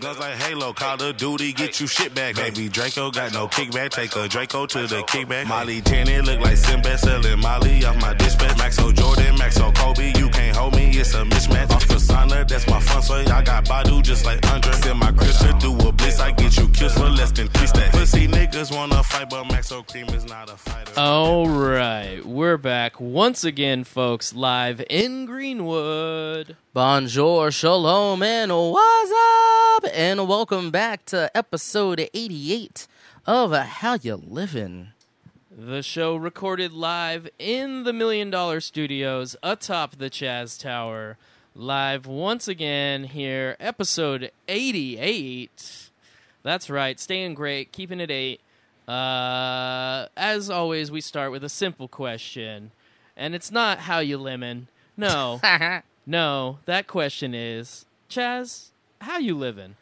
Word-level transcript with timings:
Guns 0.00 0.18
like 0.18 0.34
Halo, 0.34 0.72
Call 0.72 1.00
of 1.00 1.16
Duty, 1.16 1.52
get 1.52 1.80
you 1.80 1.86
shit 1.86 2.12
back. 2.16 2.34
Baby 2.34 2.68
Draco 2.68 3.12
got 3.12 3.32
no 3.32 3.46
kickback, 3.46 3.90
take 3.90 4.16
a 4.16 4.26
Draco 4.26 4.66
to 4.66 4.88
the 4.88 5.02
kickback. 5.02 5.46
Molly 5.46 5.80
10, 5.80 6.08
it 6.08 6.24
look 6.24 6.40
like 6.40 6.56
Sinbad 6.56 6.98
selling 6.98 7.38
Molly 7.38 7.84
off 7.84 8.00
my 8.00 8.12
dispatch. 8.14 8.56
Maxo 8.56 8.92
Jordan, 8.92 9.36
Maxo 9.36 9.72
Kobe, 9.72 10.12
you 10.18 10.28
can't 10.30 10.56
hold 10.56 10.74
me, 10.74 10.90
it's 10.90 11.14
a 11.14 11.22
mismatch. 11.22 11.70
Off 11.70 11.86
Kasana, 11.86 12.46
that's 12.48 12.66
my 12.66 12.80
fun, 12.80 13.02
so 13.02 13.14
I 13.14 13.42
got 13.42 13.66
Badu 13.66 14.02
just 14.02 14.24
like 14.24 14.44
Andre. 14.50 14.72
Send 14.72 14.98
my 14.98 15.12
Christian, 15.12 15.56
do 15.58 15.72
a 15.88 15.92
blitz, 16.04 16.20
I 16.20 16.30
get 16.32 16.56
you 16.56 16.68
killed 16.68 16.92
for 16.92 17.08
less 17.08 17.32
than 17.32 17.48
three 17.48 17.66
stacks. 17.66 17.96
Pussy 17.96 18.28
niggas 18.28 18.74
wanna 18.74 19.02
fight, 19.02 19.30
but 19.30 19.44
Maxo 19.44 19.86
Kream 19.86 20.12
is 20.14 20.24
not 20.26 20.50
a 20.50 20.56
fighter. 20.56 20.92
All 20.98 21.48
right, 21.48 22.24
we're 22.24 22.58
back 22.58 23.00
once 23.00 23.44
again, 23.44 23.84
folks, 23.84 24.34
live 24.34 24.84
in 24.90 25.24
Greenwood. 25.26 26.56
Bonjour, 26.72 27.50
shalom, 27.50 28.22
and 28.22 28.52
what's 28.52 29.12
up? 29.12 29.84
And 29.94 30.28
welcome 30.28 30.70
back 30.70 31.04
to 31.06 31.30
episode 31.34 32.08
88 32.12 32.86
of 33.26 33.52
How 33.52 33.98
You 34.00 34.16
Living. 34.16 34.88
The 35.56 35.82
show 35.82 36.16
recorded 36.16 36.72
live 36.72 37.28
in 37.38 37.84
the 37.84 37.92
Million 37.92 38.28
Dollar 38.28 38.60
Studios 38.60 39.36
atop 39.42 39.96
the 39.96 40.10
Chaz 40.10 40.60
Tower. 40.60 41.16
Live 41.54 42.06
once 42.06 42.48
again 42.48 43.04
here, 43.04 43.56
episode 43.60 44.32
88. 44.48 45.83
That's 46.44 46.68
right, 46.68 47.00
staying 47.00 47.34
great, 47.34 47.72
keeping 47.72 48.00
it 48.00 48.10
8. 48.10 48.38
Uh, 48.86 50.06
as 50.14 50.50
always, 50.50 50.90
we 50.90 51.00
start 51.00 51.32
with 51.32 51.42
a 51.42 51.48
simple 51.48 51.88
question. 51.88 52.70
And 53.16 53.34
it's 53.34 53.50
not 53.50 53.78
how 53.80 54.00
you 54.00 54.18
lemon. 54.18 54.68
No. 54.94 55.40
no, 56.06 56.58
that 56.66 56.86
question 56.86 57.34
is, 57.34 57.86
Chaz, 58.10 58.68
how 59.00 59.16
you 59.16 59.34
living? 59.34 59.76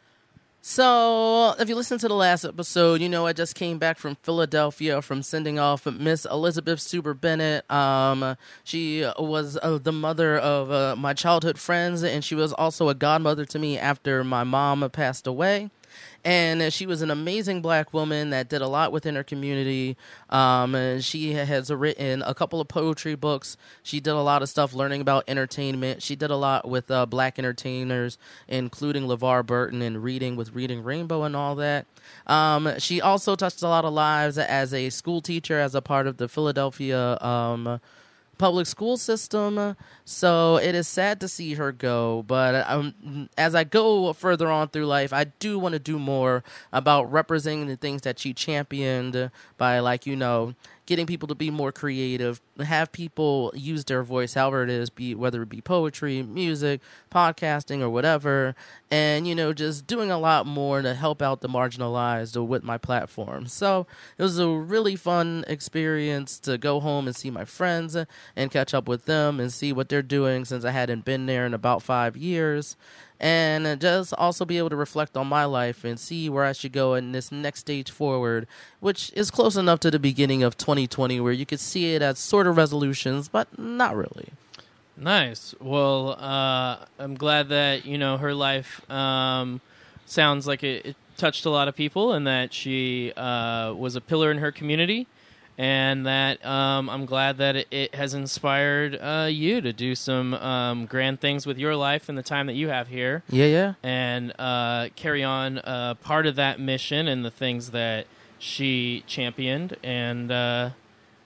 So, 0.61 1.53
if 1.59 1.67
you 1.67 1.75
listen 1.75 1.97
to 1.97 2.07
the 2.07 2.13
last 2.13 2.45
episode, 2.45 3.01
you 3.01 3.09
know 3.09 3.25
I 3.25 3.33
just 3.33 3.55
came 3.55 3.77
back 3.77 3.97
from 3.97 4.15
Philadelphia 4.23 5.01
from 5.01 5.21
sending 5.21 5.59
off 5.59 5.85
Miss 5.85 6.23
Elizabeth 6.23 6.79
Suber 6.79 7.19
Bennett. 7.19 7.69
Um, 7.69 8.37
she 8.63 9.05
was 9.19 9.59
uh, 9.61 9.79
the 9.79 9.91
mother 9.91 10.37
of 10.37 10.71
uh, 10.71 10.95
my 10.95 11.13
childhood 11.13 11.59
friends, 11.59 12.01
and 12.01 12.23
she 12.23 12.35
was 12.35 12.53
also 12.53 12.87
a 12.87 12.95
godmother 12.95 13.43
to 13.43 13.59
me 13.59 13.77
after 13.77 14.23
my 14.23 14.45
mom 14.45 14.89
passed 14.91 15.27
away 15.27 15.69
and 16.25 16.71
she 16.71 16.85
was 16.85 17.01
an 17.01 17.11
amazing 17.11 17.61
black 17.61 17.93
woman 17.93 18.29
that 18.29 18.47
did 18.47 18.61
a 18.61 18.67
lot 18.67 18.91
within 18.91 19.15
her 19.15 19.23
community. 19.23 19.97
Um, 20.29 20.73
and 20.75 21.03
she 21.03 21.33
has 21.33 21.69
written 21.71 22.21
a 22.21 22.33
couple 22.33 22.61
of 22.61 22.67
poetry 22.67 23.15
books. 23.15 23.57
She 23.81 23.99
did 23.99 24.11
a 24.11 24.21
lot 24.21 24.41
of 24.41 24.49
stuff 24.49 24.73
learning 24.73 25.01
about 25.01 25.25
entertainment. 25.27 26.01
She 26.01 26.15
did 26.15 26.31
a 26.31 26.37
lot 26.37 26.67
with 26.67 26.89
uh, 26.89 27.05
black 27.05 27.37
entertainers, 27.37 28.17
including 28.47 29.03
LeVar 29.03 29.45
Burton 29.45 29.81
and 29.81 30.03
reading 30.03 30.35
with 30.35 30.53
Reading 30.53 30.83
Rainbow 30.83 31.23
and 31.23 31.35
all 31.35 31.55
that. 31.55 31.85
Um, 32.27 32.79
she 32.79 33.01
also 33.01 33.35
touched 33.35 33.61
a 33.61 33.67
lot 33.67 33.85
of 33.85 33.93
lives 33.93 34.37
as 34.37 34.73
a 34.73 34.89
school 34.89 35.21
teacher, 35.21 35.59
as 35.59 35.75
a 35.75 35.81
part 35.81 36.07
of 36.07 36.17
the 36.17 36.29
Philadelphia. 36.29 37.17
Um, 37.19 37.81
public 38.43 38.67
school 38.67 38.97
system. 38.97 39.77
So 40.03 40.57
it 40.57 40.75
is 40.75 40.85
sad 40.85 41.21
to 41.21 41.29
see 41.29 41.53
her 41.53 41.71
go. 41.71 42.25
But 42.27 42.69
um, 42.69 43.29
as 43.37 43.55
I 43.55 43.63
go 43.63 44.11
further 44.11 44.49
on 44.51 44.67
through 44.67 44.85
life, 44.85 45.13
I 45.13 45.23
do 45.23 45.57
want 45.57 45.71
to 45.73 45.79
do 45.79 45.97
more 45.97 46.43
about 46.73 47.09
representing 47.09 47.67
the 47.67 47.77
things 47.77 48.01
that 48.01 48.19
she 48.19 48.33
championed 48.33 49.31
by, 49.57 49.79
like, 49.79 50.05
you 50.05 50.17
know, 50.17 50.55
getting 50.85 51.05
people 51.05 51.27
to 51.27 51.35
be 51.35 51.49
more 51.49 51.71
creative, 51.71 52.41
have 52.63 52.91
people 52.91 53.51
use 53.55 53.85
their 53.85 54.03
voice, 54.03 54.33
however 54.33 54.63
it 54.63 54.69
is, 54.69 54.89
be 54.89 55.15
whether 55.15 55.41
it 55.43 55.49
be 55.49 55.61
poetry, 55.61 56.21
music, 56.21 56.81
podcasting, 57.11 57.81
or 57.81 57.89
whatever, 57.89 58.55
and 58.91 59.27
you 59.27 59.33
know, 59.33 59.53
just 59.53 59.87
doing 59.87 60.11
a 60.11 60.17
lot 60.17 60.45
more 60.45 60.81
to 60.81 60.93
help 60.93 61.21
out 61.21 61.41
the 61.41 61.49
marginalized 61.49 62.35
with 62.45 62.63
my 62.63 62.77
platform. 62.77 63.47
So 63.47 63.87
it 64.17 64.23
was 64.23 64.39
a 64.39 64.49
really 64.49 64.95
fun 64.95 65.45
experience 65.47 66.39
to 66.39 66.57
go 66.57 66.79
home 66.79 67.07
and 67.07 67.15
see 67.15 67.31
my 67.31 67.45
friends 67.45 67.95
and 68.35 68.51
catch 68.51 68.73
up 68.73 68.87
with 68.87 69.05
them 69.05 69.39
and 69.39 69.51
see 69.51 69.71
what 69.71 69.89
they're 69.89 70.01
doing 70.01 70.45
since 70.45 70.65
I 70.65 70.71
hadn't 70.71 71.05
been 71.05 71.25
there 71.25 71.45
in 71.45 71.53
about 71.53 71.81
five 71.81 72.17
years 72.17 72.75
and 73.23 73.79
just 73.79 74.13
also 74.15 74.43
be 74.43 74.57
able 74.57 74.69
to 74.69 74.75
reflect 74.75 75.15
on 75.15 75.27
my 75.27 75.45
life 75.45 75.85
and 75.85 75.97
see 75.97 76.27
where 76.27 76.43
I 76.43 76.51
should 76.51 76.73
go 76.73 76.93
in 76.93 77.13
this 77.13 77.31
next 77.31 77.61
stage 77.61 77.89
forward, 77.89 78.47
which 78.81 79.13
is 79.15 79.31
close 79.31 79.55
enough 79.55 79.79
to 79.79 79.89
the 79.89 79.97
beginning 79.97 80.43
of 80.43 80.57
2020 80.57 81.21
where 81.21 81.31
you 81.31 81.45
could 81.45 81.61
see 81.61 81.95
it 81.95 82.01
as 82.01 82.19
sort 82.19 82.47
of 82.47 82.57
resolutions, 82.57 83.29
but 83.29 83.57
not 83.57 83.95
really. 83.95 84.31
Nice. 84.97 85.55
Well, 85.61 86.17
uh, 86.19 86.85
I'm 86.99 87.15
glad 87.15 87.47
that 87.47 87.85
you 87.85 87.97
know 87.97 88.17
her 88.17 88.33
life 88.33 88.89
um, 88.91 89.61
sounds 90.05 90.45
like 90.45 90.61
it, 90.61 90.85
it, 90.87 90.95
touched 91.15 91.45
a 91.45 91.49
lot 91.49 91.69
of 91.69 91.75
people, 91.75 92.11
and 92.11 92.27
that 92.27 92.53
she 92.53 93.13
uh, 93.15 93.73
was 93.73 93.95
a 93.95 94.01
pillar 94.01 94.31
in 94.31 94.39
her 94.39 94.51
community 94.51 95.07
and 95.57 96.05
that 96.05 96.43
um, 96.45 96.89
I'm 96.89 97.05
glad 97.05 97.37
that 97.37 97.55
it, 97.55 97.67
it 97.71 97.95
has 97.95 98.13
inspired 98.13 98.95
uh, 98.95 99.27
you 99.29 99.61
to 99.61 99.71
do 99.71 99.95
some 99.95 100.33
um, 100.33 100.85
grand 100.85 101.19
things 101.21 101.45
with 101.45 101.57
your 101.57 101.75
life 101.75 102.09
and 102.09 102.17
the 102.17 102.23
time 102.23 102.47
that 102.47 102.53
you 102.53 102.69
have 102.69 102.87
here. 102.87 103.23
Yeah, 103.29 103.45
yeah. 103.45 103.73
And 103.83 104.33
uh, 104.39 104.89
carry 104.95 105.23
on 105.23 105.59
uh, 105.59 105.95
part 105.95 106.25
of 106.25 106.35
that 106.35 106.59
mission 106.59 107.07
and 107.07 107.23
the 107.23 107.31
things 107.31 107.71
that 107.71 108.07
she 108.39 109.03
championed. 109.07 109.77
And 109.83 110.31
uh, 110.31 110.71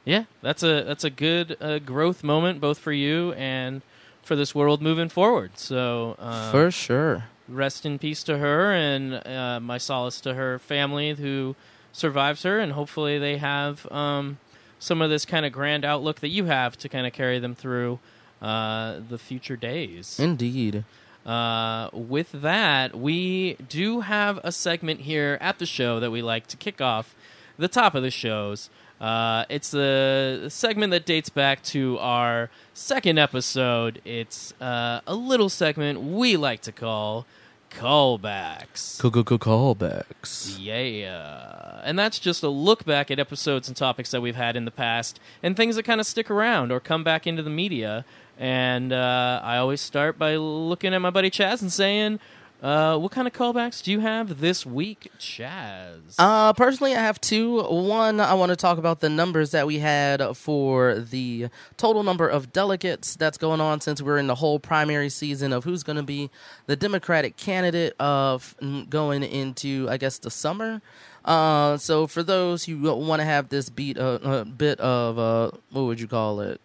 yeah, 0.05 0.25
that's 0.41 0.63
a 0.63 0.83
that's 0.83 1.03
a 1.03 1.09
good 1.09 1.57
uh, 1.61 1.79
growth 1.79 2.23
moment 2.23 2.59
both 2.61 2.77
for 2.77 2.91
you 2.91 3.33
and 3.33 3.81
for 4.21 4.35
this 4.35 4.53
world 4.53 4.81
moving 4.81 5.09
forward. 5.09 5.51
So 5.55 6.15
um, 6.19 6.51
for 6.51 6.69
sure, 6.69 7.25
rest 7.47 7.85
in 7.85 7.97
peace 7.97 8.23
to 8.23 8.37
her 8.37 8.73
and 8.73 9.25
uh, 9.25 9.59
my 9.61 9.77
solace 9.77 10.19
to 10.21 10.33
her 10.33 10.59
family 10.59 11.13
who 11.13 11.55
survives 11.97 12.43
her, 12.43 12.59
and 12.59 12.73
hopefully 12.73 13.17
they 13.17 13.37
have 13.37 13.91
um, 13.91 14.37
some 14.79 15.01
of 15.01 15.09
this 15.09 15.25
kind 15.25 15.45
of 15.45 15.51
grand 15.51 15.83
outlook 15.83 16.19
that 16.19 16.29
you 16.29 16.45
have 16.45 16.77
to 16.77 16.89
kind 16.89 17.07
of 17.07 17.13
carry 17.13 17.39
them 17.39 17.55
through 17.55 17.99
uh, 18.41 18.99
the 19.09 19.17
future 19.17 19.55
days. 19.55 20.19
Indeed. 20.19 20.83
Uh, 21.25 21.89
with 21.91 22.31
that, 22.31 22.97
we 22.97 23.55
do 23.67 24.01
have 24.01 24.39
a 24.43 24.51
segment 24.51 25.01
here 25.01 25.37
at 25.41 25.59
the 25.59 25.65
show 25.65 25.99
that 25.99 26.11
we 26.11 26.21
like 26.21 26.47
to 26.47 26.57
kick 26.57 26.79
off 26.79 27.15
the 27.57 27.67
top 27.67 27.95
of 27.95 28.03
the 28.03 28.11
shows. 28.11 28.69
Uh, 29.01 29.45
it's 29.49 29.73
a 29.73 30.49
segment 30.49 30.91
that 30.91 31.05
dates 31.05 31.29
back 31.29 31.61
to 31.61 31.97
our 31.99 32.49
second 32.73 33.17
episode. 33.17 34.01
It's 34.05 34.53
uh, 34.61 35.01
a 35.05 35.15
little 35.15 35.49
segment 35.49 36.01
we 36.01 36.37
like 36.37 36.61
to 36.61 36.71
call 36.71 37.25
callbacks. 37.69 38.99
Callbacks. 39.37 40.57
Yeah. 40.59 41.81
And 41.83 41.97
that's 41.97 42.19
just 42.19 42.43
a 42.43 42.49
look 42.49 42.85
back 42.85 43.11
at 43.11 43.19
episodes 43.19 43.67
and 43.67 43.77
topics 43.77 44.11
that 44.11 44.21
we've 44.21 44.35
had 44.35 44.55
in 44.55 44.65
the 44.65 44.71
past 44.71 45.19
and 45.41 45.55
things 45.55 45.75
that 45.75 45.83
kind 45.83 45.99
of 46.01 46.07
stick 46.07 46.29
around 46.29 46.71
or 46.71 46.79
come 46.79 47.03
back 47.03 47.27
into 47.27 47.43
the 47.43 47.49
media. 47.49 48.05
And 48.37 48.93
uh, 48.93 49.41
I 49.43 49.57
always 49.57 49.81
start 49.81 50.19
by 50.19 50.35
looking 50.35 50.93
at 50.93 50.99
my 50.99 51.09
buddy 51.09 51.31
Chaz 51.31 51.61
and 51.61 51.71
saying, 51.71 52.19
uh, 52.61 52.97
what 52.97 53.11
kind 53.11 53.27
of 53.27 53.33
callbacks 53.33 53.83
do 53.83 53.91
you 53.91 53.99
have 53.99 54.41
this 54.41 54.65
week, 54.65 55.11
Chaz? 55.19 56.15
Uh, 56.17 56.53
personally, 56.53 56.95
I 56.95 57.01
have 57.01 57.21
two. 57.21 57.61
One, 57.61 58.19
I 58.19 58.33
want 58.33 58.49
to 58.49 58.55
talk 58.55 58.79
about 58.79 58.99
the 58.99 59.09
numbers 59.09 59.51
that 59.51 59.67
we 59.67 59.77
had 59.79 60.35
for 60.35 60.95
the 60.95 61.49
total 61.77 62.01
number 62.01 62.27
of 62.27 62.51
delegates 62.51 63.15
that's 63.15 63.37
going 63.37 63.61
on 63.61 63.81
since 63.81 64.01
we're 64.01 64.17
in 64.17 64.25
the 64.25 64.35
whole 64.35 64.59
primary 64.59 65.09
season 65.09 65.53
of 65.53 65.65
who's 65.65 65.83
going 65.83 65.97
to 65.97 66.03
be 66.03 66.31
the 66.65 66.75
Democratic 66.75 67.37
candidate 67.37 67.93
of 67.99 68.55
going 68.89 69.21
into, 69.21 69.87
I 69.89 69.97
guess, 69.97 70.17
the 70.17 70.31
summer. 70.31 70.81
Uh, 71.23 71.77
so 71.77 72.07
for 72.07 72.23
those 72.23 72.63
who 72.63 72.79
want 72.79 73.19
to 73.19 73.25
have 73.25 73.49
this 73.49 73.69
beat 73.69 73.97
a, 73.97 74.25
uh, 74.27 74.39
a 74.39 74.45
bit 74.45 74.79
of 74.79 75.19
uh, 75.19 75.51
what 75.71 75.83
would 75.83 75.99
you 75.99 76.07
call 76.07 76.39
it? 76.39 76.59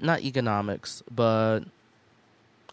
Not 0.00 0.22
economics, 0.22 1.02
but 1.14 1.60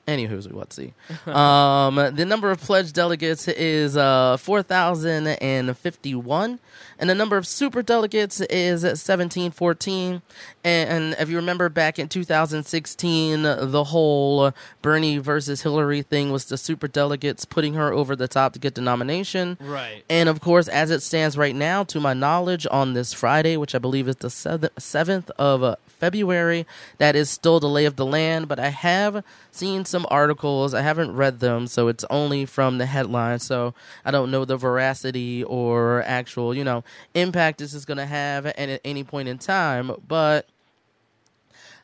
Anywho, 0.10 0.54
let's 0.54 0.76
see. 0.76 0.94
um, 1.28 1.96
the 1.96 2.26
number 2.26 2.50
of 2.50 2.60
pledged 2.60 2.96
delegates 2.96 3.48
is 3.48 3.96
uh, 3.96 4.38
4,051 4.38 6.60
and 7.00 7.10
the 7.10 7.16
number 7.16 7.38
of 7.38 7.48
super 7.48 7.82
delegates 7.82 8.42
is 8.42 8.84
1714. 8.84 10.22
And 10.66 11.16
if 11.18 11.30
you 11.30 11.38
remember 11.38 11.70
back 11.70 11.98
in 11.98 12.10
2016, 12.10 13.44
the 13.44 13.84
whole 13.86 14.52
Bernie 14.82 15.18
versus 15.18 15.62
Hillary 15.62 16.02
thing 16.02 16.32
was 16.32 16.46
the 16.46 16.58
super 16.58 16.90
delegates 16.90 17.46
putting 17.46 17.76
her 17.76 17.94
over 17.94 18.18
the 18.18 18.28
top 18.28 18.52
to 18.54 18.60
get 18.60 18.76
the 18.76 18.82
nomination. 18.82 19.58
Right. 19.62 20.04
And 20.10 20.28
of 20.28 20.42
course, 20.42 20.68
as 20.68 20.92
it 20.92 21.02
stands 21.02 21.38
right 21.38 21.56
now, 21.56 21.86
to 21.86 22.02
my 22.02 22.14
knowledge, 22.14 22.68
on 22.70 22.94
this 22.94 23.14
Friday, 23.14 23.56
which 23.56 23.74
I 23.74 23.78
believe 23.78 24.10
is 24.10 24.18
the 24.18 24.28
7th 24.28 25.30
of 25.40 25.64
uh, 25.64 25.76
February, 25.88 26.68
that 26.98 27.16
is 27.16 27.30
still 27.30 27.62
the 27.62 27.70
lay 27.70 27.86
of 27.86 27.96
the 27.96 28.06
land. 28.06 28.50
But 28.50 28.60
I 28.60 28.70
have 28.70 29.24
seen 29.52 29.86
some 29.86 30.06
articles. 30.10 30.74
I 30.74 30.82
haven't 30.82 31.16
read 31.16 31.40
them, 31.40 31.68
so 31.68 31.88
it's 31.88 32.06
only 32.10 32.46
from 32.46 32.78
the 32.78 32.86
headline. 32.86 33.40
So 33.40 33.74
I 34.06 34.12
don't 34.12 34.32
know 34.32 34.46
the 34.46 34.58
veracity 34.58 35.44
or 35.44 36.04
actual, 36.06 36.56
you 36.56 36.64
know, 36.64 36.84
impact 37.14 37.60
this 37.60 37.74
is 37.74 37.86
going 37.86 37.98
to 37.98 38.06
have 38.06 38.46
at 38.46 38.82
any 38.86 39.04
point 39.04 39.28
in 39.30 39.38
time. 39.38 39.92
But 40.08 40.48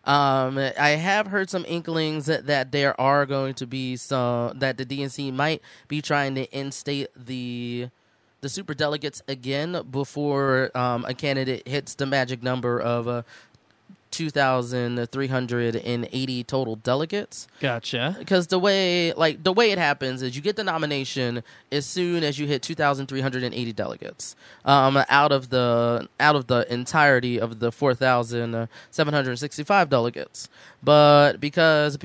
Um, 0.04 0.60
I 0.60 0.90
have 0.90 1.28
heard 1.28 1.50
some 1.50 1.66
inklings 1.68 2.28
that, 2.28 2.46
that 2.46 2.72
there 2.72 3.00
are 3.02 3.26
going 3.26 3.56
to 3.56 3.66
be 3.66 3.96
some 3.96 4.60
that 4.60 4.78
the 4.78 4.86
DNC 4.86 5.34
might 5.34 5.62
be 5.88 6.02
trying 6.02 6.36
to 6.36 6.44
instate 6.58 7.08
the 7.16 7.90
the 8.42 8.50
super 8.50 8.76
delegates 8.76 9.24
again 9.28 9.82
before 9.90 10.70
um, 10.78 11.06
a 11.06 11.16
candidate 11.16 11.68
hits 11.68 11.96
the 11.96 12.06
magic 12.06 12.44
number 12.44 12.80
of 12.80 13.08
uh, 13.08 13.24
2,380 14.16 16.44
total 16.46 16.78
delegates. 16.78 17.48
Gotcha. 17.60 18.16
Because 18.18 18.48
the 18.48 18.58
way, 18.58 19.12
like 19.14 19.44
the 19.44 19.52
way 19.52 19.72
it 19.72 19.78
happens 19.78 20.22
is, 20.22 20.38
you 20.38 20.42
get 20.42 20.56
the 20.56 20.64
nomination 20.64 21.44
as 21.70 21.86
soon 21.86 22.24
as 22.24 22.40
you 22.40 22.48
hit 22.48 22.62
2,380 22.62 23.74
delegates 23.74 24.38
um, 24.64 25.04
out 25.10 25.34
of 25.34 25.50
the 25.50 26.08
out 26.20 26.38
of 26.38 26.48
the 26.48 26.66
entirety 26.72 27.38
of 27.38 27.60
the 27.60 27.74
4,765 27.74 29.90
delegates. 29.90 30.48
But 30.82 31.42
because 31.42 31.98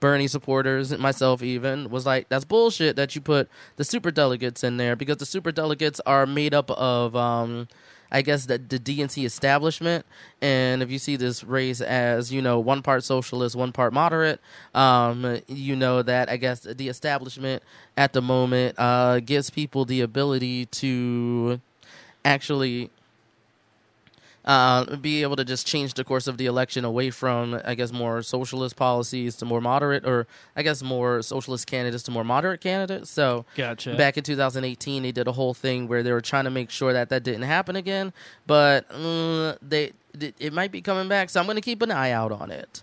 Bernie 0.00 0.28
supporters, 0.28 0.96
myself 0.96 1.42
even, 1.42 1.90
was 1.90 2.06
like, 2.06 2.30
that's 2.30 2.46
bullshit 2.46 2.96
that 2.96 3.14
you 3.14 3.20
put 3.20 3.50
the 3.76 3.84
super 3.84 4.10
delegates 4.10 4.64
in 4.64 4.78
there 4.78 4.96
because 4.96 5.18
the 5.18 5.26
super 5.26 5.52
delegates 5.52 6.00
are 6.06 6.24
made 6.24 6.54
up 6.54 6.70
of. 6.70 7.14
Um, 7.14 7.68
I 8.12 8.22
guess 8.22 8.46
the, 8.46 8.58
the 8.58 8.78
DNC 8.78 9.24
establishment. 9.24 10.04
And 10.40 10.82
if 10.82 10.90
you 10.90 10.98
see 10.98 11.16
this 11.16 11.42
race 11.42 11.80
as 11.80 12.32
you 12.32 12.42
know 12.42 12.60
one 12.60 12.82
part 12.82 13.02
socialist, 13.02 13.56
one 13.56 13.72
part 13.72 13.92
moderate, 13.92 14.40
um, 14.74 15.40
you 15.48 15.74
know 15.74 16.02
that 16.02 16.28
I 16.28 16.36
guess 16.36 16.60
the 16.60 16.88
establishment 16.88 17.62
at 17.96 18.12
the 18.12 18.22
moment 18.22 18.78
uh, 18.78 19.20
gives 19.20 19.50
people 19.50 19.84
the 19.84 20.02
ability 20.02 20.66
to 20.66 21.60
actually 22.24 22.90
uh, 24.44 24.96
be 24.96 25.22
able 25.22 25.36
to 25.36 25.44
just 25.44 25.66
change 25.66 25.94
the 25.94 26.04
course 26.04 26.26
of 26.26 26.36
the 26.38 26.46
election 26.46 26.84
away 26.84 27.10
from, 27.10 27.60
I 27.64 27.74
guess, 27.74 27.92
more 27.92 28.22
socialist 28.22 28.76
policies 28.76 29.36
to 29.36 29.44
more 29.44 29.60
moderate, 29.60 30.04
or 30.04 30.26
I 30.56 30.62
guess 30.62 30.82
more 30.82 31.22
socialist 31.22 31.66
candidates 31.66 32.02
to 32.04 32.10
more 32.10 32.24
moderate 32.24 32.60
candidates. 32.60 33.10
So, 33.10 33.44
gotcha. 33.54 33.96
Back 33.96 34.18
in 34.18 34.24
2018, 34.24 35.02
they 35.02 35.12
did 35.12 35.28
a 35.28 35.32
whole 35.32 35.54
thing 35.54 35.88
where 35.88 36.02
they 36.02 36.12
were 36.12 36.20
trying 36.20 36.44
to 36.44 36.50
make 36.50 36.70
sure 36.70 36.92
that 36.92 37.08
that 37.10 37.22
didn't 37.22 37.42
happen 37.42 37.76
again, 37.76 38.12
but 38.46 38.90
uh, 38.90 39.54
they 39.62 39.92
it 40.38 40.52
might 40.52 40.70
be 40.72 40.82
coming 40.82 41.08
back. 41.08 41.30
So 41.30 41.40
I'm 41.40 41.46
going 41.46 41.56
to 41.56 41.62
keep 41.62 41.82
an 41.82 41.90
eye 41.90 42.10
out 42.10 42.32
on 42.32 42.50
it. 42.50 42.82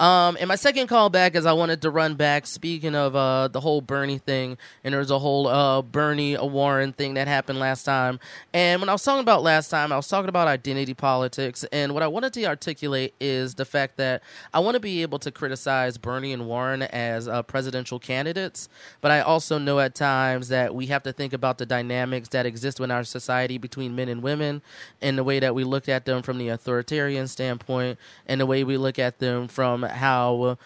Um, 0.00 0.36
and 0.40 0.48
my 0.48 0.56
second 0.56 0.88
call 0.88 1.08
back 1.08 1.36
is 1.36 1.46
I 1.46 1.52
wanted 1.52 1.80
to 1.82 1.90
run 1.90 2.14
back. 2.16 2.46
Speaking 2.46 2.96
of 2.96 3.14
uh, 3.14 3.48
the 3.48 3.60
whole 3.60 3.80
Bernie 3.80 4.18
thing, 4.18 4.58
and 4.82 4.92
there 4.92 4.98
was 4.98 5.12
a 5.12 5.20
whole 5.20 5.46
uh, 5.46 5.82
Bernie 5.82 6.36
Warren 6.36 6.92
thing 6.92 7.14
that 7.14 7.28
happened 7.28 7.60
last 7.60 7.84
time. 7.84 8.18
And 8.52 8.80
when 8.80 8.88
I 8.88 8.92
was 8.92 9.04
talking 9.04 9.20
about 9.20 9.44
last 9.44 9.68
time, 9.68 9.92
I 9.92 9.96
was 9.96 10.08
talking 10.08 10.28
about 10.28 10.48
identity 10.48 10.94
politics. 10.94 11.64
And 11.70 11.94
what 11.94 12.02
I 12.02 12.08
wanted 12.08 12.32
to 12.32 12.44
articulate 12.46 13.14
is 13.20 13.54
the 13.54 13.64
fact 13.64 13.96
that 13.98 14.22
I 14.52 14.58
want 14.58 14.74
to 14.74 14.80
be 14.80 15.02
able 15.02 15.20
to 15.20 15.30
criticize 15.30 15.96
Bernie 15.96 16.32
and 16.32 16.48
Warren 16.48 16.82
as 16.82 17.28
uh, 17.28 17.42
presidential 17.42 18.00
candidates, 18.00 18.68
but 19.00 19.12
I 19.12 19.20
also 19.20 19.58
know 19.58 19.78
at 19.78 19.94
times 19.94 20.48
that 20.48 20.74
we 20.74 20.86
have 20.86 21.04
to 21.04 21.12
think 21.12 21.32
about 21.32 21.58
the 21.58 21.66
dynamics 21.66 22.28
that 22.30 22.46
exist 22.46 22.80
in 22.80 22.90
our 22.90 23.04
society 23.04 23.58
between 23.58 23.94
men 23.94 24.08
and 24.08 24.22
women, 24.22 24.60
and 25.00 25.16
the 25.16 25.24
way 25.24 25.38
that 25.38 25.54
we 25.54 25.62
look 25.62 25.88
at 25.88 26.04
them 26.04 26.22
from 26.22 26.38
the 26.38 26.48
authoritarian 26.48 27.28
standpoint, 27.28 27.98
and 28.26 28.40
the 28.40 28.46
way 28.46 28.64
we 28.64 28.76
look 28.76 28.98
at 28.98 29.20
them 29.20 29.46
from 29.46 29.83
how 29.92 30.58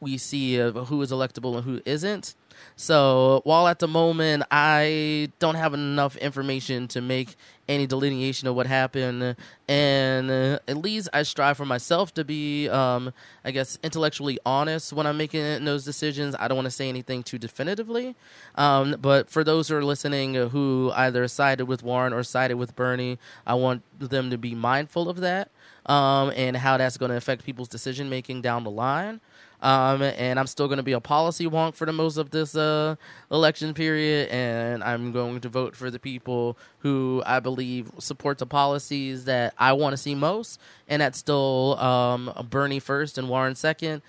we 0.00 0.16
see 0.16 0.56
who 0.56 1.02
is 1.02 1.10
electable 1.10 1.56
and 1.56 1.64
who 1.64 1.80
isn't. 1.84 2.34
So 2.76 3.42
while 3.44 3.68
at 3.68 3.78
the 3.78 3.88
moment 3.88 4.44
I 4.50 5.30
don't 5.38 5.56
have 5.56 5.74
enough 5.74 6.16
information 6.16 6.88
to 6.88 7.00
make 7.00 7.36
any 7.68 7.86
delineation 7.86 8.46
of 8.46 8.54
what 8.54 8.66
happened, 8.66 9.36
and 9.68 10.30
uh, 10.30 10.58
at 10.68 10.76
least 10.76 11.08
I 11.12 11.22
strive 11.24 11.56
for 11.56 11.64
myself 11.66 12.14
to 12.14 12.24
be, 12.24 12.68
um, 12.68 13.12
I 13.44 13.50
guess, 13.50 13.76
intellectually 13.82 14.38
honest 14.46 14.92
when 14.92 15.06
I'm 15.06 15.16
making 15.16 15.64
those 15.64 15.84
decisions. 15.84 16.36
I 16.38 16.48
don't 16.48 16.56
want 16.56 16.66
to 16.66 16.70
say 16.70 16.88
anything 16.88 17.22
too 17.22 17.38
definitively, 17.38 18.14
um, 18.54 18.96
but 19.00 19.28
for 19.28 19.42
those 19.42 19.68
who 19.68 19.76
are 19.76 19.84
listening 19.84 20.34
who 20.34 20.92
either 20.94 21.26
sided 21.28 21.66
with 21.66 21.82
Warren 21.82 22.12
or 22.12 22.22
sided 22.22 22.56
with 22.56 22.76
Bernie, 22.76 23.18
I 23.46 23.54
want 23.54 23.82
them 23.98 24.30
to 24.30 24.38
be 24.38 24.54
mindful 24.54 25.08
of 25.08 25.18
that 25.20 25.50
um, 25.86 26.32
and 26.36 26.56
how 26.56 26.76
that's 26.76 26.96
going 26.96 27.10
to 27.10 27.16
affect 27.16 27.44
people's 27.44 27.68
decision 27.68 28.10
making 28.10 28.42
down 28.42 28.64
the 28.64 28.70
line. 28.70 29.20
Um, 29.62 30.02
and 30.02 30.38
I'm 30.38 30.46
still 30.46 30.68
going 30.68 30.76
to 30.76 30.82
be 30.82 30.92
a 30.92 31.00
policy 31.00 31.46
wonk 31.46 31.74
for 31.76 31.86
the 31.86 31.92
most 31.92 32.18
of 32.18 32.30
this 32.30 32.54
uh, 32.54 32.96
election 33.30 33.72
period, 33.72 34.28
and 34.28 34.84
I'm 34.84 35.12
going 35.12 35.40
to 35.40 35.48
vote 35.48 35.74
for 35.74 35.90
the 35.90 35.98
people 35.98 36.58
who 36.80 37.22
I 37.24 37.40
believe 37.40 37.90
support 37.98 38.36
the 38.36 38.46
policies 38.46 39.24
that 39.24 39.54
I 39.58 39.72
want 39.72 39.94
to 39.94 39.96
see 39.96 40.14
most, 40.14 40.60
and 40.88 41.00
that's 41.00 41.18
still 41.18 41.78
um, 41.78 42.32
Bernie 42.50 42.80
first 42.80 43.16
and 43.16 43.30
Warren 43.30 43.54
second, 43.54 44.02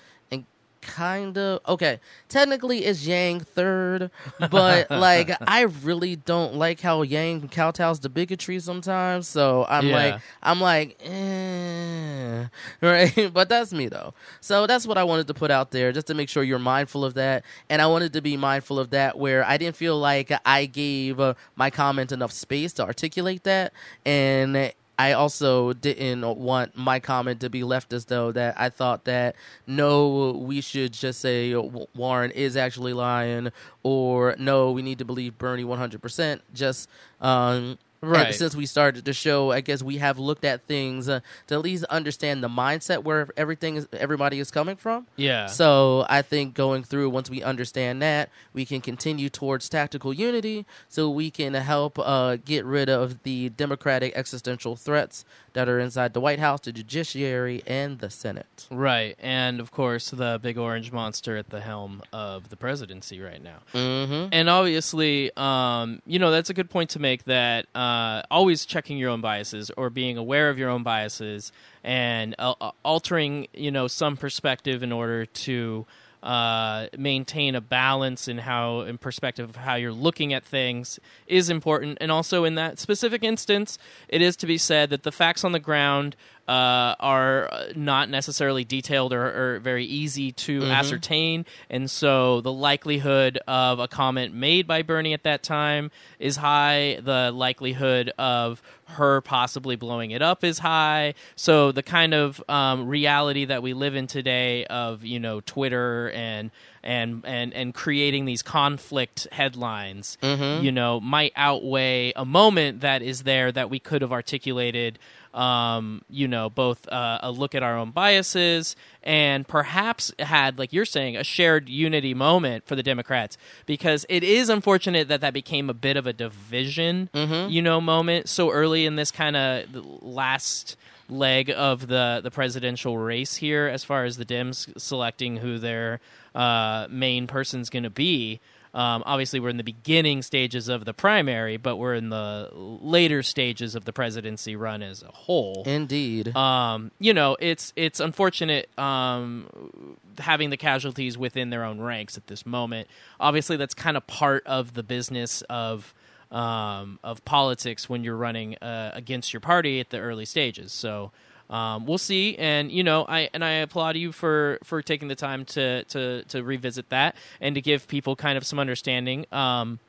kind 0.82 1.38
of 1.38 1.60
okay. 1.68 2.00
Technically, 2.30 2.86
it's 2.86 3.06
Yang 3.06 3.42
third, 3.42 4.12
but 4.52 4.90
like 4.92 5.32
I 5.48 5.62
really 5.62 6.16
don't 6.16 6.56
like 6.56 6.82
how 6.82 7.02
Yang 7.02 7.50
kowtows 7.50 8.02
the 8.02 8.10
bigotry 8.10 8.60
sometimes. 8.60 9.28
So 9.28 9.66
I'm 9.70 9.88
Yeah. 9.88 9.96
like, 9.96 10.22
I'm 10.44 10.62
like, 10.62 10.98
eh, 11.04 12.46
right. 12.82 13.32
But 13.34 13.50
that's 13.50 13.74
me 13.74 13.88
though. 13.88 14.14
So 14.42 14.68
that's 14.68 14.86
what 14.88 14.98
I 14.98 15.04
wanted 15.04 15.28
to 15.28 15.34
put 15.34 15.52
out 15.52 15.72
there, 15.72 15.92
just 15.92 16.08
to 16.08 16.14
make 16.14 16.30
sure 16.30 16.44
you're 16.44 16.60
mindful 16.60 17.04
of 17.06 17.14
that. 17.16 17.44
And 17.70 17.82
I 17.82 17.88
wanted 17.88 18.14
to 18.14 18.22
be 18.22 18.38
mindful 18.38 18.80
of 18.80 18.90
that, 18.92 19.18
where 19.18 19.46
I 19.46 19.58
didn't 19.58 19.76
feel 19.76 19.98
like 20.00 20.32
I 20.46 20.66
gave 20.66 21.20
uh, 21.20 21.34
my 21.56 21.70
comment 21.70 22.12
enough 22.12 22.32
space 22.32 22.74
to 22.74 22.84
articulate 22.84 23.44
that, 23.44 23.74
and 24.06 24.72
I 25.00 25.14
also 25.14 25.74
didn't 25.74 26.26
want 26.38 26.76
my 26.76 27.00
comment 27.00 27.40
to 27.42 27.50
be 27.50 27.64
left 27.64 27.94
as 27.94 28.06
though 28.06 28.32
that 28.32 28.60
I 28.60 28.70
thought 28.70 29.06
that 29.06 29.36
no, 29.68 30.32
we 30.32 30.60
should 30.62 30.94
just 30.94 31.20
say 31.22 31.54
Warren 31.56 32.32
is 32.32 32.58
actually 32.58 32.94
lying, 32.94 33.52
or 33.84 34.36
no, 34.40 34.72
we 34.72 34.82
need 34.82 34.98
to 34.98 35.06
believe 35.06 35.38
Bernie 35.38 35.64
100%. 35.64 36.42
Just 36.54 36.90
um, 37.22 37.78
Right. 38.08 38.28
and 38.28 38.36
since 38.36 38.56
we 38.56 38.66
started 38.66 39.06
the 39.06 39.14
show, 39.14 39.52
I 39.52 39.62
guess 39.62 39.82
we 39.82 39.98
have 39.98 40.20
looked 40.20 40.46
at 40.46 40.64
things 40.64 41.10
uh, 41.10 41.20
to 41.48 41.56
at 41.56 41.62
least 41.62 41.84
understand 41.86 42.44
the 42.44 42.50
mindset 42.50 43.04
where 43.04 43.28
everything 43.36 43.76
is, 43.76 43.88
everybody 43.94 44.40
is 44.40 44.52
coming 44.52 44.76
from. 44.76 45.08
Yeah. 45.16 45.48
So 45.48 46.06
I 46.10 46.22
think 46.22 46.54
going 46.54 46.84
through 46.84 47.10
once 47.10 47.30
we 47.30 47.44
understand 47.44 48.02
that, 48.02 48.30
we 48.54 48.66
can 48.66 48.82
continue 48.82 49.30
towards 49.30 49.70
tactical 49.70 50.14
unity, 50.14 50.66
so 50.90 51.10
we 51.10 51.32
can 51.32 51.54
help 51.54 52.00
uh, 52.00 52.38
get 52.38 52.66
rid 52.66 52.90
of 52.90 53.24
the 53.24 53.50
democratic 53.50 54.16
existential 54.16 54.76
threats 54.76 55.26
that 55.54 55.68
are 55.68 55.80
inside 55.80 56.14
the 56.14 56.22
White 56.22 56.40
House, 56.40 56.62
the 56.62 56.72
judiciary, 56.72 57.64
and 57.66 58.00
the 58.00 58.10
Senate. 58.10 58.68
Right, 58.70 59.16
and 59.20 59.60
of 59.60 59.72
course 59.72 60.12
the 60.12 60.40
big 60.42 60.58
orange 60.58 60.92
monster 60.92 61.38
at 61.38 61.50
the 61.50 61.62
helm 61.62 62.04
of 62.14 62.50
the 62.50 62.56
presidency 62.56 63.20
right 63.20 63.42
now. 63.42 63.60
Mm-hmm. 63.74 64.30
And 64.32 64.50
obviously, 64.50 65.32
um, 65.36 66.02
you 66.06 66.20
know 66.20 66.32
that's 66.32 66.50
a 66.50 66.54
good 66.54 66.70
point 66.70 66.92
to 66.92 67.00
make. 67.00 67.24
That 67.26 67.66
uh, 67.98 68.22
always 68.30 68.66
checking 68.66 68.98
your 68.98 69.10
own 69.10 69.22
biases 69.22 69.72
or 69.76 69.90
being 69.90 70.18
aware 70.18 70.50
of 70.50 70.58
your 70.58 70.70
own 70.70 70.84
biases 70.84 71.52
and 71.84 72.36
uh, 72.38 72.54
uh, 72.62 72.72
altering, 72.84 73.48
you 73.54 73.72
know, 73.72 73.88
some 73.88 74.16
perspective 74.18 74.84
in 74.84 74.92
order 74.92 75.26
to 75.26 75.86
uh, 76.22 76.88
maintain 76.98 77.56
a 77.56 77.62
balance 77.62 78.28
in 78.28 78.40
how, 78.40 78.82
in 78.82 78.98
perspective 78.98 79.50
of 79.50 79.56
how 79.56 79.76
you're 79.76 79.92
looking 79.92 80.34
at 80.34 80.44
things, 80.44 81.00
is 81.26 81.50
important. 81.50 81.98
And 82.02 82.12
also, 82.12 82.44
in 82.44 82.56
that 82.56 82.80
specific 82.80 83.24
instance, 83.24 83.78
it 84.08 84.22
is 84.22 84.36
to 84.38 84.48
be 84.48 84.58
said 84.58 84.90
that 84.90 85.04
the 85.04 85.12
facts 85.12 85.44
on 85.44 85.52
the 85.52 85.60
ground 85.60 86.16
uh, 86.48 86.96
are 87.00 87.50
not 87.76 88.10
necessarily 88.10 88.64
detailed 88.64 89.12
or, 89.12 89.56
or 89.56 89.60
very 89.60 89.86
easy 89.86 90.32
to 90.32 90.64
ascertain. 90.64 91.46
And 91.70 91.92
so 91.92 92.42
the 92.42 92.54
likelihood 92.54 93.38
of 93.48 93.80
a 93.80 93.88
comment 93.88 94.34
made 94.34 94.66
by 94.66 94.82
Bernie 94.82 95.14
at 95.14 95.24
that 95.24 95.44
time 95.44 95.92
is 96.20 96.38
high. 96.38 97.00
The 97.04 97.32
likelihood 97.34 98.12
of 98.18 98.62
her 98.86 99.20
possibly 99.20 99.76
blowing 99.76 100.12
it 100.12 100.22
up 100.22 100.46
is 100.46 100.60
high. 100.60 101.14
So 101.36 101.74
the 101.74 101.84
kind 101.84 102.14
of 102.14 102.42
um, 102.48 102.88
reality 102.88 103.44
that 103.46 103.62
we 103.62 103.74
live 103.74 103.96
in 103.96 104.08
today 104.08 104.66
of, 104.68 105.04
you 105.04 105.20
know, 105.20 105.42
Twitter 105.42 106.10
and 106.12 106.52
and 106.84 107.22
and 107.26 107.54
and 107.54 107.74
creating 107.74 108.24
these 108.24 108.42
conflict 108.42 109.28
headlines, 109.34 110.18
you 110.64 110.72
know, 110.72 111.02
might 111.02 111.34
outweigh 111.36 112.14
a 112.16 112.24
moment 112.24 112.80
that 112.80 113.02
is 113.02 113.24
there 113.24 113.52
that 113.52 113.70
we 113.70 113.80
could 113.80 114.02
have 114.02 114.14
articulated 114.14 114.98
um, 115.38 116.02
you 116.10 116.28
know, 116.28 116.50
both 116.50 116.88
uh, 116.90 117.20
a 117.22 117.32
look 117.32 117.54
at 117.54 117.62
our 117.62 117.78
own 117.78 117.92
biases 117.92 118.76
and 119.04 119.48
perhaps 119.48 120.12
had, 120.18 120.58
like 120.58 120.74
you're 120.74 120.84
saying, 120.84 121.16
a 121.16 121.24
shared 121.24 121.70
unity 121.70 122.16
moment 122.16 122.66
for 122.66 122.76
the 122.76 122.82
Democrats 122.82 123.38
because 123.68 124.04
it 124.10 124.24
is 124.24 124.50
unfortunate 124.50 125.08
that 125.10 125.22
that 125.22 125.34
became 125.36 125.70
a 125.70 125.76
bit 125.76 125.96
of 125.96 126.08
a 126.08 126.14
division, 126.14 127.10
you 127.50 127.62
know, 127.62 127.80
moment 127.80 128.28
so 128.30 128.50
early 128.50 128.86
in 128.88 128.96
this 128.96 129.12
kind 129.12 129.36
of 129.38 129.66
last 130.02 130.76
leg 131.10 131.50
of 131.56 131.88
the 131.88 132.20
the 132.22 132.30
presidential 132.32 132.98
race 132.98 133.36
here 133.38 133.68
as 133.68 133.84
far 133.84 134.04
as 134.04 134.18
the 134.18 134.26
Dems 134.26 134.78
selecting 134.78 135.38
who 135.38 135.58
their 135.60 136.00
uh, 136.36 136.88
main 136.90 137.28
person's 137.28 137.70
going 137.70 137.84
to 137.84 137.90
be. 137.92 138.40
Um, 138.78 139.02
obviously, 139.08 139.40
we're 139.40 139.50
in 139.50 139.58
the 139.58 139.64
beginning 139.64 140.22
stages 140.22 140.70
of 140.70 140.86
the 140.86 140.94
primary, 140.94 141.58
but 141.58 141.78
we're 141.78 141.96
in 141.96 142.10
the 142.10 142.52
later 142.54 143.24
stages 143.24 143.74
of 143.74 143.86
the 143.86 143.92
presidency 143.92 144.56
run 144.56 144.84
as 144.84 145.02
a 145.02 145.08
whole. 145.08 145.64
Indeed. 145.66 146.36
Um, 146.36 146.92
you 147.00 147.12
know, 147.12 147.36
it's 147.40 147.74
it's 147.76 148.00
unfortunate 148.00 148.70
um, 148.78 149.98
having 150.20 150.52
the 150.52 150.58
casualties 150.58 151.18
within 151.18 151.50
their 151.50 151.64
own 151.64 151.82
ranks 151.82 152.18
at 152.18 152.28
this 152.28 152.46
moment. 152.46 152.88
Obviously, 153.20 153.58
that's 153.58 153.74
kind 153.74 153.98
of 153.98 154.06
part 154.06 154.46
of 154.46 154.76
the 154.76 154.84
business 154.84 155.42
of 155.50 155.96
um, 156.30 157.00
of 157.04 157.26
politics 157.26 157.90
when 157.90 158.04
you're 158.04 158.16
running 158.16 158.58
uh, 158.58 158.92
against 158.94 159.34
your 159.34 159.40
party 159.40 159.80
at 159.80 159.90
the 159.90 159.98
early 159.98 160.26
stages. 160.26 160.72
So 160.72 161.12
um, 161.50 161.86
we'll 161.86 161.98
see. 161.98 162.36
And 162.38 162.72
you 162.72 162.84
know, 162.84 163.06
I 163.08 163.30
and 163.34 163.44
I 163.44 163.52
applaud 163.52 163.96
you 163.98 164.12
for 164.12 164.60
for 164.64 164.82
taking 164.82 165.08
the 165.08 165.16
time 165.16 165.46
to 165.46 165.84
to 165.86 166.24
to 166.24 166.44
revisit 166.44 166.90
that 166.90 167.16
and 167.40 167.56
to 167.56 167.62
give 167.62 167.88
people 167.88 168.16
kind 168.16 168.38
of 168.38 168.46
some 168.46 168.60
understanding. 168.60 169.26
Um, 169.32 169.80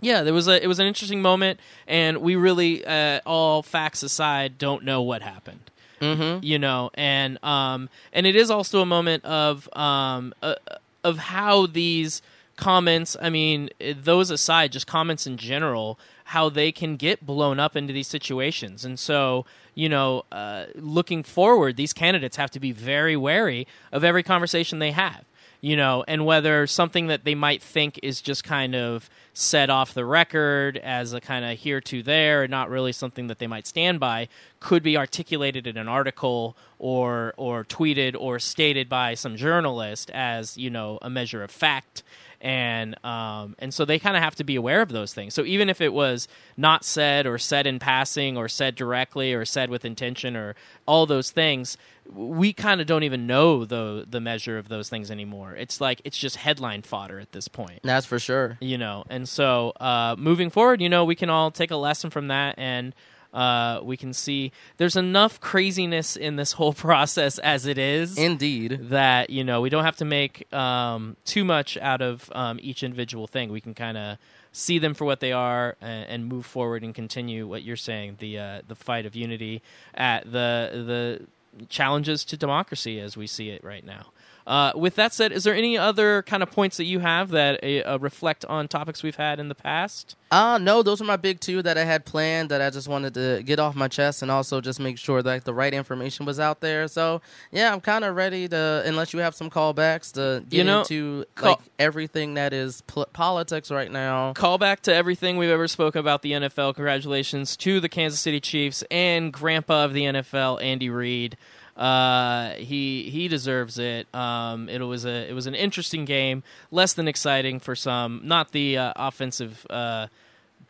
yeah, 0.00 0.22
there 0.22 0.34
was 0.34 0.48
a 0.48 0.62
it 0.62 0.66
was 0.66 0.78
an 0.78 0.86
interesting 0.86 1.22
moment, 1.22 1.60
and 1.86 2.18
we 2.18 2.36
really, 2.36 2.84
uh, 2.84 3.20
all 3.26 3.62
facts 3.62 4.02
aside, 4.02 4.58
don't 4.58 4.84
know 4.84 5.02
what 5.02 5.22
happened. 5.22 5.70
mm-hmm. 6.00 6.44
You 6.44 6.58
know, 6.58 6.90
and 6.94 7.42
um, 7.44 7.88
and 8.12 8.26
it 8.26 8.36
is 8.36 8.50
also 8.50 8.80
a 8.80 8.86
moment 8.86 9.24
of 9.24 9.68
um, 9.76 10.34
uh, 10.42 10.54
of 11.02 11.18
how 11.18 11.66
these 11.66 12.22
comments. 12.56 13.16
I 13.20 13.30
mean, 13.30 13.70
those 13.80 14.30
aside, 14.30 14.72
just 14.72 14.86
comments 14.86 15.26
in 15.26 15.36
general, 15.36 15.98
how 16.24 16.48
they 16.48 16.70
can 16.70 16.96
get 16.96 17.26
blown 17.26 17.58
up 17.58 17.74
into 17.76 17.92
these 17.92 18.08
situations, 18.08 18.84
and 18.84 18.98
so 18.98 19.46
you 19.78 19.88
know, 19.88 20.24
uh, 20.32 20.64
looking 20.74 21.22
forward, 21.22 21.76
these 21.76 21.92
candidates 21.92 22.36
have 22.36 22.50
to 22.50 22.58
be 22.58 22.72
very 22.72 23.16
wary 23.16 23.64
of 23.92 24.02
every 24.02 24.24
conversation 24.24 24.80
they 24.80 24.90
have 24.90 25.24
you 25.60 25.76
know, 25.76 26.04
and 26.06 26.24
whether 26.24 26.66
something 26.66 27.08
that 27.08 27.24
they 27.24 27.34
might 27.34 27.60
think 27.62 27.98
is 28.02 28.20
just 28.20 28.44
kind 28.44 28.76
of 28.76 29.10
set 29.34 29.70
off 29.70 29.92
the 29.92 30.04
record 30.04 30.76
as 30.78 31.12
a 31.12 31.20
kind 31.20 31.44
of 31.44 31.58
here 31.58 31.80
to 31.80 32.02
there 32.02 32.44
and 32.44 32.50
not 32.50 32.70
really 32.70 32.92
something 32.92 33.26
that 33.26 33.38
they 33.38 33.46
might 33.46 33.66
stand 33.66 33.98
by 33.98 34.28
could 34.60 34.82
be 34.82 34.96
articulated 34.96 35.66
in 35.66 35.76
an 35.76 35.88
article 35.88 36.56
or 36.78 37.34
or 37.36 37.64
tweeted 37.64 38.14
or 38.18 38.38
stated 38.38 38.88
by 38.88 39.14
some 39.14 39.36
journalist 39.36 40.10
as, 40.10 40.56
you 40.56 40.70
know, 40.70 40.98
a 41.02 41.10
measure 41.10 41.42
of 41.42 41.50
fact 41.50 42.02
and 42.40 43.02
um, 43.04 43.56
and 43.58 43.72
so 43.74 43.84
they 43.84 43.98
kind 43.98 44.16
of 44.16 44.22
have 44.22 44.34
to 44.36 44.44
be 44.44 44.56
aware 44.56 44.80
of 44.80 44.90
those 44.90 45.12
things. 45.12 45.34
So 45.34 45.44
even 45.44 45.68
if 45.68 45.80
it 45.80 45.92
was 45.92 46.28
not 46.56 46.84
said 46.84 47.26
or 47.26 47.38
said 47.38 47.66
in 47.66 47.78
passing 47.78 48.36
or 48.36 48.48
said 48.48 48.74
directly 48.74 49.32
or 49.34 49.44
said 49.44 49.70
with 49.70 49.84
intention 49.84 50.36
or 50.36 50.54
all 50.86 51.06
those 51.06 51.30
things, 51.30 51.76
we 52.12 52.52
kind 52.52 52.80
of 52.80 52.86
don't 52.86 53.02
even 53.02 53.26
know 53.26 53.64
the 53.64 54.06
the 54.08 54.20
measure 54.20 54.58
of 54.58 54.68
those 54.68 54.88
things 54.88 55.10
anymore. 55.10 55.54
It's 55.54 55.80
like 55.80 56.00
it's 56.04 56.18
just 56.18 56.36
headline 56.36 56.82
fodder 56.82 57.18
at 57.18 57.32
this 57.32 57.48
point 57.48 57.80
That's 57.82 58.06
for 58.06 58.18
sure. 58.18 58.56
you 58.60 58.78
know 58.78 59.04
and 59.10 59.28
so 59.28 59.72
uh, 59.80 60.14
moving 60.18 60.50
forward 60.50 60.80
you 60.80 60.88
know 60.88 61.04
we 61.04 61.14
can 61.14 61.30
all 61.30 61.50
take 61.50 61.70
a 61.70 61.76
lesson 61.76 62.10
from 62.10 62.28
that 62.28 62.54
and 62.58 62.94
uh, 63.32 63.80
we 63.82 63.96
can 63.96 64.12
see 64.12 64.52
there's 64.78 64.96
enough 64.96 65.40
craziness 65.40 66.16
in 66.16 66.36
this 66.36 66.52
whole 66.52 66.72
process 66.88 67.38
as 67.38 67.66
it 67.66 67.78
is 67.78 68.16
Indeed. 68.16 68.88
that 68.90 69.30
you 69.30 69.44
know 69.44 69.60
we 69.60 69.70
don't 69.70 69.84
have 69.84 69.96
to 69.96 70.04
make 70.04 70.52
um, 70.52 71.16
too 71.24 71.44
much 71.44 71.76
out 71.78 72.00
of 72.00 72.30
um, 72.34 72.58
each 72.62 72.82
individual 72.82 73.26
thing 73.26 73.50
we 73.50 73.60
can 73.60 73.74
kind 73.74 73.98
of 73.98 74.18
see 74.52 74.78
them 74.78 74.94
for 74.94 75.04
what 75.04 75.20
they 75.20 75.32
are 75.32 75.76
and, 75.80 76.08
and 76.08 76.26
move 76.26 76.46
forward 76.46 76.82
and 76.82 76.94
continue 76.94 77.46
what 77.46 77.62
you're 77.62 77.76
saying 77.76 78.16
the 78.18 78.38
uh, 78.38 78.62
the 78.66 78.74
fight 78.74 79.06
of 79.06 79.14
unity 79.14 79.62
at 79.94 80.24
the 80.24 80.70
the 80.86 81.66
challenges 81.68 82.24
to 82.24 82.36
democracy 82.36 83.00
as 83.00 83.16
we 83.16 83.26
see 83.26 83.50
it 83.50 83.62
right 83.64 83.84
now 83.84 84.06
uh, 84.48 84.72
with 84.74 84.96
that 84.96 85.12
said, 85.12 85.30
is 85.30 85.44
there 85.44 85.54
any 85.54 85.78
other 85.78 86.22
kind 86.22 86.42
of 86.42 86.50
points 86.50 86.78
that 86.78 86.84
you 86.86 86.98
have 87.00 87.28
that 87.30 87.62
uh, 87.62 87.98
reflect 88.00 88.44
on 88.46 88.66
topics 88.66 89.02
we've 89.04 89.14
had 89.16 89.38
in 89.38 89.48
the 89.48 89.54
past? 89.54 90.16
Uh 90.30 90.58
no, 90.60 90.82
those 90.82 91.00
are 91.00 91.04
my 91.04 91.16
big 91.16 91.40
two 91.40 91.62
that 91.62 91.78
I 91.78 91.84
had 91.84 92.04
planned 92.04 92.50
that 92.50 92.60
I 92.60 92.68
just 92.68 92.86
wanted 92.86 93.14
to 93.14 93.42
get 93.46 93.58
off 93.58 93.74
my 93.74 93.88
chest 93.88 94.20
and 94.20 94.30
also 94.30 94.60
just 94.60 94.78
make 94.78 94.98
sure 94.98 95.22
that 95.22 95.46
the 95.46 95.54
right 95.54 95.72
information 95.72 96.26
was 96.26 96.38
out 96.38 96.60
there. 96.60 96.86
So 96.86 97.22
yeah, 97.50 97.72
I'm 97.72 97.80
kind 97.80 98.04
of 98.04 98.14
ready 98.14 98.46
to, 98.48 98.82
unless 98.84 99.14
you 99.14 99.20
have 99.20 99.34
some 99.34 99.48
callbacks, 99.48 100.12
to 100.12 100.44
get 100.46 100.58
You 100.58 100.64
know, 100.64 100.80
into 100.80 101.24
call- 101.34 101.52
like 101.52 101.58
everything 101.78 102.34
that 102.34 102.52
is 102.52 102.82
pl- 102.82 103.06
politics 103.14 103.70
right 103.70 103.90
now. 103.90 104.34
Call 104.34 104.58
back 104.58 104.82
to 104.82 104.94
everything 104.94 105.38
we've 105.38 105.48
ever 105.48 105.66
spoken 105.66 106.00
about 106.00 106.20
the 106.20 106.32
NFL. 106.32 106.74
Congratulations 106.74 107.56
to 107.58 107.80
the 107.80 107.88
Kansas 107.88 108.20
City 108.20 108.38
Chiefs 108.40 108.84
and 108.90 109.32
Grandpa 109.32 109.86
of 109.86 109.94
the 109.94 110.02
NFL, 110.02 110.62
Andy 110.62 110.90
Reid. 110.90 111.38
Uh, 111.78 112.54
he 112.54 113.08
he 113.08 113.28
deserves 113.28 113.78
it. 113.78 114.12
Um, 114.12 114.68
it 114.68 114.80
was 114.80 115.04
a 115.06 115.28
it 115.30 115.32
was 115.32 115.46
an 115.46 115.54
interesting 115.54 116.04
game, 116.04 116.42
less 116.72 116.92
than 116.92 117.06
exciting 117.06 117.60
for 117.60 117.76
some. 117.76 118.20
Not 118.24 118.50
the 118.50 118.76
uh, 118.78 118.92
offensive 118.96 119.64
uh, 119.70 120.08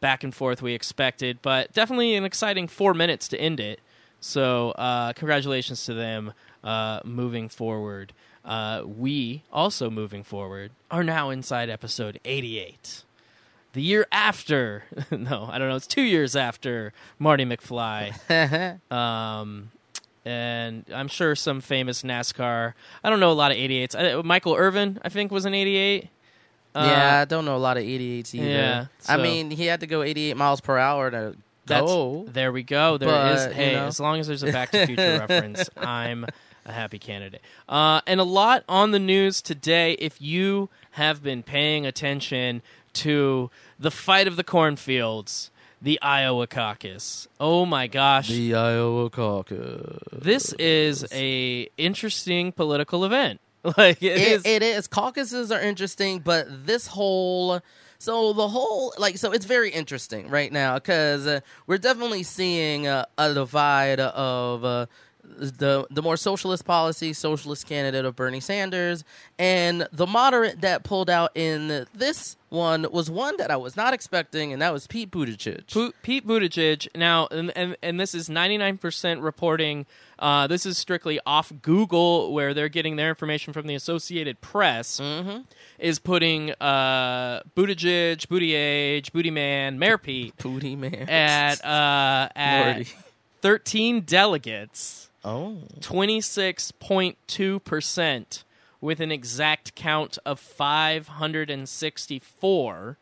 back 0.00 0.22
and 0.22 0.34
forth 0.34 0.60
we 0.60 0.74
expected, 0.74 1.38
but 1.40 1.72
definitely 1.72 2.14
an 2.14 2.24
exciting 2.24 2.68
four 2.68 2.92
minutes 2.92 3.26
to 3.28 3.40
end 3.40 3.58
it. 3.58 3.80
So 4.20 4.72
uh, 4.72 5.14
congratulations 5.14 5.86
to 5.86 5.94
them 5.94 6.34
uh, 6.62 7.00
moving 7.04 7.48
forward. 7.48 8.12
Uh, 8.44 8.82
we 8.84 9.44
also 9.50 9.88
moving 9.90 10.22
forward 10.22 10.72
are 10.90 11.04
now 11.04 11.30
inside 11.30 11.70
episode 11.70 12.20
eighty 12.24 12.58
eight 12.58 13.04
the 13.74 13.82
year 13.82 14.06
after 14.10 14.84
no 15.10 15.48
i 15.52 15.58
don't 15.58 15.68
know 15.68 15.76
it's 15.76 15.86
two 15.86 16.00
years 16.02 16.34
after 16.34 16.92
marty 17.18 17.44
mcfly 17.44 18.80
um, 18.90 19.70
and 20.28 20.84
i'm 20.94 21.08
sure 21.08 21.34
some 21.34 21.60
famous 21.60 22.02
nascar 22.02 22.74
i 23.02 23.08
don't 23.10 23.20
know 23.20 23.32
a 23.32 23.40
lot 23.42 23.50
of 23.50 23.56
88s 23.56 23.94
I, 23.96 24.20
michael 24.22 24.54
irvin 24.54 24.98
i 25.02 25.08
think 25.08 25.30
was 25.32 25.44
an 25.46 25.54
88 25.54 26.08
Uh, 26.74 26.84
yeah, 26.86 27.20
I 27.22 27.24
don't 27.24 27.44
know 27.46 27.56
a 27.56 27.64
lot 27.68 27.76
of 27.78 27.82
88s 27.82 28.34
either. 28.34 28.46
yeah, 28.46 28.86
I 29.08 29.16
mean, 29.16 29.50
he 29.50 29.64
had 29.66 29.80
to 29.80 29.86
go 29.86 30.02
88 30.02 30.36
miles 30.36 30.60
per 30.60 30.76
hour 30.78 31.10
to 31.10 31.34
that's, 31.66 31.86
go. 31.86 32.26
there 32.28 32.52
we 32.52 32.62
go 32.62 32.98
There 32.98 33.08
is. 33.32 33.46
But, 33.46 33.48
you 33.50 33.54
hey 33.54 33.72
know. 33.74 33.86
as 33.86 33.98
long 33.98 34.20
as 34.20 34.26
there's 34.28 34.42
a 34.42 34.52
back 34.52 34.70
to 34.72 34.86
future 34.90 35.18
reference 35.18 35.68
i'm 35.76 36.26
a 36.66 36.72
happy 36.72 36.98
candidate 36.98 37.40
uh, 37.68 38.00
and 38.06 38.20
a 38.20 38.24
lot 38.24 38.64
on 38.68 38.90
the 38.90 38.98
news 38.98 39.40
today 39.42 39.92
if 39.94 40.20
you 40.20 40.68
have 40.92 41.22
been 41.22 41.42
paying 41.42 41.86
attention 41.86 42.60
to 42.92 43.50
the 43.78 43.90
fight 43.90 44.26
of 44.28 44.36
the 44.36 44.44
cornfields 44.44 45.50
the 45.80 46.00
iowa 46.02 46.46
caucus 46.46 47.28
oh 47.38 47.64
my 47.64 47.86
gosh 47.86 48.28
The 48.28 48.54
Iowa 48.54 49.10
caucus. 49.10 49.98
this 50.12 50.52
is 50.54 51.04
a 51.12 51.68
interesting 51.76 52.52
political 52.52 53.04
event. 53.04 53.40
Like 53.76 54.02
it 54.02 54.16
It- 54.16 54.32
is. 54.32 54.42
it 54.46 54.62
is. 54.62 54.86
Caucuses 54.86 55.50
are 55.52 55.60
interesting, 55.60 56.20
but 56.20 56.46
this 56.66 56.86
whole. 56.86 57.60
So 57.98 58.32
the 58.32 58.46
whole 58.48 58.94
like 58.98 59.18
so 59.18 59.32
it's 59.32 59.44
very 59.44 59.70
interesting 59.70 60.28
right 60.30 60.52
now 60.52 60.74
because 60.74 61.26
uh, 61.26 61.40
we're 61.66 61.78
definitely 61.78 62.22
seeing 62.22 62.86
uh, 62.86 63.04
a 63.18 63.34
divide 63.34 63.98
of 64.00 64.64
uh, 64.64 64.86
the 65.36 65.86
the 65.90 66.02
more 66.02 66.16
socialist 66.16 66.64
policy, 66.64 67.12
socialist 67.12 67.66
candidate 67.66 68.04
of 68.04 68.16
Bernie 68.16 68.40
Sanders, 68.40 69.04
and 69.38 69.86
the 69.92 70.06
moderate 70.06 70.60
that 70.62 70.82
pulled 70.84 71.10
out 71.10 71.30
in 71.34 71.86
this 71.94 72.36
one 72.50 72.86
was 72.90 73.10
one 73.10 73.36
that 73.36 73.50
I 73.50 73.56
was 73.56 73.76
not 73.76 73.92
expecting, 73.92 74.52
and 74.52 74.62
that 74.62 74.72
was 74.72 74.86
Pete 74.86 75.10
Buttigieg. 75.10 75.70
Pu- 75.70 75.92
Pete 76.02 76.26
Buttigieg. 76.26 76.88
Now, 76.96 77.28
and, 77.30 77.54
and 77.56 77.76
and 77.82 78.00
this 78.00 78.14
is 78.14 78.28
ninety 78.30 78.56
nine 78.56 78.78
percent 78.78 79.20
reporting. 79.20 79.86
Uh, 80.18 80.46
this 80.48 80.66
is 80.66 80.76
strictly 80.76 81.20
off 81.26 81.52
Google, 81.62 82.32
where 82.32 82.52
they're 82.54 82.68
getting 82.68 82.96
their 82.96 83.08
information 83.10 83.52
from 83.52 83.66
the 83.68 83.74
Associated 83.74 84.40
Press. 84.40 84.98
mm-hmm. 84.98 85.42
Is 85.78 85.98
putting 86.00 86.50
uh, 86.60 87.42
Buttigieg, 87.54 88.26
Buttigieg, 88.26 89.12
Booty 89.12 89.30
Man, 89.30 89.78
Mayor 89.78 89.98
Pete 89.98 90.36
Booty 90.38 90.74
man 90.74 91.08
at 91.08 91.64
uh, 91.64 92.28
at 92.36 92.66
Lordy. 92.66 92.88
thirteen 93.42 94.00
delegates. 94.00 95.07
Oh 95.24 95.62
26.2% 95.80 98.44
with 98.80 99.00
an 99.00 99.10
exact 99.10 99.74
count 99.74 100.18
of 100.24 100.38
564, 100.38 102.96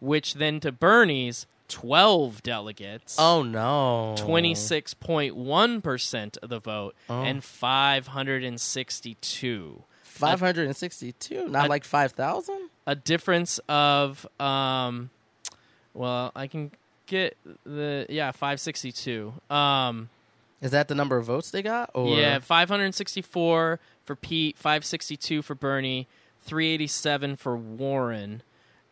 which 0.00 0.34
then 0.34 0.60
to 0.60 0.70
Bernie's 0.70 1.46
12 1.68 2.42
delegates. 2.42 3.16
oh 3.18 3.42
no 3.42 4.14
26.1% 4.18 6.36
of 6.38 6.48
the 6.48 6.58
vote 6.60 6.94
Oh. 7.10 7.22
and 7.22 7.42
562. 7.44 9.82
562 10.02 11.48
not 11.48 11.64
I- 11.64 11.68
like 11.68 11.84
5000 11.84 12.70
A 12.86 12.94
difference 12.94 13.58
of 13.68 14.26
um 14.40 15.10
well, 15.94 16.32
I 16.36 16.46
can 16.46 16.70
get 17.06 17.36
the 17.64 18.04
yeah, 18.08 18.30
562. 18.32 19.32
Um 19.50 20.08
Is 20.60 20.70
that 20.72 20.88
the 20.88 20.94
number 20.94 21.16
of 21.16 21.26
votes 21.26 21.50
they 21.50 21.62
got? 21.62 21.90
Or 21.94 22.16
Yeah, 22.16 22.38
564 22.40 23.78
for 24.04 24.16
Pete, 24.16 24.56
562 24.58 25.42
for 25.42 25.54
Bernie, 25.54 26.08
387 26.40 27.36
for 27.36 27.56
Warren, 27.56 28.42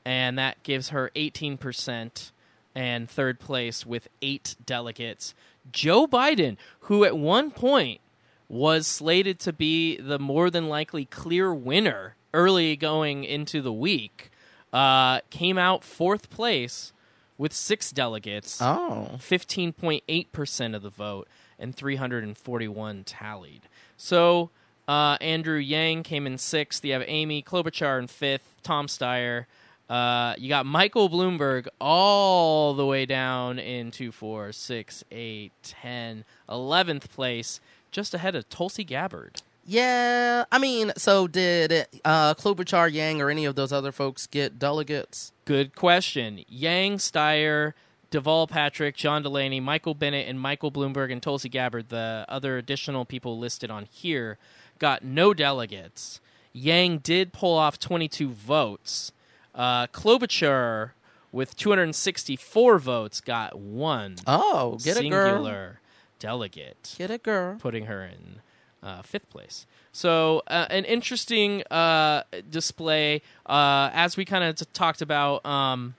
and 0.04 0.38
that 0.38 0.62
gives 0.62 0.90
her 0.90 1.10
18% 1.16 2.30
and 2.74 3.08
third 3.10 3.40
place 3.40 3.84
with 3.86 4.06
eight 4.22 4.54
delegates. 4.64 5.34
Joe 5.72 6.06
Biden, 6.06 6.56
who 6.80 7.04
at 7.04 7.16
one 7.16 7.50
point 7.50 8.00
was 8.48 8.86
slated 8.86 9.40
to 9.40 9.52
be 9.52 9.96
the 9.96 10.18
more 10.20 10.50
than 10.50 10.68
likely 10.68 11.04
clear 11.06 11.52
winner 11.52 12.14
early 12.32 12.76
going 12.76 13.24
into 13.24 13.60
the 13.60 13.72
week, 13.72 14.30
uh, 14.72 15.20
came 15.30 15.58
out 15.58 15.82
fourth 15.82 16.30
place 16.30 16.92
with 17.38 17.52
six 17.52 17.90
delegates, 17.90 18.60
Oh. 18.62 19.10
15.8% 19.18 20.74
of 20.76 20.82
the 20.82 20.90
vote, 20.90 21.26
and 21.58 21.74
341 21.74 23.04
tallied. 23.04 23.62
So 23.96 24.50
uh, 24.88 25.16
Andrew 25.20 25.58
Yang 25.58 26.04
came 26.04 26.26
in 26.26 26.38
sixth. 26.38 26.84
You 26.84 26.92
have 26.92 27.04
Amy 27.06 27.42
Klobuchar 27.42 27.98
in 27.98 28.06
fifth, 28.06 28.58
Tom 28.62 28.86
Steyer. 28.86 29.46
Uh, 29.88 30.34
you 30.36 30.48
got 30.48 30.66
Michael 30.66 31.08
Bloomberg 31.08 31.68
all 31.80 32.74
the 32.74 32.84
way 32.84 33.06
down 33.06 33.58
into 33.58 34.10
4, 34.10 34.50
6, 34.52 35.04
8, 35.12 35.52
10, 35.62 36.24
11th 36.48 37.08
place, 37.10 37.60
just 37.92 38.12
ahead 38.12 38.34
of 38.34 38.48
Tulsi 38.48 38.82
Gabbard. 38.82 39.42
Yeah, 39.64 40.44
I 40.50 40.58
mean, 40.58 40.92
so 40.96 41.26
did 41.26 41.86
uh, 42.04 42.34
Klobuchar 42.34 42.92
Yang 42.92 43.20
or 43.20 43.30
any 43.30 43.44
of 43.44 43.56
those 43.56 43.72
other 43.72 43.90
folks 43.90 44.26
get 44.26 44.58
delegates? 44.58 45.32
Good 45.44 45.74
question. 45.74 46.44
Yang, 46.48 46.98
Steyer, 46.98 47.72
Deval 48.10 48.48
Patrick, 48.48 48.96
John 48.96 49.22
Delaney, 49.22 49.60
Michael 49.60 49.94
Bennet, 49.94 50.28
and 50.28 50.40
Michael 50.40 50.70
Bloomberg 50.70 51.10
and 51.12 51.22
Tulsi 51.22 51.48
Gabbard, 51.48 51.88
the 51.88 52.24
other 52.28 52.56
additional 52.56 53.04
people 53.04 53.38
listed 53.38 53.70
on 53.70 53.86
here, 53.90 54.38
got 54.78 55.04
no 55.04 55.34
delegates. 55.34 56.20
Yang 56.52 56.98
did 56.98 57.32
pull 57.32 57.56
off 57.56 57.78
22 57.78 58.28
votes. 58.30 59.12
Uh, 59.54 59.86
Klobuchar, 59.88 60.90
with 61.32 61.56
264 61.56 62.78
votes, 62.78 63.20
got 63.20 63.58
one 63.58 64.16
Oh, 64.26 64.78
get 64.82 64.96
a 64.96 65.08
girl. 65.08 65.26
singular 65.34 65.80
delegate 66.18 66.94
Get 66.96 67.10
a 67.10 67.18
girl. 67.18 67.56
putting 67.58 67.86
her 67.86 68.02
in 68.04 68.40
uh, 68.82 69.02
fifth 69.02 69.28
place. 69.30 69.66
So 69.92 70.42
uh, 70.46 70.66
an 70.70 70.84
interesting 70.84 71.62
uh, 71.70 72.22
display, 72.48 73.20
uh, 73.46 73.90
as 73.92 74.16
we 74.16 74.24
kind 74.24 74.44
of 74.44 74.56
t- 74.56 74.64
talked 74.72 75.02
about. 75.02 75.44
Um, 75.44 75.94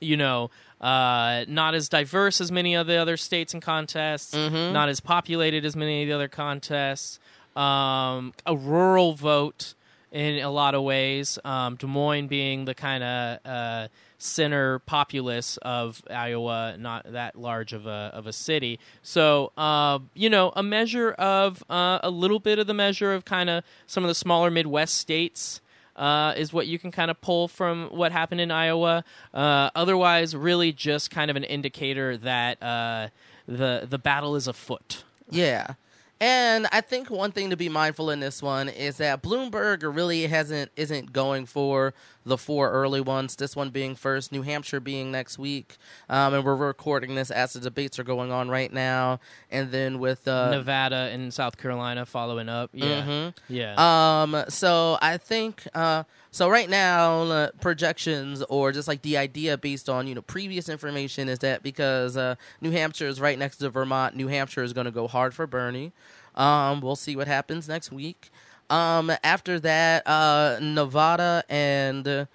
you 0.00 0.16
know, 0.16 0.50
uh, 0.82 1.44
not 1.48 1.74
as 1.74 1.88
diverse 1.88 2.40
as 2.40 2.50
many 2.50 2.74
of 2.74 2.86
the 2.86 2.96
other 2.96 3.16
states 3.16 3.54
and 3.54 3.62
contests, 3.62 4.34
not 4.72 4.88
as 4.88 5.00
populated 5.00 5.64
as 5.64 5.76
many 5.76 6.02
of 6.02 6.08
the 6.08 6.14
other 6.14 6.28
contests. 6.28 7.18
Um, 7.56 8.32
a 8.46 8.56
rural 8.56 9.14
vote 9.14 9.74
in 10.10 10.38
a 10.42 10.50
lot 10.50 10.74
of 10.74 10.82
ways. 10.82 11.38
Um, 11.44 11.76
Des 11.76 11.86
Moines 11.86 12.26
being 12.28 12.66
the 12.66 12.74
kind 12.74 13.02
of 13.02 13.38
uh, 13.46 13.88
center 14.18 14.78
populace 14.80 15.56
of 15.62 16.02
Iowa, 16.10 16.76
not 16.78 17.10
that 17.12 17.34
large 17.36 17.72
of 17.72 17.86
a 17.86 18.10
of 18.12 18.26
a 18.26 18.32
city. 18.32 18.78
So 19.02 19.52
uh, 19.56 20.00
you 20.14 20.28
know, 20.28 20.52
a 20.54 20.62
measure 20.62 21.12
of 21.12 21.64
uh, 21.70 21.98
a 22.02 22.10
little 22.10 22.40
bit 22.40 22.58
of 22.58 22.66
the 22.66 22.74
measure 22.74 23.12
of 23.14 23.24
kind 23.24 23.48
of 23.48 23.64
some 23.86 24.04
of 24.04 24.08
the 24.08 24.14
smaller 24.14 24.50
Midwest 24.50 24.96
states. 24.96 25.60
Uh, 25.94 26.32
is 26.38 26.54
what 26.54 26.66
you 26.66 26.78
can 26.78 26.90
kind 26.90 27.10
of 27.10 27.20
pull 27.20 27.48
from 27.48 27.88
what 27.90 28.12
happened 28.12 28.40
in 28.40 28.50
Iowa. 28.50 29.04
Uh, 29.34 29.68
otherwise, 29.74 30.34
really 30.34 30.72
just 30.72 31.10
kind 31.10 31.30
of 31.30 31.36
an 31.36 31.44
indicator 31.44 32.16
that 32.16 32.62
uh, 32.62 33.08
the 33.46 33.86
the 33.88 33.98
battle 33.98 34.34
is 34.34 34.48
afoot. 34.48 35.04
Yeah. 35.28 35.74
And 36.22 36.68
I 36.70 36.82
think 36.82 37.10
one 37.10 37.32
thing 37.32 37.50
to 37.50 37.56
be 37.56 37.68
mindful 37.68 38.08
in 38.08 38.20
this 38.20 38.40
one 38.40 38.68
is 38.68 38.98
that 38.98 39.24
Bloomberg 39.24 39.82
really 39.82 40.28
hasn't 40.28 40.70
isn't 40.76 41.12
going 41.12 41.46
for 41.46 41.94
the 42.24 42.38
four 42.38 42.70
early 42.70 43.00
ones. 43.00 43.36
This 43.36 43.56
one 43.56 43.70
being 43.70 43.94
first, 43.94 44.30
New 44.32 44.42
Hampshire 44.42 44.80
being 44.80 45.10
next 45.10 45.38
week, 45.38 45.76
um, 46.08 46.34
and 46.34 46.44
we're 46.44 46.54
recording 46.56 47.14
this 47.14 47.30
as 47.30 47.52
the 47.54 47.60
debates 47.60 47.98
are 47.98 48.04
going 48.04 48.30
on 48.30 48.48
right 48.48 48.72
now. 48.72 49.20
And 49.50 49.70
then 49.72 49.98
with 49.98 50.26
uh, 50.28 50.50
Nevada 50.50 51.08
and 51.12 51.32
South 51.34 51.56
Carolina 51.58 52.06
following 52.06 52.48
up. 52.48 52.70
Yeah, 52.72 53.02
Mhm. 53.02 53.34
yeah. 53.48 54.22
Um, 54.22 54.44
so 54.48 54.98
I 55.02 55.16
think 55.16 55.66
uh, 55.74 56.04
so. 56.30 56.48
Right 56.48 56.68
now, 56.70 57.22
uh, 57.22 57.48
projections 57.60 58.42
or 58.48 58.72
just 58.72 58.86
like 58.88 59.02
the 59.02 59.16
idea 59.18 59.58
based 59.58 59.88
on 59.88 60.06
you 60.06 60.14
know 60.14 60.22
previous 60.22 60.68
information 60.68 61.28
is 61.28 61.40
that 61.40 61.62
because 61.62 62.16
uh, 62.16 62.36
New 62.60 62.70
Hampshire 62.70 63.08
is 63.08 63.20
right 63.20 63.38
next 63.38 63.56
to 63.58 63.70
Vermont, 63.70 64.14
New 64.16 64.28
Hampshire 64.28 64.62
is 64.62 64.72
going 64.72 64.84
to 64.84 64.90
go 64.90 65.08
hard 65.08 65.34
for 65.34 65.46
Bernie. 65.46 65.92
Um, 66.34 66.80
we'll 66.80 66.96
see 66.96 67.16
what 67.16 67.26
happens 67.26 67.68
next 67.68 67.92
week. 67.92 68.30
Um, 68.72 69.12
after 69.22 69.60
that, 69.60 70.06
uh, 70.06 70.58
Nevada 70.62 71.44
and 71.50 72.26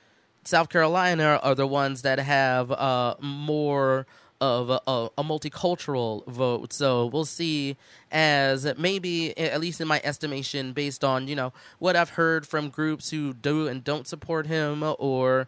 South 0.44 0.70
Carolina 0.70 1.40
are 1.42 1.56
the 1.56 1.66
ones 1.66 2.04
that 2.04 2.20
have 2.20 2.72
uh, 2.72 3.16
more 3.20 4.06
of 4.40 4.70
a, 4.70 4.80
a, 4.86 5.10
a 5.18 5.24
multicultural 5.24 6.24
vote. 6.28 6.74
So 6.74 7.08
we'll 7.08 7.26
see 7.26 7.76
as 8.12 8.72
maybe, 8.78 9.36
at 9.36 9.60
least 9.60 9.82
in 9.82 9.88
my 9.88 10.00
estimation, 10.04 10.74
based 10.74 11.04
on, 11.04 11.28
you 11.28 11.36
know, 11.36 11.54
what 11.80 11.96
I've 11.96 12.12
heard 12.12 12.46
from 12.46 12.70
groups 12.70 13.10
who 13.10 13.34
do 13.34 13.68
and 13.68 13.84
don't 13.84 14.06
support 14.06 14.46
him 14.46 14.84
or 15.00 15.48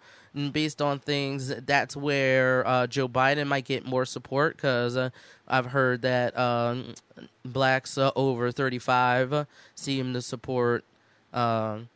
based 0.51 0.81
on 0.81 0.99
things, 0.99 1.47
that's 1.47 1.95
where 1.95 2.65
uh, 2.67 2.87
Joe 2.87 3.07
Biden 3.07 3.47
might 3.47 3.65
get 3.65 3.85
more 3.85 4.05
support 4.05 4.55
because 4.55 4.95
uh, 4.95 5.09
I've 5.47 5.67
heard 5.67 6.01
that 6.03 6.37
um, 6.37 6.93
blacks 7.43 7.97
uh, 7.97 8.11
over 8.15 8.51
35 8.51 9.47
seem 9.75 10.13
to 10.13 10.21
support 10.21 10.83
um, 11.33 11.89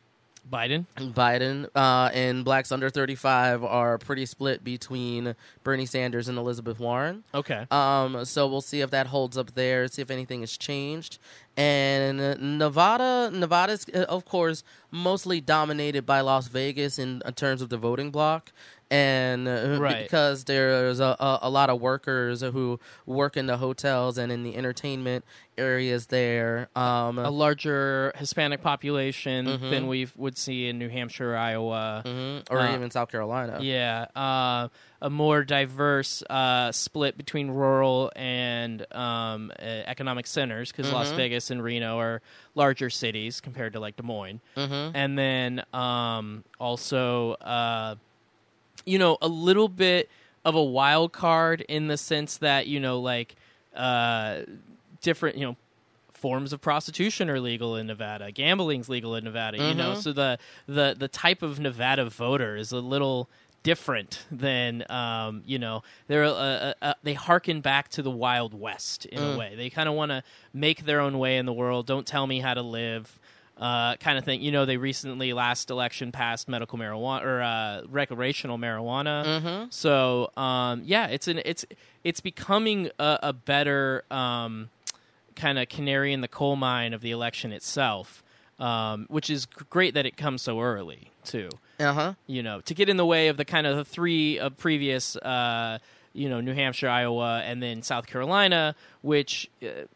Biden. 0.50 0.86
Biden 0.96 1.68
uh, 1.74 2.10
and 2.12 2.44
blacks 2.44 2.70
under 2.70 2.90
35 2.90 3.64
are 3.64 3.98
pretty 3.98 4.26
split 4.26 4.62
between 4.62 5.34
Bernie 5.62 5.86
Sanders 5.86 6.28
and 6.28 6.38
Elizabeth 6.38 6.78
Warren. 6.78 7.24
Okay. 7.34 7.66
Um, 7.70 8.24
so 8.24 8.46
we'll 8.46 8.60
see 8.60 8.80
if 8.80 8.90
that 8.90 9.06
holds 9.08 9.38
up 9.38 9.54
there, 9.54 9.88
see 9.88 10.02
if 10.02 10.10
anything 10.10 10.40
has 10.40 10.56
changed. 10.56 11.18
And 11.56 12.58
Nevada, 12.58 13.30
Nevada's 13.32 13.86
uh, 13.94 14.00
of 14.08 14.24
course 14.24 14.62
mostly 14.90 15.40
dominated 15.40 16.04
by 16.06 16.20
Las 16.20 16.48
Vegas 16.48 16.98
in, 16.98 17.22
in 17.24 17.32
terms 17.34 17.62
of 17.62 17.68
the 17.68 17.76
voting 17.78 18.10
block. 18.10 18.52
And 18.90 19.48
uh, 19.48 19.78
Right. 19.80 20.02
because 20.04 20.44
there's 20.44 21.00
a, 21.00 21.16
a, 21.18 21.38
a 21.42 21.50
lot 21.50 21.70
of 21.70 21.80
workers 21.80 22.42
who 22.42 22.78
work 23.06 23.36
in 23.36 23.46
the 23.46 23.56
hotels 23.56 24.18
and 24.18 24.30
in 24.30 24.42
the 24.44 24.54
entertainment 24.56 25.24
areas 25.58 26.06
there. 26.08 26.68
Um, 26.76 27.18
a 27.18 27.30
larger 27.30 28.12
Hispanic 28.16 28.60
population 28.60 29.46
Mhm. 29.46 29.70
than 29.70 29.86
we 29.88 30.06
would 30.16 30.36
see 30.36 30.68
in 30.68 30.78
New 30.78 30.88
Hampshire, 30.90 31.34
Iowa. 31.36 32.02
mhm, 32.04 32.44
or 32.50 32.60
uh, 32.60 32.74
even 32.74 32.90
South 32.90 33.10
Carolina. 33.10 33.58
Yeah, 33.62 34.06
uh, 34.14 34.68
a 35.04 35.10
more 35.10 35.44
diverse 35.44 36.22
uh, 36.30 36.72
split 36.72 37.16
between 37.18 37.50
rural 37.50 38.10
and 38.16 38.86
um, 38.94 39.52
uh, 39.60 39.62
economic 39.62 40.26
centers 40.26 40.72
because 40.72 40.90
Las 40.90 41.12
Mhm. 41.12 41.16
Vegas 41.16 41.50
and 41.50 41.62
Reno 41.62 41.98
are 41.98 42.22
larger 42.54 42.88
cities 42.88 43.40
compared 43.42 43.74
to 43.74 43.80
like 43.80 43.96
Des 43.96 44.02
Moines, 44.02 44.40
hmm 44.56 44.88
and 44.94 45.18
then 45.18 45.62
um, 45.74 46.42
also 46.58 47.32
uh, 47.34 47.96
you 48.86 48.98
know 48.98 49.18
a 49.20 49.28
little 49.28 49.68
bit 49.68 50.08
of 50.44 50.54
a 50.54 50.64
wild 50.64 51.12
card 51.12 51.60
in 51.68 51.88
the 51.88 51.96
sense 51.98 52.38
that 52.38 52.66
you 52.66 52.80
know 52.80 52.98
like 53.00 53.36
uh, 53.76 54.40
different 55.02 55.36
you 55.36 55.44
know 55.44 55.56
forms 56.12 56.54
of 56.54 56.60
prostitution 56.62 57.28
are 57.28 57.38
legal 57.40 57.76
in 57.76 57.86
Nevada. 57.86 58.32
Gambling's 58.32 58.88
legal 58.88 59.14
in 59.16 59.24
Nevada. 59.24 59.58
You 59.58 59.74
know, 59.74 59.92
Mhm. 59.92 60.02
so 60.02 60.12
the 60.14 60.38
the 60.66 60.96
the 60.98 61.08
type 61.08 61.42
of 61.42 61.60
Nevada 61.60 62.08
voter 62.08 62.56
is 62.56 62.72
a 62.72 62.80
little 62.80 63.28
different 63.64 64.24
than 64.30 64.84
um, 64.88 65.42
you 65.44 65.58
know 65.58 65.82
they're 66.06 66.22
uh, 66.24 66.28
uh, 66.30 66.74
uh, 66.80 66.94
they 67.02 67.14
harken 67.14 67.60
back 67.60 67.88
to 67.88 68.02
the 68.02 68.10
Wild 68.12 68.54
West 68.54 69.06
in 69.06 69.20
Mm. 69.20 69.34
a 69.34 69.38
way. 69.38 69.54
They 69.56 69.70
kind 69.70 69.88
of 69.88 69.96
want 69.96 70.10
to 70.12 70.22
make 70.52 70.84
their 70.84 71.00
own 71.00 71.18
way 71.18 71.36
in 71.38 71.46
the 71.46 71.52
world. 71.52 71.86
Don't 71.86 72.06
tell 72.06 72.26
me 72.28 72.38
how 72.38 72.54
to 72.54 72.62
live. 72.62 73.18
Uh, 73.56 73.94
kind 73.96 74.18
of 74.18 74.24
thing. 74.24 74.42
You 74.42 74.50
know, 74.50 74.64
they 74.66 74.76
recently 74.76 75.32
last 75.32 75.70
election 75.70 76.10
passed 76.10 76.48
medical 76.48 76.76
marijuana 76.76 77.22
or 77.24 77.40
uh, 77.40 77.82
recreational 77.88 78.58
marijuana. 78.58 79.40
hmm 79.40 79.64
So 79.70 80.30
um, 80.36 80.82
yeah, 80.84 81.06
it's 81.06 81.28
an 81.28 81.40
it's 81.44 81.64
it's 82.02 82.20
becoming 82.20 82.90
a, 82.98 83.18
a 83.22 83.32
better 83.32 84.04
um, 84.10 84.70
kind 85.36 85.58
of 85.60 85.68
canary 85.68 86.12
in 86.12 86.20
the 86.20 86.26
coal 86.28 86.56
mine 86.56 86.92
of 86.92 87.00
the 87.00 87.12
election 87.12 87.52
itself, 87.52 88.24
um, 88.58 89.06
which 89.08 89.30
is 89.30 89.46
great 89.46 89.94
that 89.94 90.04
it 90.04 90.16
comes 90.16 90.42
so 90.42 90.60
early 90.60 91.10
too. 91.22 91.48
Uh 91.80 91.92
huh. 91.92 92.14
You 92.26 92.42
know, 92.42 92.60
to 92.62 92.74
get 92.74 92.88
in 92.88 92.96
the 92.96 93.06
way 93.06 93.28
of 93.28 93.36
the 93.36 93.44
kind 93.44 93.66
of 93.66 93.76
the 93.76 93.84
three 93.84 94.38
of 94.38 94.56
previous, 94.56 95.16
uh, 95.16 95.78
you 96.12 96.28
know, 96.28 96.40
New 96.40 96.54
Hampshire, 96.54 96.88
Iowa, 96.88 97.42
and 97.44 97.62
then 97.62 97.82
South 97.82 98.06
Carolina, 98.06 98.74
which. 99.02 99.50
Uh, 99.62 99.86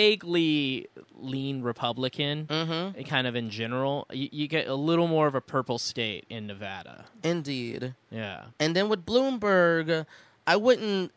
vaguely 0.00 0.86
lean 1.18 1.62
Republican, 1.62 2.46
Mm-hmm. 2.46 3.02
kind 3.02 3.26
of 3.26 3.34
in 3.34 3.50
general. 3.50 4.06
You, 4.12 4.28
you 4.30 4.46
get 4.48 4.68
a 4.68 4.74
little 4.74 5.08
more 5.08 5.26
of 5.26 5.34
a 5.34 5.40
purple 5.40 5.78
state 5.78 6.24
in 6.30 6.46
Nevada. 6.46 7.06
Indeed. 7.24 7.94
Yeah. 8.10 8.44
And 8.60 8.76
then 8.76 8.88
with 8.88 9.04
Bloomberg, 9.04 10.06
I 10.46 10.54
wouldn't 10.56 11.10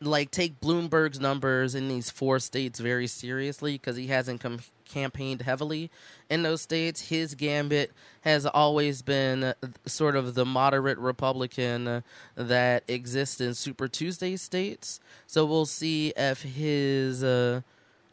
like 0.00 0.30
take 0.30 0.60
Bloomberg's 0.60 1.20
numbers 1.20 1.74
in 1.74 1.88
these 1.88 2.10
four 2.10 2.38
states 2.38 2.78
very 2.80 3.06
seriously 3.06 3.72
because 3.74 3.96
he 3.96 4.08
hasn't 4.08 4.40
com- 4.40 4.60
campaigned 4.90 5.42
heavily 5.42 5.90
in 6.28 6.42
those 6.42 6.62
states. 6.62 7.08
His 7.08 7.34
gambit 7.34 7.92
has 8.22 8.44
always 8.46 9.02
been 9.02 9.44
uh, 9.44 9.54
sort 9.86 10.16
of 10.16 10.34
the 10.34 10.44
moderate 10.44 10.98
Republican 10.98 11.88
uh, 11.88 12.00
that 12.34 12.84
exists 12.88 13.40
in 13.40 13.54
Super 13.54 13.88
Tuesday 13.88 14.36
states. 14.36 15.00
So 15.26 15.46
we'll 15.46 15.66
see 15.66 16.12
if 16.16 16.42
his 16.42 17.22
uh, 17.22 17.62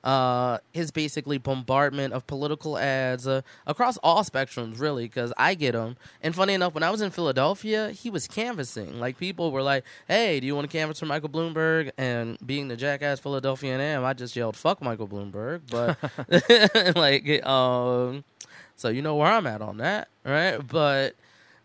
uh, 0.07 0.59
his 0.71 0.89
basically 0.89 1.37
bombardment 1.37 2.13
of 2.13 2.25
political 2.27 2.77
ads 2.77 3.27
uh, 3.27 3.41
across 3.65 3.97
all 3.97 4.23
spectrums, 4.23 4.79
really, 4.79 5.03
because 5.03 5.33
I 5.37 5.53
get 5.53 5.73
them. 5.73 5.97
And 6.23 6.33
funny 6.33 6.53
enough, 6.53 6.73
when 6.73 6.83
I 6.83 6.89
was 6.89 7.01
in 7.01 7.11
Philadelphia, 7.11 7.91
he 7.91 8.09
was 8.09 8.25
canvassing. 8.25 9.01
Like 9.01 9.17
people 9.17 9.51
were 9.51 9.61
like, 9.61 9.83
"Hey, 10.07 10.39
do 10.39 10.47
you 10.47 10.55
want 10.55 10.71
to 10.71 10.75
canvass 10.75 10.99
for 10.99 11.07
Michael 11.07 11.27
Bloomberg?" 11.27 11.91
And 11.97 12.37
being 12.45 12.69
the 12.69 12.77
jackass 12.77 13.19
Philadelphian 13.19 13.81
I 13.81 13.83
am, 13.83 14.05
I 14.05 14.13
just 14.13 14.33
yelled, 14.33 14.55
"Fuck 14.55 14.81
Michael 14.81 15.09
Bloomberg!" 15.09 15.63
But 15.69 15.97
like, 16.95 17.45
um, 17.45 18.23
so 18.77 18.87
you 18.87 19.01
know 19.01 19.15
where 19.17 19.27
I'm 19.27 19.45
at 19.45 19.61
on 19.61 19.75
that, 19.79 20.07
right? 20.23 20.65
But 20.65 21.15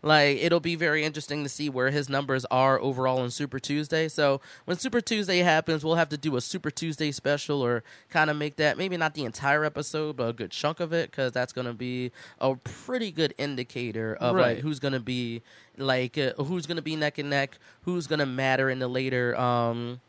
like 0.03 0.37
it'll 0.39 0.59
be 0.59 0.75
very 0.75 1.03
interesting 1.03 1.41
to 1.43 1.49
see 1.49 1.69
where 1.69 1.89
his 1.89 2.09
numbers 2.09 2.45
are 2.51 2.79
overall 2.79 3.19
on 3.21 3.31
Super 3.31 3.57
Tuesday. 3.57 4.07
So 4.09 4.41
when 4.65 4.77
Super 4.77 5.01
Tuesday 5.01 5.39
happens, 5.39 5.83
we'll 5.83 5.95
have 5.95 6.09
to 6.09 6.17
do 6.17 6.35
a 6.35 6.41
Super 6.41 6.69
Tuesday 6.69 7.11
special 7.11 7.61
or 7.61 7.83
kind 8.09 8.29
of 8.29 8.35
make 8.37 8.57
that 8.57 8.77
maybe 8.77 8.97
not 8.97 9.13
the 9.15 9.23
entire 9.25 9.63
episode, 9.63 10.17
but 10.17 10.27
a 10.29 10.33
good 10.33 10.51
chunk 10.51 10.79
of 10.79 10.93
it 10.93 11.09
because 11.09 11.31
that's 11.31 11.53
going 11.53 11.67
to 11.67 11.73
be 11.73 12.11
a 12.39 12.53
pretty 12.55 13.11
good 13.11 13.33
indicator 13.37 14.15
of 14.19 14.35
Right. 14.35 14.55
like 14.57 14.59
who's 14.59 14.79
going 14.79 14.93
to 14.93 14.99
be 14.99 15.41
like 15.77 16.17
uh, 16.17 16.33
who's 16.43 16.65
going 16.67 16.75
to 16.75 16.83
be 16.83 16.95
neck 16.95 17.17
and 17.17 17.29
neck, 17.29 17.57
who's 17.83 18.05
going 18.05 18.19
to 18.19 18.25
matter 18.25 18.69
in 18.69 18.79
the 18.79 18.87
later 18.87 19.35
um 19.39 20.01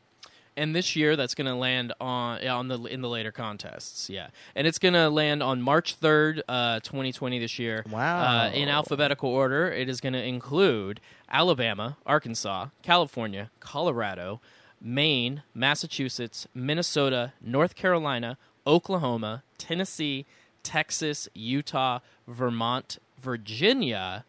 and 0.56 0.74
this 0.74 0.94
year 0.94 1.16
that's 1.16 1.34
going 1.34 1.46
to 1.46 1.54
land 1.54 1.92
on 2.00 2.46
on 2.46 2.68
the 2.68 2.80
in 2.84 3.00
the 3.00 3.08
later 3.08 3.32
contests. 3.32 4.08
Yeah, 4.08 4.28
and 4.54 4.66
it's 4.66 4.78
going 4.78 4.94
to 4.94 5.08
land 5.08 5.42
on 5.42 5.62
March 5.62 5.94
third, 5.94 6.42
uh, 6.48 6.80
twenty 6.80 7.12
twenty 7.12 7.38
this 7.38 7.58
year. 7.58 7.84
Wow. 7.90 8.22
Uh, 8.22 8.50
in 8.50 8.68
alphabetical 8.68 9.30
order, 9.30 9.70
it 9.70 9.88
is 9.88 10.00
going 10.00 10.12
to 10.12 10.22
include 10.22 11.00
Alabama, 11.28 11.96
Arkansas, 12.06 12.68
California, 12.82 13.50
Colorado, 13.60 14.40
Maine, 14.80 15.42
Massachusetts, 15.54 16.46
Minnesota, 16.54 17.32
North 17.40 17.74
Carolina, 17.74 18.38
Oklahoma, 18.66 19.42
Tennessee, 19.58 20.26
Texas, 20.62 21.28
Utah, 21.34 22.00
Vermont, 22.28 22.98
Virginia, 23.20 24.24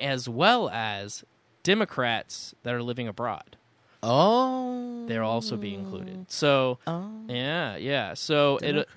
as 0.00 0.28
well 0.28 0.68
as 0.68 1.24
Democrats 1.62 2.54
that 2.62 2.74
are 2.74 2.82
living 2.82 3.08
abroad. 3.08 3.56
Oh 4.04 5.04
They'll 5.06 5.24
also 5.24 5.56
be 5.58 5.74
included. 5.74 6.30
So 6.30 6.78
oh 6.86 7.10
yeah, 7.28 7.76
yeah. 7.76 8.14
So 8.14 8.58
it 8.62 8.88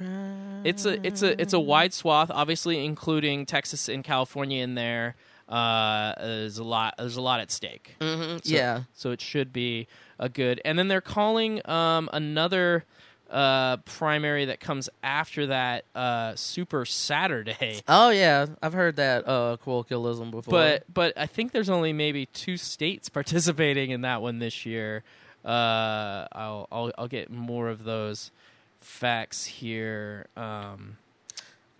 it's 0.63 0.85
a 0.85 1.05
it's 1.05 1.21
a 1.21 1.41
it's 1.41 1.51
a 1.53 1.59
wide 1.59 1.93
swath, 1.93 2.31
obviously 2.33 2.85
including 2.85 3.45
Texas 3.45 3.89
and 3.89 4.03
California 4.05 4.63
in 4.63 4.75
there. 4.75 5.15
Uh, 5.49 6.13
there's 6.19 6.57
a 6.59 6.63
lot 6.63 6.93
there's 6.97 7.17
a 7.17 7.21
lot 7.21 7.39
at 7.41 7.51
stake. 7.51 7.95
Mhm, 7.99 8.45
So- 8.45 8.53
yeah. 8.55 8.83
So 8.93 9.11
it 9.11 9.19
should 9.21 9.51
be 9.51 9.87
a 10.19 10.29
good. 10.29 10.61
And 10.63 10.79
then 10.79 10.87
they're 10.87 11.01
calling 11.01 11.61
um, 11.69 12.09
another 12.13 12.85
uh, 13.29 13.77
primary 13.77 14.45
that 14.45 14.59
comes 14.59 14.89
after 15.03 15.47
that 15.47 15.85
uh, 15.95 16.35
Super 16.35 16.85
Saturday. 16.85 17.81
Oh 17.87 18.09
yeah, 18.09 18.45
I've 18.61 18.73
heard 18.73 18.95
that 18.97 19.27
uh, 19.27 19.57
colloquialism 19.63 20.31
before. 20.31 20.51
But 20.51 20.83
but 20.93 21.13
I 21.17 21.25
think 21.25 21.51
there's 21.51 21.69
only 21.69 21.93
maybe 21.93 22.25
two 22.27 22.57
states 22.57 23.09
participating 23.19 23.91
in 23.91 24.01
that 24.01 24.21
one 24.21 24.39
this 24.39 24.65
year. 24.65 25.03
Uh, 25.45 26.27
I'll 26.31 26.67
I'll 26.71 26.91
I'll 26.97 27.07
get 27.07 27.29
more 27.31 27.69
of 27.69 27.83
those 27.83 28.31
facts 28.79 29.45
here. 29.45 30.27
Um, 30.35 30.97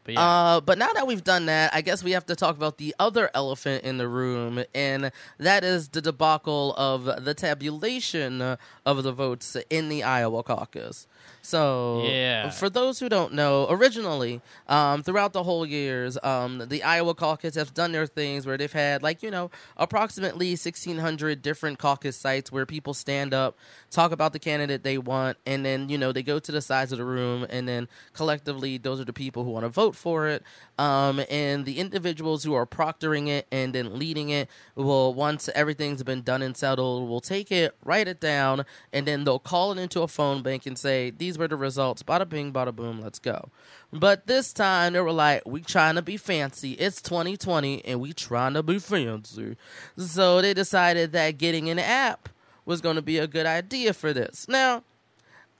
but 0.03 0.13
yeah, 0.13 0.21
Uh, 0.21 0.61
but 0.61 0.77
now 0.77 0.87
that 0.93 1.05
we've 1.05 1.23
done 1.23 1.47
that, 1.47 1.73
I 1.73 1.81
guess 1.81 2.01
we 2.03 2.11
have 2.11 2.25
to 2.27 2.35
talk 2.35 2.55
about 2.55 2.77
the 2.77 2.95
other 2.97 3.29
elephant 3.33 3.83
in 3.83 3.97
the 3.97 4.07
room, 4.07 4.63
and 4.73 5.11
that 5.37 5.63
is 5.65 5.89
the 5.89 6.01
debacle 6.01 6.73
of 6.77 7.25
the 7.25 7.33
tabulation 7.33 8.41
of 8.85 9.03
the 9.03 9.11
votes 9.11 9.57
in 9.69 9.89
the 9.89 10.03
Iowa 10.03 10.43
caucus. 10.43 11.07
So, 11.41 12.01
Yeah. 12.03 12.49
for 12.49 12.69
those 12.69 12.99
who 12.99 13.07
don't 13.09 13.33
know, 13.33 13.67
originally, 13.69 14.41
um, 14.67 15.01
throughout 15.03 15.31
the 15.33 15.43
whole 15.43 15.65
years, 15.65 16.17
um, 16.23 16.63
the 16.67 16.83
Iowa 16.83 17.13
caucus 17.15 17.55
have 17.55 17.73
done 17.73 17.91
their 17.93 18.05
things 18.05 18.45
where 18.45 18.57
they've 18.57 18.71
had, 18.71 19.01
like, 19.01 19.23
you 19.23 19.31
know, 19.31 19.49
approximately 19.77 20.55
1,600 20.55 21.41
different 21.41 21.79
caucus 21.79 22.17
sites 22.17 22.51
where 22.51 22.65
people 22.65 22.93
stand 22.93 23.33
up, 23.33 23.57
talk 23.89 24.11
about 24.11 24.33
the 24.33 24.39
candidate 24.39 24.83
they 24.83 24.97
want, 24.97 25.37
and 25.45 25.65
then, 25.65 25.87
you 25.89 25.97
know, 25.97 26.11
they 26.11 26.23
go 26.23 26.37
to 26.39 26.51
the 26.51 26.61
sides 26.61 26.91
of 26.91 26.97
the 26.97 27.05
room, 27.05 27.45
and 27.49 27.67
then 27.67 27.87
collectively, 28.13 28.77
those 28.77 28.99
are 28.99 29.05
the 29.05 29.13
people 29.13 29.43
who 29.43 29.51
want 29.51 29.63
to 29.63 29.69
vote 29.69 29.95
for 29.95 30.27
it. 30.27 30.43
Um, 30.79 31.21
and 31.29 31.65
the 31.65 31.79
individuals 31.79 32.43
who 32.43 32.53
are 32.53 32.67
proctoring 32.67 33.27
it 33.27 33.47
and 33.51 33.73
then 33.73 33.97
leading 33.97 34.29
it 34.29 34.47
will, 34.75 35.13
once 35.13 35.49
everything's 35.55 36.03
been 36.03 36.21
done 36.21 36.43
and 36.43 36.55
settled, 36.55 37.09
will 37.09 37.21
take 37.21 37.51
it, 37.51 37.75
write 37.83 38.07
it 38.07 38.19
down, 38.19 38.63
and 38.93 39.07
then 39.07 39.23
they'll 39.23 39.39
call 39.39 39.71
it 39.71 39.79
into 39.79 40.01
a 40.01 40.07
phone 40.07 40.43
bank 40.43 40.67
and 40.67 40.77
say, 40.77 41.09
These 41.09 41.37
were 41.37 41.47
the 41.47 41.55
results. 41.55 42.03
Bada 42.03 42.29
bing, 42.29 42.53
bada 42.53 42.75
boom, 42.75 43.01
let's 43.01 43.17
go. 43.17 43.49
But 43.91 44.27
this 44.27 44.53
time 44.53 44.93
they 44.93 45.01
were 45.01 45.11
like, 45.11 45.43
We 45.47 45.61
trying 45.61 45.95
to 45.95 46.03
be 46.03 46.17
fancy. 46.17 46.73
It's 46.73 47.01
2020 47.01 47.83
and 47.83 47.99
we 47.99 48.13
trying 48.13 48.53
to 48.53 48.61
be 48.61 48.77
fancy. 48.77 49.57
So 49.97 50.41
they 50.41 50.53
decided 50.53 51.11
that 51.13 51.39
getting 51.39 51.69
an 51.69 51.79
app 51.79 52.29
was 52.65 52.81
going 52.81 52.97
to 52.97 53.01
be 53.01 53.17
a 53.17 53.27
good 53.27 53.45
idea 53.45 53.93
for 53.93 54.13
this. 54.13 54.45
Now, 54.47 54.83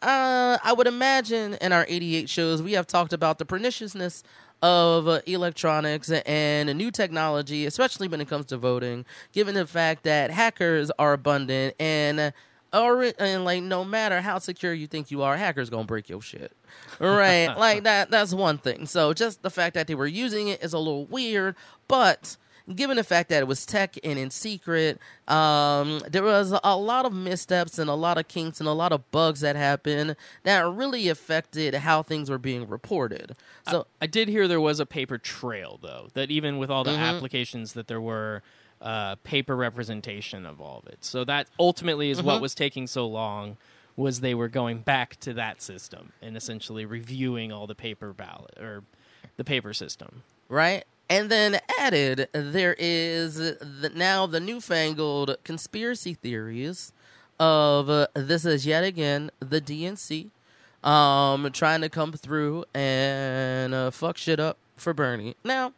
uh, 0.02 0.58
I 0.64 0.74
would 0.74 0.86
imagine 0.86 1.56
in 1.56 1.72
our 1.72 1.86
88 1.88 2.30
shows, 2.30 2.62
we 2.62 2.74
have 2.74 2.86
talked 2.86 3.14
about 3.14 3.40
the 3.40 3.46
perniciousness 3.46 4.24
of 4.62 5.08
uh, 5.08 5.22
electronics 5.26 6.10
and 6.10 6.76
new 6.78 6.92
technology, 6.92 7.66
especially 7.66 8.08
when 8.08 8.22
it 8.22 8.28
comes 8.28 8.46
to 8.48 8.58
voting, 8.58 9.06
given 9.32 9.56
the 9.56 9.68
fact 9.68 10.04
that 10.04 10.32
hackers 10.32 10.92
are 11.00 11.14
abundant 11.14 11.76
and. 11.80 12.20
Uh, 12.20 12.32
or, 12.74 13.14
and 13.18 13.46
like 13.46 13.64
no 13.64 13.86
matter 13.86 14.20
how 14.20 14.40
secure 14.40 14.74
you 14.74 14.88
think 14.88 15.10
you 15.10 15.24
are, 15.24 15.38
hackers 15.38 15.70
gonna 15.70 15.86
break 15.86 16.10
your 16.10 16.22
shit, 16.22 16.52
right? 17.00 17.48
like 17.58 17.84
that. 17.84 18.12
That's 18.12 18.34
one 18.34 18.58
thing. 18.58 18.86
So 18.88 19.14
just 19.14 19.42
the 19.42 19.50
fact 19.50 19.74
that 19.76 19.88
they 19.88 19.96
were 19.96 20.06
using 20.06 20.50
it 20.50 20.62
is 20.62 20.74
a 20.74 20.78
little 20.78 21.06
weird, 21.06 21.56
but 21.88 22.36
given 22.76 22.98
the 22.98 23.04
fact 23.04 23.30
that 23.30 23.40
it 23.42 23.48
was 23.48 23.66
tech 23.66 23.96
and 24.04 24.20
in 24.20 24.30
secret, 24.30 25.00
um, 25.28 26.00
there 26.10 26.24
was 26.24 26.54
a 26.64 26.76
lot 26.78 27.06
of 27.06 27.14
missteps 27.14 27.80
and 27.80 27.90
a 27.90 27.94
lot 27.94 28.18
of 28.18 28.28
kinks 28.28 28.60
and 28.60 28.68
a 28.68 28.74
lot 28.74 28.92
of 28.92 29.10
bugs 29.12 29.40
that 29.42 29.56
happened 29.56 30.16
that 30.44 30.60
really 30.72 31.10
affected 31.10 31.74
how 31.76 32.04
things 32.04 32.30
were 32.30 32.38
being 32.38 32.68
reported. 32.68 33.36
So 33.70 33.88
I 34.02 34.08
did 34.08 34.28
hear 34.28 34.48
there 34.48 34.62
was 34.62 34.80
a 34.80 34.86
paper 34.86 35.18
trail 35.18 35.80
though. 35.82 36.10
That 36.14 36.32
even 36.32 36.58
with 36.58 36.70
all 36.70 36.84
the 36.84 36.92
Mm-hmm. 36.92 37.02
applications, 37.04 37.74
that 37.74 37.88
there 37.88 38.02
were 38.02 38.42
uh, 38.82 39.16
paper 39.24 39.56
representation 39.56 40.46
of 40.46 40.60
all 40.62 40.80
of 40.86 40.88
it. 40.92 41.04
So 41.06 41.24
that 41.26 41.48
ultimately 41.60 42.10
is 42.12 42.20
Mm-hmm. 42.20 42.28
what 42.28 42.42
was 42.42 42.54
taking 42.56 42.88
so 42.88 43.08
long. 43.08 43.58
Was 43.96 44.20
they 44.20 44.36
were 44.36 44.48
going 44.48 44.82
back 44.82 45.20
to 45.22 45.34
that 45.34 45.60
system 45.62 46.12
and 46.22 46.38
essentially 46.38 46.86
reviewing 46.86 47.52
all 47.52 47.66
the 47.66 47.74
paper 47.74 48.14
ballot 48.14 48.56
or 48.60 48.84
the 49.38 49.44
paper 49.44 49.74
system. 49.74 50.22
right? 50.50 50.84
And 51.10 51.30
then 51.30 51.60
added, 51.80 52.28
there 52.34 52.76
is 52.78 53.36
the, 53.36 53.92
now 53.96 54.28
the 54.28 54.40
newfangled 54.40 55.38
conspiracy 55.44 56.14
theories 56.14 56.92
of 57.40 57.90
uh, 57.90 58.08
this 58.14 58.46
is 58.46 58.66
yet 58.66 58.84
again 58.84 59.30
the 59.40 59.62
DNC 59.62 60.30
um, 60.84 61.50
trying 61.52 61.82
to 61.82 61.90
come 61.90 62.12
through 62.14 62.66
and 62.74 63.74
uh, 63.74 63.92
fuck 63.92 64.18
shit 64.18 64.40
up 64.40 64.58
for 64.76 64.94
Bernie. 64.94 65.36
Now, 65.44 65.74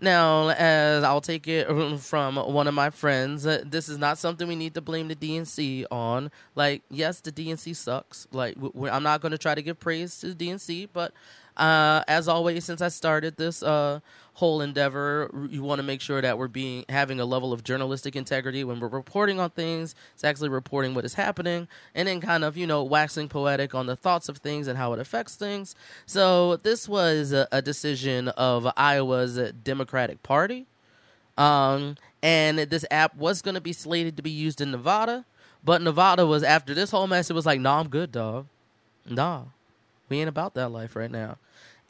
now, 0.00 0.50
as 0.50 1.02
I'll 1.02 1.20
take 1.20 1.48
it 1.48 1.66
from 2.00 2.36
one 2.36 2.68
of 2.68 2.74
my 2.74 2.90
friends, 2.90 3.46
uh, 3.46 3.62
this 3.66 3.88
is 3.88 3.98
not 3.98 4.18
something 4.18 4.46
we 4.46 4.56
need 4.56 4.74
to 4.74 4.80
blame 4.80 5.08
the 5.08 5.16
DNC 5.16 5.86
on. 5.90 6.30
Like, 6.54 6.82
yes, 6.90 7.20
the 7.20 7.32
DNC 7.32 7.74
sucks. 7.74 8.28
Like, 8.32 8.56
I'm 8.90 9.02
not 9.02 9.20
going 9.20 9.32
to 9.32 9.38
try 9.38 9.54
to 9.54 9.62
give 9.62 9.80
praise 9.80 10.18
to 10.20 10.34
the 10.34 10.46
DNC, 10.46 10.90
but 10.92 11.12
uh, 11.58 12.04
as 12.06 12.28
always, 12.28 12.64
since 12.64 12.80
I 12.80 12.88
started 12.88 13.36
this 13.36 13.62
uh, 13.62 14.00
whole 14.34 14.60
endeavor, 14.60 15.30
you 15.50 15.62
want 15.62 15.80
to 15.80 15.82
make 15.82 16.00
sure 16.00 16.22
that 16.22 16.38
we're 16.38 16.48
being 16.48 16.84
having 16.88 17.18
a 17.18 17.24
level 17.24 17.52
of 17.52 17.64
journalistic 17.64 18.14
integrity 18.14 18.62
when 18.62 18.78
we're 18.78 18.88
reporting 18.88 19.40
on 19.40 19.50
things. 19.50 19.94
It's 20.14 20.22
actually 20.22 20.50
reporting 20.50 20.94
what 20.94 21.04
is 21.04 21.14
happening, 21.14 21.66
and 21.94 22.06
then 22.06 22.20
kind 22.20 22.44
of 22.44 22.56
you 22.56 22.66
know 22.66 22.84
waxing 22.84 23.28
poetic 23.28 23.74
on 23.74 23.86
the 23.86 23.96
thoughts 23.96 24.28
of 24.28 24.38
things 24.38 24.68
and 24.68 24.78
how 24.78 24.92
it 24.92 25.00
affects 25.00 25.34
things. 25.34 25.74
So 26.06 26.56
this 26.56 26.88
was 26.88 27.32
a, 27.32 27.48
a 27.50 27.60
decision 27.60 28.28
of 28.28 28.68
Iowa's 28.76 29.36
Democratic 29.64 30.22
Party, 30.22 30.66
um, 31.36 31.96
and 32.22 32.58
this 32.58 32.84
app 32.90 33.16
was 33.16 33.42
going 33.42 33.56
to 33.56 33.60
be 33.60 33.72
slated 33.72 34.16
to 34.16 34.22
be 34.22 34.30
used 34.30 34.60
in 34.60 34.70
Nevada, 34.70 35.24
but 35.64 35.82
Nevada 35.82 36.24
was 36.24 36.44
after 36.44 36.74
this 36.74 36.92
whole 36.92 37.08
mess. 37.08 37.30
It 37.30 37.34
was 37.34 37.46
like, 37.46 37.60
nah, 37.60 37.80
I'm 37.80 37.88
good, 37.88 38.12
dog. 38.12 38.46
Nah, 39.08 39.44
we 40.08 40.18
ain't 40.20 40.28
about 40.28 40.54
that 40.54 40.70
life 40.70 40.96
right 40.96 41.10
now. 41.10 41.38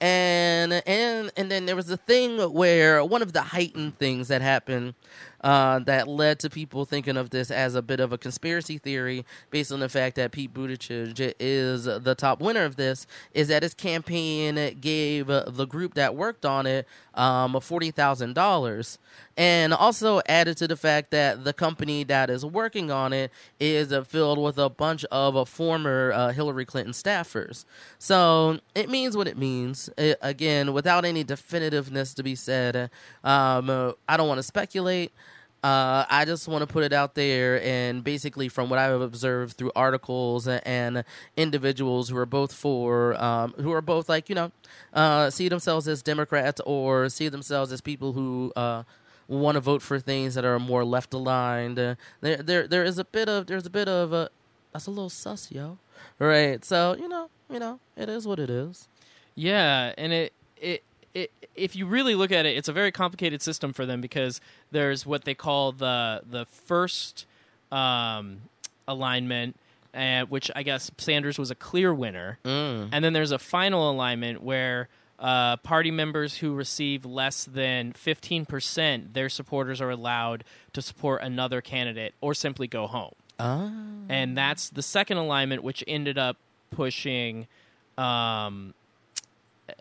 and 0.01 0.73
and 0.87 1.31
and 1.37 1.51
then 1.51 1.67
there 1.67 1.75
was 1.77 1.91
a 1.91 1.97
thing 1.97 2.39
where 2.53 3.05
one 3.05 3.21
of 3.23 3.33
the 3.33 3.43
heightened 3.43 3.99
things 3.99 4.29
that 4.29 4.43
happened 4.43 4.95
uh, 5.43 5.79
that 5.81 6.09
led 6.09 6.39
to 6.41 6.51
people 6.51 6.85
thinking 6.85 7.17
of 7.17 7.31
this 7.31 7.51
as 7.51 7.75
a 7.75 7.83
bit 7.83 8.01
of 8.01 8.13
a 8.13 8.19
conspiracy 8.19 8.79
theory 8.79 9.25
based 9.51 9.73
on 9.73 9.81
the 9.81 9.89
fact 9.89 10.17
that 10.17 10.33
Pete 10.33 10.53
Buttigieg 10.53 11.35
is 11.39 11.85
the 11.85 12.15
top 12.17 12.41
winner 12.41 12.65
of 12.65 12.77
this 12.77 13.07
is 13.33 13.49
that 13.49 13.63
his 13.63 13.75
campaign 13.75 14.79
gave 14.81 15.27
the 15.27 15.67
group 15.69 15.95
that 15.95 16.15
worked 16.15 16.45
on 16.45 16.67
it 16.67 16.87
um, 17.15 17.61
forty 17.61 17.91
thousand 17.91 18.35
dollars, 18.35 18.99
and 19.37 19.75
also 19.75 20.21
added 20.27 20.57
to 20.57 20.69
the 20.69 20.77
fact 20.77 21.11
that 21.11 21.45
the 21.45 21.53
company 21.53 22.05
that 22.05 22.31
is 22.31 22.45
working 22.45 22.91
on 22.91 23.13
it 23.13 23.33
is 23.59 23.93
filled 24.07 24.39
with 24.39 24.57
a 24.59 24.69
bunch 24.69 25.05
of 25.07 25.49
former 25.49 26.13
uh, 26.13 26.33
Hillary 26.33 26.65
Clinton 26.65 26.93
staffers. 26.93 27.65
So 27.99 28.61
it 28.75 28.89
means 28.89 29.17
what 29.17 29.27
it 29.27 29.37
means. 29.37 29.91
It, 29.99 30.19
again, 30.23 30.73
without 30.73 31.05
any 31.05 31.25
definitiveness 31.25 32.15
to 32.15 32.23
be 32.23 32.37
said, 32.37 32.91
um, 33.25 33.95
I 34.09 34.17
don't 34.17 34.29
want 34.29 34.39
to 34.39 34.45
speculate. 34.45 35.13
Uh, 35.63 36.05
I 36.09 36.25
just 36.25 36.47
want 36.47 36.63
to 36.63 36.73
put 36.73 36.85
it 36.85 36.93
out 36.93 37.15
there, 37.15 37.61
and 37.63 38.05
basically, 38.05 38.49
from 38.49 38.71
what 38.71 38.79
I've 38.79 39.01
observed 39.01 39.57
through 39.57 39.73
articles 39.75 40.47
and 40.47 41.03
individuals 41.37 42.09
who 42.09 42.17
are 42.17 42.27
both 42.27 42.53
for, 42.53 43.21
um, 43.23 43.55
who 43.59 43.73
are 43.73 43.83
both 43.83 44.09
like 44.09 44.29
you 44.29 44.37
know, 44.37 44.53
uh, 44.95 45.31
see 45.31 45.49
themselves 45.49 45.89
as 45.89 46.01
Democrats 46.03 46.61
or 46.65 47.09
see 47.09 47.29
themselves 47.29 47.73
as 47.73 47.81
people 47.81 48.13
who 48.13 48.53
uh, 48.55 48.85
want 49.27 49.57
to 49.57 49.61
vote 49.61 49.83
for 49.83 49.99
things 49.99 50.35
that 50.35 50.45
are 50.45 50.61
more 50.61 50.85
left 50.85 51.13
aligned. 51.13 51.79
Uh, 51.79 51.97
there, 52.21 52.37
there, 52.37 52.69
there 52.69 52.85
is 52.85 52.99
a 52.99 53.05
bit 53.05 53.29
of, 53.29 53.47
there's 53.47 53.67
a 53.67 53.71
bit 53.71 53.89
of, 53.89 54.13
uh, 54.13 54.29
that's 54.73 54.87
a 54.87 54.91
little 54.91 55.11
sus, 55.11 55.51
yo. 55.51 55.79
Right. 56.21 56.65
So 56.65 56.95
you 56.99 57.09
know, 57.09 57.31
you 57.51 57.59
know, 57.59 57.81
it 57.97 58.09
is 58.09 58.27
what 58.27 58.39
it 58.39 58.51
is. 58.51 58.87
Yeah, 59.35 59.93
and 59.99 60.13
it 60.13 60.33
it 60.57 60.83
it, 61.23 61.31
if 61.55 61.75
you 61.77 61.87
really 61.87 62.15
look 62.15 62.33
at 62.33 62.47
it, 62.47 62.57
it's 62.57 62.69
a 62.69 62.73
very 62.73 62.93
complicated 62.93 63.41
system 63.43 63.73
for 63.73 63.85
them 63.87 64.01
because 64.01 64.41
there's 64.71 65.05
what 65.07 65.25
they 65.25 65.35
call 65.35 65.73
the 65.73 66.23
the 66.29 66.45
first 66.47 67.27
um, 67.73 68.43
alignment, 68.87 69.57
and 69.93 70.31
which 70.31 70.51
I 70.57 70.63
guess 70.63 70.91
Sanders 70.99 71.39
was 71.39 71.51
a 71.51 71.55
clear 71.55 71.93
winner, 71.95 72.39
Mm. 72.45 72.89
and 72.93 73.05
then 73.05 73.13
there's 73.13 73.33
a 73.33 73.39
final 73.39 73.91
alignment 73.91 74.43
where. 74.43 74.89
Uh, 75.21 75.57
party 75.57 75.91
members 75.91 76.37
who 76.37 76.55
receive 76.55 77.05
less 77.05 77.45
than 77.45 77.93
15%, 77.93 79.15
their 79.15 79.29
supporters 79.29 79.81
are 79.81 79.91
allowed 79.91 80.45
to 80.73 80.81
support 80.81 81.21
another 81.23 81.61
candidate 81.61 82.15
or 82.21 82.35
simply 82.35 82.69
go 82.69 82.87
home 82.87 83.11
Ah. 83.41 83.69
and 84.09 84.39
that's 84.39 84.71
the 84.71 84.81
second 84.81 85.17
alignment, 85.17 85.65
which 85.65 85.83
ended 85.89 86.19
up 86.19 86.37
pushing 86.71 87.49
um, 87.97 88.75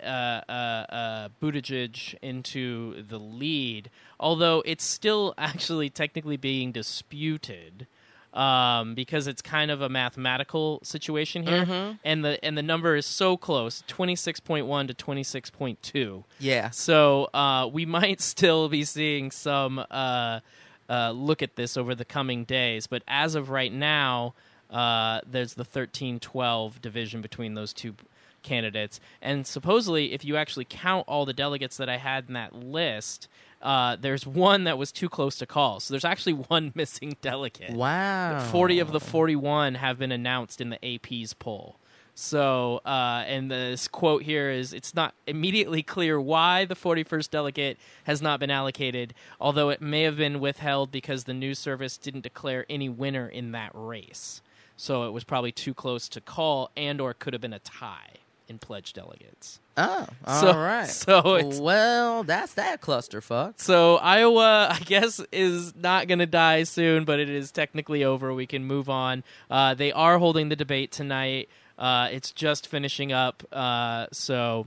uh, 0.02 0.41
uh, 0.50 0.52
uh, 0.52 1.30
Buttigieg 1.41 2.15
into 2.21 3.02
the 3.04 3.19
lead. 3.19 3.89
Although 4.19 4.63
it's 4.65 4.84
still 4.84 5.34
actually 5.38 5.89
technically 5.89 6.38
being 6.38 6.71
disputed 6.71 7.88
um, 8.34 8.93
because 8.93 9.28
it's 9.28 9.41
kind 9.41 9.71
of 9.71 9.82
a 9.82 9.89
mathematical 9.89 10.80
situation 10.84 11.43
here, 11.43 11.97
and 12.04 12.23
the 12.23 12.43
and 12.45 12.58
the 12.58 12.63
number 12.63 12.95
is 12.95 13.06
so 13.06 13.36
close 13.36 13.84
twenty 13.88 14.15
six 14.15 14.39
point 14.39 14.67
one 14.67 14.88
to 14.88 14.93
twenty 14.93 15.23
six 15.23 15.50
point 15.50 15.82
two. 15.82 16.23
Yeah. 16.39 16.69
So 16.69 17.30
uh, 17.34 17.67
we 17.71 17.86
might 17.97 18.21
still 18.21 18.69
be 18.69 18.84
seeing 18.84 19.32
some 19.32 19.84
uh, 19.89 20.41
uh, 20.89 21.12
look 21.12 21.41
at 21.41 21.56
this 21.56 21.78
over 21.78 21.95
the 21.95 22.06
coming 22.06 22.43
days. 22.43 22.88
But 22.88 23.04
as 23.08 23.36
of 23.36 23.50
right 23.50 23.73
now, 23.73 24.36
uh, 24.69 25.21
there's 25.26 25.56
the 25.56 25.65
13 25.65 26.19
12 26.19 26.82
division 26.82 27.21
between 27.21 27.56
those 27.56 27.73
two 27.73 27.95
candidates. 28.43 29.00
And 29.21 29.45
supposedly, 29.45 30.13
if 30.13 30.23
you 30.23 30.38
actually 30.38 30.65
count 30.65 31.06
all 31.08 31.26
the 31.26 31.34
delegates 31.34 31.78
that 31.78 31.89
I 31.89 31.97
had 31.97 32.26
in 32.28 32.34
that 32.34 32.54
list, 32.56 33.28
uh, 33.62 33.95
there's 34.00 34.26
one 34.26 34.63
that 34.65 34.78
was 34.78 34.91
too 34.91 35.10
close 35.10 35.38
to 35.38 35.45
call. 35.45 35.80
So 35.80 35.93
there's 35.93 36.06
actually 36.06 36.34
one 36.50 36.71
missing 36.76 37.17
delegate. 37.21 37.71
Wow. 37.71 38.39
40 38.52 38.80
of 38.80 38.91
the 38.91 39.00
41 39.00 39.76
have 39.76 40.00
been 40.00 40.12
announced 40.12 40.62
in 40.62 40.69
the 40.69 40.95
AP's 40.95 41.34
poll. 41.34 41.80
So, 42.19 42.82
uh, 42.84 43.23
and 43.28 43.52
this 43.52 43.88
quote 43.88 44.23
here 44.23 44.50
is 44.50 44.73
it's 44.73 44.95
not 44.95 45.13
immediately 45.28 45.84
clear 45.84 46.19
why 46.19 46.65
the 46.65 46.76
41st 46.76 47.30
delegate 47.30 47.78
has 48.06 48.23
not 48.23 48.39
been 48.39 48.50
allocated, 48.50 49.13
although 49.39 49.69
it 49.69 49.82
may 49.82 50.02
have 50.02 50.17
been 50.17 50.39
withheld 50.39 50.91
because 50.91 51.26
the 51.26 51.34
news 51.36 51.60
service 51.60 51.95
didn't 51.95 52.21
declare 52.21 52.65
any 52.71 52.89
winner 52.89 53.28
in 53.28 53.52
that 53.52 53.69
race. 53.76 54.41
So 54.76 55.08
it 55.08 55.12
was 55.12 55.23
probably 55.23 55.52
too 55.52 55.76
close 55.76 56.10
to 56.10 56.19
call 56.19 56.71
and 56.76 57.00
or 57.00 57.13
could 57.13 57.34
have 57.34 57.41
been 57.41 57.54
a 57.54 57.60
tie 57.60 58.13
in 58.47 58.60
pledged 58.60 58.95
delegates. 58.95 59.60
Oh, 59.77 60.07
all 60.25 60.41
So- 60.41 60.57
right. 60.57 60.88
so 60.88 61.36
it's- 61.36 61.60
well, 61.60 62.23
that's 62.23 62.53
that 62.55 62.81
clusterfuck. 62.81 63.53
So 63.60 63.97
Iowa, 63.97 64.69
I 64.71 64.79
guess, 64.79 65.21
is 65.31 65.75
not 65.75 66.07
going 66.07 66.19
to 66.19 66.25
die 66.25 66.63
soon, 66.63 67.05
but 67.05 67.19
it 67.19 67.29
is 67.29 67.51
technically 67.51 68.03
over. 68.03 68.33
We 68.33 68.47
can 68.47 68.65
move 68.65 68.89
on. 68.89 69.23
Uh, 69.51 69.73
they 69.73 69.91
are 69.91 70.17
holding 70.17 70.49
the 70.49 70.55
debate 70.55 70.91
tonight. 70.91 71.49
Uh, 71.77 72.10
it's 72.12 72.31
just 72.31 72.67
finishing 72.67 73.12
up, 73.12 73.43
uh, 73.51 74.07
so 74.12 74.65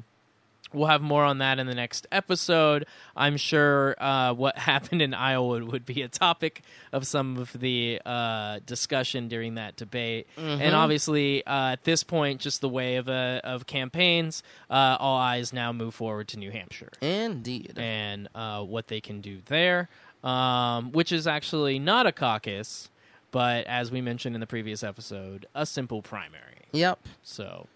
we'll 0.73 0.89
have 0.89 1.03
more 1.03 1.25
on 1.25 1.39
that 1.39 1.59
in 1.59 1.67
the 1.67 1.75
next 1.75 2.07
episode. 2.13 2.87
I'm 3.17 3.37
sure 3.37 3.95
uh, 3.99 4.33
what 4.35 4.57
happened 4.71 5.03
in 5.03 5.15
Iowa 5.15 5.65
would 5.65 5.85
be 5.85 6.03
a 6.03 6.09
topic 6.09 6.63
of 6.93 7.07
some 7.07 7.37
of 7.37 7.53
the 7.53 8.01
uh, 8.05 8.61
discussion 8.67 9.29
during 9.29 9.55
that 9.55 9.77
debate, 9.77 10.27
and 10.37 10.75
obviously 10.75 11.45
uh, 11.47 11.73
at 11.73 11.85
this 11.85 12.03
point, 12.03 12.41
just 12.41 12.61
the 12.61 12.69
way 12.69 12.97
of 12.97 13.09
uh, 13.09 13.41
of 13.45 13.67
campaigns, 13.67 14.43
uh, 14.69 14.97
all 14.99 15.19
eyes 15.19 15.53
now 15.53 15.73
move 15.73 15.95
forward 15.95 16.29
to 16.29 16.39
New 16.39 16.51
Hampshire 16.51 16.91
Indeed. 17.01 17.75
and 17.77 18.29
uh, 18.35 18.63
what 18.63 18.89
they 18.89 19.01
can 19.01 19.21
do 19.21 19.39
there, 19.47 19.89
um, 20.25 20.93
which 20.93 21.13
is 21.13 21.27
actually 21.27 21.79
not 21.79 22.07
a 22.07 22.13
caucus, 22.13 22.91
but 23.31 23.67
as 23.67 23.91
we 23.91 24.01
mentioned 24.01 24.35
in 24.35 24.41
the 24.41 24.47
previous 24.47 24.83
episode, 24.83 25.47
a 25.55 25.65
simple 25.67 26.03
primary. 26.03 26.67
Yep. 26.73 27.01
So, 27.23 27.67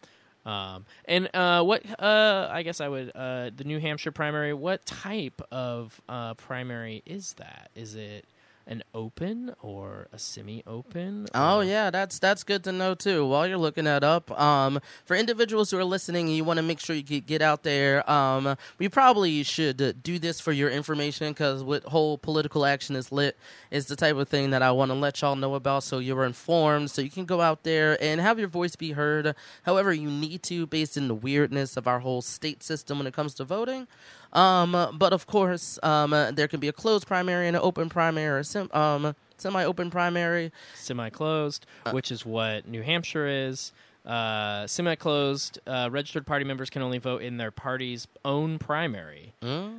um, 0.47 0.85
and 1.07 1.29
uh, 1.35 1.63
what 1.63 1.83
uh, 1.99 2.49
I 2.51 2.63
guess 2.63 2.81
I 2.81 2.89
would 2.89 3.13
uh, 3.15 3.51
the 3.55 3.65
New 3.65 3.81
Hampshire 3.81 4.13
primary. 4.13 4.53
What 4.53 4.85
type 4.85 5.41
of 5.51 6.01
uh, 6.09 6.35
primary 6.35 7.03
is 7.07 7.35
that? 7.35 7.71
Is 7.75 7.95
it 7.95 8.27
an 8.67 8.83
open 8.95 9.55
or 9.61 10.09
a 10.13 10.19
semi-open? 10.19 11.27
Oh 11.35 11.61
yeah, 11.61 11.91
that's 11.91 12.19
that's 12.19 12.45
good 12.45 12.65
to 12.65 12.73
know 12.73 12.95
too. 12.95 13.27
While 13.27 13.47
you're 13.47 13.59
looking 13.59 13.85
that 13.85 14.05
up, 14.05 14.31
um, 14.41 14.81
for 15.05 15.17
individuals 15.17 15.71
who 15.71 15.79
are 15.79 15.85
listening, 15.85 16.29
you 16.29 16.45
want 16.45 16.59
to 16.59 16.63
make 16.63 16.81
sure 16.81 16.97
you 16.97 17.03
get, 17.03 17.27
get 17.27 17.43
out 17.43 17.63
there. 17.63 18.09
Um, 18.11 18.57
we 18.79 18.89
probably 18.89 19.43
should 19.43 20.03
do 20.03 20.19
this 20.19 20.41
for 20.41 20.53
your 20.53 20.71
information 20.71 21.33
because 21.33 21.63
what 21.63 21.85
whole 21.85 22.19
political 22.19 22.65
action 22.65 22.97
is 22.97 23.13
lit 23.13 23.37
is 23.71 23.87
the 23.87 23.97
type 23.97 24.17
of 24.17 24.29
thing 24.29 24.51
that 24.51 24.63
I 24.63 24.71
want 24.71 24.91
to 24.91 24.95
let 24.95 25.21
y'all 25.21 25.37
know 25.37 25.55
about, 25.55 25.83
so 25.83 25.99
you're 25.99 26.25
informed, 26.25 26.91
so 26.91 27.03
you 27.03 27.11
can 27.11 27.25
go 27.25 27.41
out 27.41 27.63
there 27.65 28.03
and 28.03 28.21
have 28.21 28.39
your 28.39 28.49
voice 28.49 28.77
be 28.77 28.93
heard, 28.93 29.35
however 29.65 29.93
you 29.93 30.09
need 30.09 30.43
to, 30.45 30.67
based 30.67 30.97
in 30.97 31.09
the 31.09 31.15
weirdness 31.15 31.77
of 31.77 31.87
our 31.87 32.01
whole 32.01 32.23
state 32.23 32.63
system 32.63 32.99
when 32.99 33.07
it 33.07 33.15
comes 33.15 33.35
to 33.35 33.45
voting. 33.45 33.87
Um, 34.35 34.97
but 34.99 35.13
of 35.13 35.27
course, 35.27 35.79
um, 35.83 36.13
uh, 36.13 36.31
there 36.33 36.49
can 36.49 36.61
be 36.61 36.69
a 36.69 36.73
closed 36.73 37.07
primary 37.07 37.47
and 37.47 37.57
an 37.57 37.63
open 37.63 37.89
primary, 37.89 38.27
or 38.27 38.39
a 38.39 38.45
sim- 38.45 38.71
um, 38.73 39.15
semi-open 39.37 39.91
primary. 39.91 40.51
semi-closed, 40.75 41.67
which 41.93 42.11
is 42.11 42.27
what 42.27 42.67
New 42.69 42.83
Hampshire 42.83 43.27
is. 43.27 43.73
Uh, 44.05 44.67
semi-closed, 44.67 45.59
uh, 45.67 45.89
registered 45.91 46.27
party 46.27 46.45
members 46.45 46.69
can 46.69 46.83
only 46.83 46.99
vote 46.99 47.23
in 47.23 47.37
their 47.39 47.51
party's 47.51 48.07
own 48.25 48.59
primary. 48.59 49.33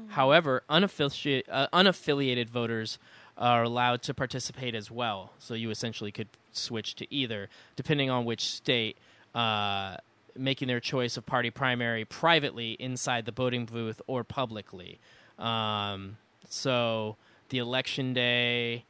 However, 0.09 0.63
unaffici- 0.69 1.43
uh, 1.49 1.67
unaffiliated 1.73 2.49
voters 2.49 2.97
are 3.37 3.63
allowed 3.63 4.01
to 4.03 4.13
participate 4.13 4.73
as 4.73 4.89
well. 4.89 5.33
So 5.39 5.53
you 5.53 5.69
essentially 5.69 6.11
could 6.11 6.29
switch 6.53 6.95
to 6.95 7.13
either, 7.13 7.49
depending 7.75 8.09
on 8.09 8.23
which 8.25 8.45
state. 8.45 8.97
Making 10.37 10.67
their 10.67 10.79
choice 10.79 11.17
of 11.17 11.25
party 11.25 11.49
primary 11.49 12.05
privately 12.05 12.71
inside 12.79 13.25
the 13.25 13.31
voting 13.31 13.65
booth 13.65 14.01
or 14.07 14.23
publicly. 14.23 14.99
Um, 15.39 16.17
so 16.49 17.15
the 17.49 17.57
election 17.59 18.13
day 18.13 18.85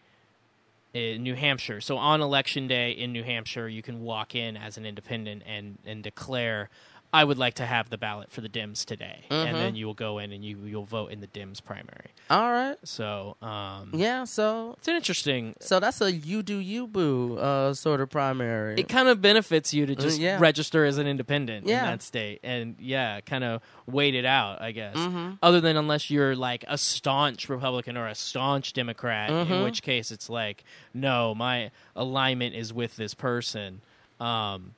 in 0.93 1.23
New 1.23 1.35
Hampshire. 1.35 1.81
So 1.81 1.97
on 1.97 2.21
election 2.21 2.67
day 2.67 2.91
in 2.91 3.11
New 3.11 3.23
Hampshire, 3.23 3.67
you 3.67 3.81
can 3.81 4.01
walk 4.01 4.33
in 4.33 4.55
as 4.55 4.77
an 4.77 4.85
independent 4.85 5.43
and 5.45 5.77
and 5.85 6.01
declare, 6.01 6.69
"I 7.15 7.23
would 7.23 7.37
like 7.37 7.55
to 7.55 7.65
have 7.65 7.89
the 7.89 7.97
ballot 7.97 8.31
for 8.31 8.41
the 8.41 8.49
Dems 8.49 8.83
today," 8.85 9.23
and 9.29 9.55
then 9.55 9.75
you 9.75 9.85
will 9.87 9.93
go 10.07 10.19
in 10.19 10.31
and 10.31 10.43
you 10.43 10.57
you'll 10.65 10.83
vote 10.99 11.11
in 11.11 11.19
the 11.21 11.27
Dems 11.27 11.63
primary. 11.63 12.09
All 12.29 12.51
right. 12.51 12.77
So 12.83 13.37
um, 13.41 13.91
Yeah, 13.93 14.23
so 14.25 14.75
it's 14.77 14.87
an 14.87 14.95
interesting. 14.95 15.55
so 15.61 15.79
that's 15.79 16.01
a 16.01 16.11
you 16.11 16.43
do 16.43 16.57
you 16.57 16.87
boo 16.87 17.37
uh 17.37 17.73
sort 17.73 18.01
of 18.01 18.09
primary. 18.09 18.75
It 18.79 18.89
kind 18.89 19.07
of 19.07 19.21
benefits 19.21 19.73
you 19.73 19.85
to 19.85 19.95
just 19.95 20.19
yeah. 20.19 20.37
register 20.39 20.85
as 20.85 20.97
an 20.97 21.07
independent 21.07 21.67
Yeah. 21.67 21.79
in 21.85 21.91
that 21.91 22.01
state, 22.01 22.39
and 22.43 22.75
yeah, 22.79 23.21
kind 23.21 23.43
of 23.43 23.61
wait 23.87 24.15
it 24.15 24.25
out, 24.25 24.61
I 24.61 24.71
guess. 24.71 24.95
Mm-hmm. 24.97 25.33
Other 25.43 25.61
than 25.61 25.77
unless 25.77 26.09
you're 26.09 26.35
like 26.35 26.65
a 26.67 26.77
staunch 26.77 27.49
Republican 27.49 27.97
or 27.97 28.07
a 28.07 28.15
staunch 28.15 28.73
Democrat, 28.73 29.29
in 29.29 29.47
Mhm. 29.47 29.63
which 29.63 29.81
case 29.83 30.11
it's 30.11 30.29
like, 30.29 30.63
no, 30.93 31.35
my 31.35 31.71
alignment 31.95 32.55
is 32.55 32.73
with 32.73 32.95
this 32.95 33.13
person. 33.13 33.81
Um, 34.19 34.73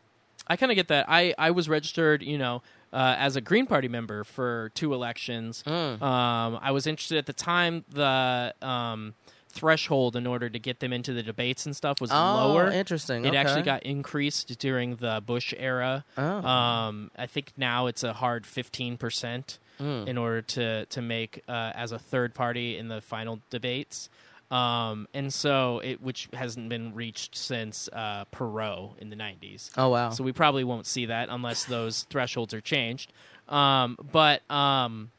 I 0.50 0.56
kind 0.56 0.72
of 0.72 0.76
get 0.76 0.88
that. 0.90 1.06
I 1.08 1.34
I 1.38 1.52
was 1.52 1.68
registered, 1.70 2.24
you 2.24 2.38
know, 2.38 2.62
uh, 2.94 3.16
as 3.18 3.36
a 3.36 3.42
Green 3.42 3.66
Party 3.66 3.88
member 3.88 4.24
for 4.24 4.72
two 4.74 4.94
elections. 4.94 5.64
Mm. 5.68 6.02
Um, 6.02 6.60
I 6.62 6.72
was 6.72 6.88
interested 6.88 7.18
at 7.18 7.26
the 7.26 7.34
time. 7.34 7.84
The 7.90 8.54
um, 8.62 9.14
threshold 9.50 10.16
in 10.16 10.28
order 10.28 10.50
to 10.50 10.60
get 10.60 10.80
them 10.82 10.94
into 10.94 11.14
the 11.14 11.24
debates 11.24 11.66
and 11.66 11.76
stuff 11.76 12.00
was 12.00 12.12
Oh, 12.12 12.16
lower. 12.54 12.70
interesting. 12.70 13.26
It 13.26 13.30
okay. 13.30 13.38
actually 13.38 13.64
got 13.64 13.82
increased 13.84 14.60
during 14.60 14.98
the 14.98 15.22
Bush 15.26 15.54
era. 15.58 16.06
Oh. 16.18 16.24
Um, 16.48 17.10
I 17.18 17.26
think 17.26 17.54
now 17.58 17.88
it's 17.88 18.04
a 18.04 18.14
hard 18.14 18.46
fifteen 18.46 18.98
percent 18.98 19.60
Mm. 19.80 20.08
in 20.08 20.18
order 20.18 20.42
to 20.42 20.86
to 20.88 21.02
make 21.04 21.44
uh, 21.48 21.72
as 21.76 21.92
a 21.92 22.00
third 22.00 22.34
party 22.34 22.78
in 22.80 22.88
the 22.88 23.00
final 23.00 23.42
debates. 23.52 24.10
Um, 24.50 25.10
and 25.14 25.34
so 25.34 25.80
it 25.84 26.02
which 26.02 26.30
hasn't 26.34 26.70
been 26.70 26.96
reached 26.96 27.36
since 27.36 27.90
uh, 27.92 28.26
Perot 28.34 28.98
in 29.00 29.10
the 29.10 29.16
nineties. 29.16 29.72
Oh 29.78 29.90
wow. 29.90 30.12
So 30.12 30.24
we 30.24 30.32
probably 30.32 30.64
won't 30.64 30.86
see 30.86 31.08
that 31.08 31.28
unless 31.30 31.66
those 31.66 32.04
thresholds 32.10 32.54
are 32.54 32.62
changed. 32.62 33.12
Um, 33.50 33.98
but 34.12 34.50
um, 34.50 35.12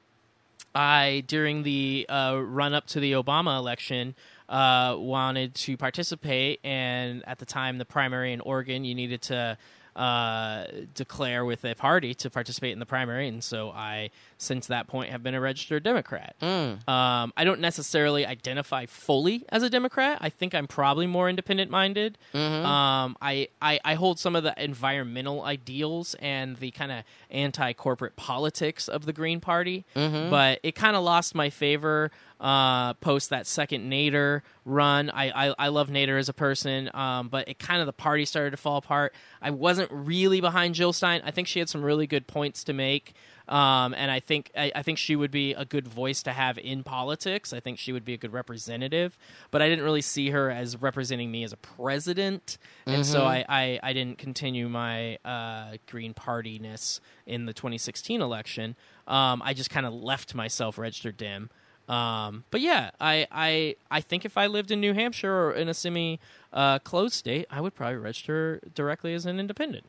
I 0.74 1.24
during 1.26 1.62
the 1.62 2.06
uh, 2.08 2.40
run 2.42 2.72
up 2.72 2.86
to 2.88 3.00
the 3.00 3.12
Obama 3.12 3.58
election 3.58 4.14
uh, 4.48 4.96
wanted 4.98 5.54
to 5.54 5.76
participate, 5.76 6.60
and 6.64 7.22
at 7.26 7.38
the 7.38 7.44
time, 7.44 7.76
the 7.76 7.84
primary 7.84 8.32
in 8.32 8.40
Oregon, 8.40 8.84
you 8.84 8.94
needed 8.94 9.20
to 9.22 9.58
uh, 9.98 10.64
declare 10.94 11.44
with 11.44 11.64
a 11.64 11.74
party 11.74 12.14
to 12.14 12.30
participate 12.30 12.72
in 12.72 12.78
the 12.78 12.86
primary, 12.86 13.26
and 13.28 13.42
so 13.42 13.70
I, 13.70 14.10
since 14.38 14.68
that 14.68 14.86
point, 14.86 15.10
have 15.10 15.22
been 15.22 15.34
a 15.34 15.40
registered 15.40 15.82
Democrat. 15.82 16.36
Mm. 16.40 16.88
Um, 16.88 17.32
I 17.36 17.44
don't 17.44 17.60
necessarily 17.60 18.24
identify 18.24 18.86
fully 18.86 19.44
as 19.48 19.62
a 19.62 19.70
Democrat. 19.70 20.18
I 20.20 20.28
think 20.30 20.54
I'm 20.54 20.66
probably 20.68 21.06
more 21.06 21.28
independent 21.28 21.70
minded. 21.70 22.16
Mm-hmm. 22.32 22.64
Um, 22.64 23.16
I, 23.20 23.48
I, 23.60 23.80
I 23.84 23.94
hold 23.94 24.18
some 24.18 24.36
of 24.36 24.44
the 24.44 24.54
environmental 24.62 25.42
ideals 25.42 26.14
and 26.20 26.56
the 26.58 26.70
kind 26.70 26.92
of 26.92 27.02
anti 27.30 27.72
corporate 27.72 28.14
politics 28.16 28.88
of 28.88 29.04
the 29.04 29.12
Green 29.12 29.40
Party, 29.40 29.84
Mm-hmm. 29.96 30.30
but 30.30 30.60
it 30.62 30.74
kind 30.76 30.96
of 30.96 31.02
lost 31.02 31.34
my 31.34 31.50
favor 31.50 32.10
uh, 32.40 32.94
post 32.94 33.30
that 33.30 33.46
second 33.46 33.90
Nader 33.90 34.42
run. 34.64 35.10
I, 35.10 35.48
I, 35.48 35.54
I 35.58 35.68
love 35.68 35.88
Nader 35.88 36.18
as 36.18 36.28
a 36.28 36.32
person, 36.32 36.90
um, 36.94 37.28
but 37.28 37.48
it 37.48 37.58
kind 37.58 37.80
of 37.80 37.86
the 37.86 37.92
party 37.92 38.24
started 38.24 38.52
to 38.52 38.56
fall 38.56 38.76
apart. 38.76 39.14
I 39.42 39.50
wasn't 39.50 39.90
really 39.90 40.40
behind 40.40 40.74
Jill 40.74 40.92
Stein. 40.92 41.20
I 41.24 41.30
think 41.30 41.48
she 41.48 41.58
had 41.58 41.68
some 41.68 41.82
really 41.82 42.06
good 42.06 42.26
points 42.26 42.64
to 42.64 42.72
make. 42.72 43.14
Um, 43.48 43.94
and 43.94 44.10
I 44.10 44.20
think 44.20 44.50
I, 44.54 44.70
I 44.74 44.82
think 44.82 44.98
she 44.98 45.16
would 45.16 45.30
be 45.30 45.54
a 45.54 45.64
good 45.64 45.88
voice 45.88 46.22
to 46.24 46.32
have 46.32 46.58
in 46.58 46.84
politics. 46.84 47.54
I 47.54 47.60
think 47.60 47.78
she 47.78 47.92
would 47.92 48.04
be 48.04 48.12
a 48.12 48.18
good 48.18 48.32
representative, 48.32 49.16
but 49.50 49.62
I 49.62 49.68
didn't 49.68 49.84
really 49.84 50.02
see 50.02 50.30
her 50.30 50.50
as 50.50 50.76
representing 50.76 51.30
me 51.30 51.44
as 51.44 51.54
a 51.54 51.56
president, 51.56 52.58
and 52.86 53.06
so 53.06 53.24
I, 53.24 53.44
I, 53.48 53.80
I 53.82 53.92
didn't 53.94 54.18
continue 54.18 54.68
my 54.68 55.16
uh, 55.24 55.78
Green 55.86 56.12
Party 56.12 56.58
ness 56.58 57.00
in 57.26 57.46
the 57.46 57.54
2016 57.54 58.20
election. 58.20 58.76
Um, 59.06 59.40
I 59.42 59.54
just 59.54 59.70
kind 59.70 59.86
of 59.86 59.94
left 59.94 60.34
myself 60.34 60.76
registered 60.76 61.16
Dem. 61.16 61.48
Um, 61.88 62.44
but 62.50 62.60
yeah, 62.60 62.90
I, 63.00 63.26
I 63.30 63.76
I 63.90 64.00
think 64.00 64.24
if 64.24 64.36
I 64.36 64.46
lived 64.46 64.70
in 64.70 64.80
New 64.80 64.92
Hampshire 64.92 65.32
or 65.32 65.52
in 65.52 65.68
a 65.68 65.74
semi 65.74 66.20
uh, 66.52 66.78
closed 66.80 67.14
state, 67.14 67.46
I 67.50 67.60
would 67.60 67.74
probably 67.74 67.96
register 67.96 68.60
directly 68.74 69.14
as 69.14 69.24
an 69.24 69.40
independent. 69.40 69.84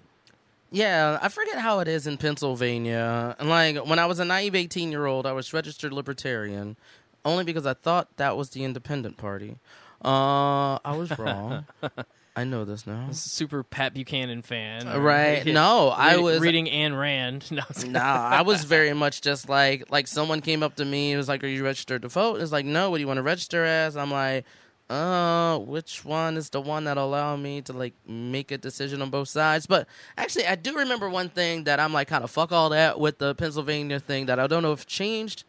Yeah, 0.71 1.17
I 1.21 1.29
forget 1.29 1.57
how 1.59 1.79
it 1.79 1.87
is 1.87 2.05
in 2.07 2.17
Pennsylvania. 2.17 3.35
And 3.39 3.49
like 3.49 3.77
when 3.85 3.99
I 3.99 4.05
was 4.05 4.19
a 4.19 4.25
naive 4.25 4.55
18 4.55 4.91
year 4.91 5.07
old, 5.07 5.25
I 5.25 5.33
was 5.33 5.51
registered 5.51 5.91
libertarian 5.91 6.77
only 7.25 7.43
because 7.43 7.65
I 7.65 7.73
thought 7.73 8.15
that 8.17 8.37
was 8.37 8.51
the 8.51 8.63
independent 8.63 9.17
party. 9.17 9.57
Uh, 10.03 10.79
I 10.85 10.95
was 10.95 11.17
wrong. 11.17 11.65
I 12.39 12.43
know 12.45 12.65
this 12.65 12.87
now. 12.87 13.07
Super 13.11 13.63
Pat 13.63 13.93
Buchanan 13.93 14.41
fan, 14.41 14.87
or- 14.87 14.99
Right. 14.99 15.45
No, 15.45 15.89
I 15.89 16.17
was 16.17 16.39
reading 16.39 16.67
Ayn 16.67 16.97
Rand. 16.97 17.49
No, 17.51 17.63
Nah, 17.87 17.99
I 17.99 18.41
was 18.43 18.63
very 18.75 18.93
much 18.93 19.21
just 19.21 19.49
like 19.49 19.89
like 19.91 20.07
someone 20.07 20.41
came 20.41 20.63
up 20.63 20.75
to 20.75 20.85
me. 20.85 21.11
It 21.13 21.17
was 21.17 21.27
like, 21.27 21.43
"Are 21.43 21.47
you 21.47 21.63
registered 21.63 22.01
to 22.03 22.07
vote?" 22.07 22.41
It's 22.41 22.51
like, 22.51 22.65
"No." 22.65 22.89
What 22.89 22.97
do 22.97 23.01
you 23.01 23.07
want 23.07 23.17
to 23.17 23.23
register 23.23 23.65
as? 23.65 23.97
I'm 23.97 24.11
like, 24.11 24.45
"Uh, 24.89 25.57
which 25.59 26.03
one 26.05 26.37
is 26.37 26.49
the 26.49 26.61
one 26.61 26.85
that 26.85 26.97
allow 26.97 27.35
me 27.35 27.61
to 27.63 27.73
like 27.73 27.93
make 28.07 28.51
a 28.51 28.57
decision 28.57 29.01
on 29.01 29.09
both 29.09 29.27
sides?" 29.27 29.65
But 29.67 29.87
actually, 30.17 30.47
I 30.47 30.55
do 30.55 30.75
remember 30.77 31.09
one 31.09 31.29
thing 31.29 31.65
that 31.65 31.79
I'm 31.79 31.93
like, 31.93 32.07
kind 32.07 32.23
of 32.23 32.31
fuck 32.31 32.51
all 32.51 32.69
that 32.69 32.99
with 32.99 33.17
the 33.19 33.35
Pennsylvania 33.35 33.99
thing 33.99 34.25
that 34.27 34.39
I 34.39 34.47
don't 34.47 34.63
know 34.63 34.71
if 34.71 34.85
changed, 34.87 35.43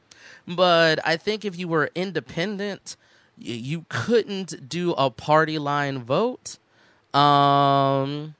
but 0.46 0.98
I 1.06 1.16
think 1.16 1.44
if 1.44 1.56
you 1.58 1.68
were 1.68 1.90
independent, 1.94 2.96
y- 3.38 3.44
you 3.52 3.86
couldn't 3.88 4.68
do 4.68 4.92
a 4.92 5.10
party 5.10 5.58
line 5.58 6.02
vote. 6.02 6.58
Um 7.14 8.34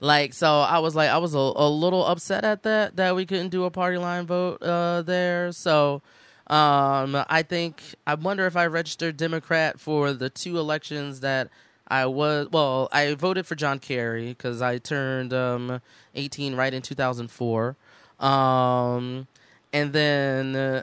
like 0.00 0.32
so 0.32 0.60
i 0.60 0.78
was 0.78 0.94
like 0.94 1.10
i 1.10 1.18
was 1.18 1.34
a, 1.34 1.38
a 1.38 1.68
little 1.68 2.04
upset 2.06 2.44
at 2.44 2.62
that 2.62 2.94
that 2.96 3.16
we 3.16 3.26
couldn't 3.26 3.48
do 3.48 3.64
a 3.64 3.70
party 3.70 3.98
line 3.98 4.26
vote 4.26 4.62
uh 4.62 5.02
there. 5.02 5.50
So 5.52 6.02
um 6.46 7.24
i 7.28 7.42
think 7.42 7.82
i 8.06 8.14
wonder 8.14 8.46
if 8.46 8.56
i 8.56 8.64
registered 8.64 9.18
democrat 9.18 9.78
for 9.78 10.14
the 10.14 10.30
two 10.30 10.58
elections 10.58 11.20
that 11.20 11.50
i 11.88 12.06
was 12.06 12.48
well 12.50 12.88
i 12.90 13.12
voted 13.12 13.44
for 13.44 13.54
john 13.54 13.78
kerry 13.78 14.28
because 14.28 14.62
i 14.62 14.78
turned 14.78 15.34
um 15.34 15.82
18 16.14 16.54
right 16.54 16.72
in 16.72 16.80
2004 16.80 17.76
um 18.20 19.26
and 19.74 19.92
then 19.92 20.56
uh, 20.56 20.82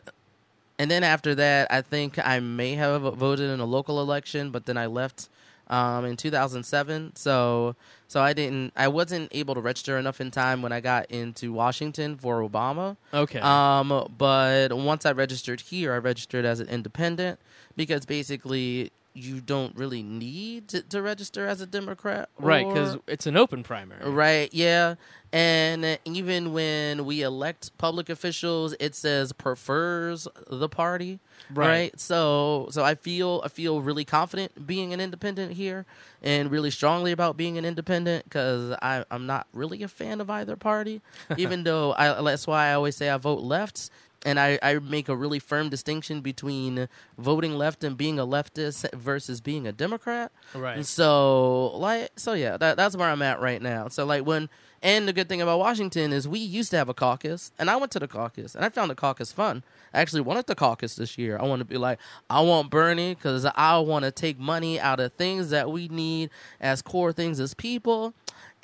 and 0.78 0.92
then 0.92 1.04
after 1.04 1.34
that, 1.36 1.72
I 1.72 1.82
think 1.82 2.20
I 2.20 2.40
may 2.40 2.74
have 2.76 3.02
voted 3.02 3.50
in 3.50 3.60
a 3.60 3.66
local 3.66 4.02
election, 4.02 4.52
but 4.52 4.66
then 4.66 4.78
I 4.78 4.88
left 4.88 5.30
um, 5.68 6.06
in 6.06 6.18
2007. 6.18 7.16
So, 7.16 7.76
so 8.08 8.22
I 8.22 8.34
didn't, 8.34 8.74
I 8.76 8.88
wasn't 8.88 9.30
able 9.34 9.56
to 9.56 9.62
register 9.62 9.98
enough 9.98 10.22
in 10.22 10.32
time 10.32 10.62
when 10.62 10.72
I 10.72 10.80
got 10.80 11.10
into 11.12 11.52
Washington 11.54 12.18
for 12.18 12.42
Obama. 12.42 12.98
okay. 13.14 13.40
Um, 13.40 14.14
but 14.18 14.74
once 14.74 15.06
I 15.06 15.12
registered 15.12 15.62
here, 15.62 15.94
I 15.94 15.98
registered 15.98 16.46
as 16.46 16.60
an 16.60 16.68
independent 16.68 17.40
because 17.76 18.06
basically 18.06 18.92
you 19.16 19.40
don't 19.40 19.76
really 19.78 20.04
need 20.04 20.68
to, 20.68 20.82
to 20.82 21.02
register 21.02 21.48
as 21.48 21.62
a 21.62 21.66
Democrat, 21.66 22.30
right, 22.38 22.68
because 22.68 22.98
it's 23.08 23.26
an 23.26 23.38
open 23.38 23.64
primary. 23.64 24.08
Right, 24.10 24.54
yeah. 24.54 24.96
And 25.36 26.00
even 26.06 26.54
when 26.54 27.04
we 27.04 27.22
elect 27.22 27.78
public 27.78 28.08
officials, 28.08 28.74
it 28.80 28.96
says 28.96 29.34
prefers 29.34 30.30
the 30.50 30.70
party. 30.70 31.20
Right. 31.54 31.68
Right. 31.68 32.00
So 32.00 32.70
so 32.72 32.86
I 32.86 32.96
feel 32.96 33.42
I 33.44 33.50
feel 33.50 33.82
really 33.82 34.06
confident 34.06 34.66
being 34.66 34.94
an 34.94 35.02
independent 35.02 35.52
here 35.52 35.86
and 36.24 36.50
really 36.50 36.72
strongly 36.72 37.12
about 37.12 37.36
being 37.36 37.58
an 37.58 37.66
independent 37.66 38.34
I 38.34 39.04
I'm 39.12 39.26
not 39.26 39.48
really 39.52 39.84
a 39.84 39.90
fan 39.90 40.22
of 40.22 40.30
either 40.30 40.56
party 40.56 41.02
even 41.38 41.66
though 41.66 41.94
I 41.98 42.22
that's 42.22 42.48
why 42.48 42.68
I 42.70 42.74
always 42.74 42.96
say 42.96 43.10
I 43.10 43.18
vote 43.18 43.42
left 43.42 43.90
and 44.26 44.40
I, 44.40 44.58
I 44.64 44.80
make 44.80 45.08
a 45.08 45.16
really 45.16 45.40
firm 45.40 45.70
distinction 45.70 46.22
between 46.22 46.88
voting 47.18 47.54
left 47.54 47.84
and 47.84 47.96
being 47.96 48.18
a 48.18 48.26
leftist 48.26 48.92
versus 48.96 49.40
being 49.40 49.68
a 49.68 49.72
Democrat. 49.72 50.32
Right. 50.54 50.78
And 50.78 50.86
so 50.86 51.68
like 51.76 52.12
so 52.16 52.34
yeah, 52.34 52.58
that 52.58 52.78
that's 52.78 52.96
where 52.96 53.10
I'm 53.10 53.22
at 53.22 53.40
right 53.42 53.62
now. 53.62 53.90
So 53.90 54.06
like 54.06 54.26
when 54.26 54.50
and 54.82 55.08
the 55.08 55.14
good 55.14 55.30
thing 55.30 55.42
about 55.42 55.60
Washington 55.60 56.14
is 56.14 56.28
we 56.28 56.40
used 56.40 56.72
to 56.72 56.78
have 56.78 56.90
a 56.90 56.94
caucus 56.94 57.52
and 57.58 57.70
I 57.70 57.76
went 57.76 57.92
to 57.94 58.00
the 58.00 58.08
caucus 58.08 58.56
and 58.56 58.64
I 58.64 58.70
found 58.70 58.92
the 58.92 58.96
caucus 58.96 59.32
fun. 59.32 59.64
I 59.94 60.02
actually 60.02 60.22
wanted 60.22 60.48
the 60.48 60.56
caucus 60.56 60.96
this 60.96 61.18
year. 61.18 61.38
I 61.40 61.44
want 61.44 61.60
to 61.60 61.66
be 61.66 61.78
like 61.78 62.00
I 62.30 62.42
want 62.42 62.70
Bernie 62.70 63.16
cuz 63.16 63.46
I 63.46 63.78
want 63.80 64.06
to 64.06 64.12
take 64.12 64.40
money 64.40 64.80
out 64.80 65.00
of 65.00 65.14
things 65.14 65.50
that 65.50 65.72
we 65.72 65.88
need 65.88 66.30
as 66.60 66.82
core 66.82 67.14
things 67.14 67.40
as 67.40 67.54
people. 67.54 68.14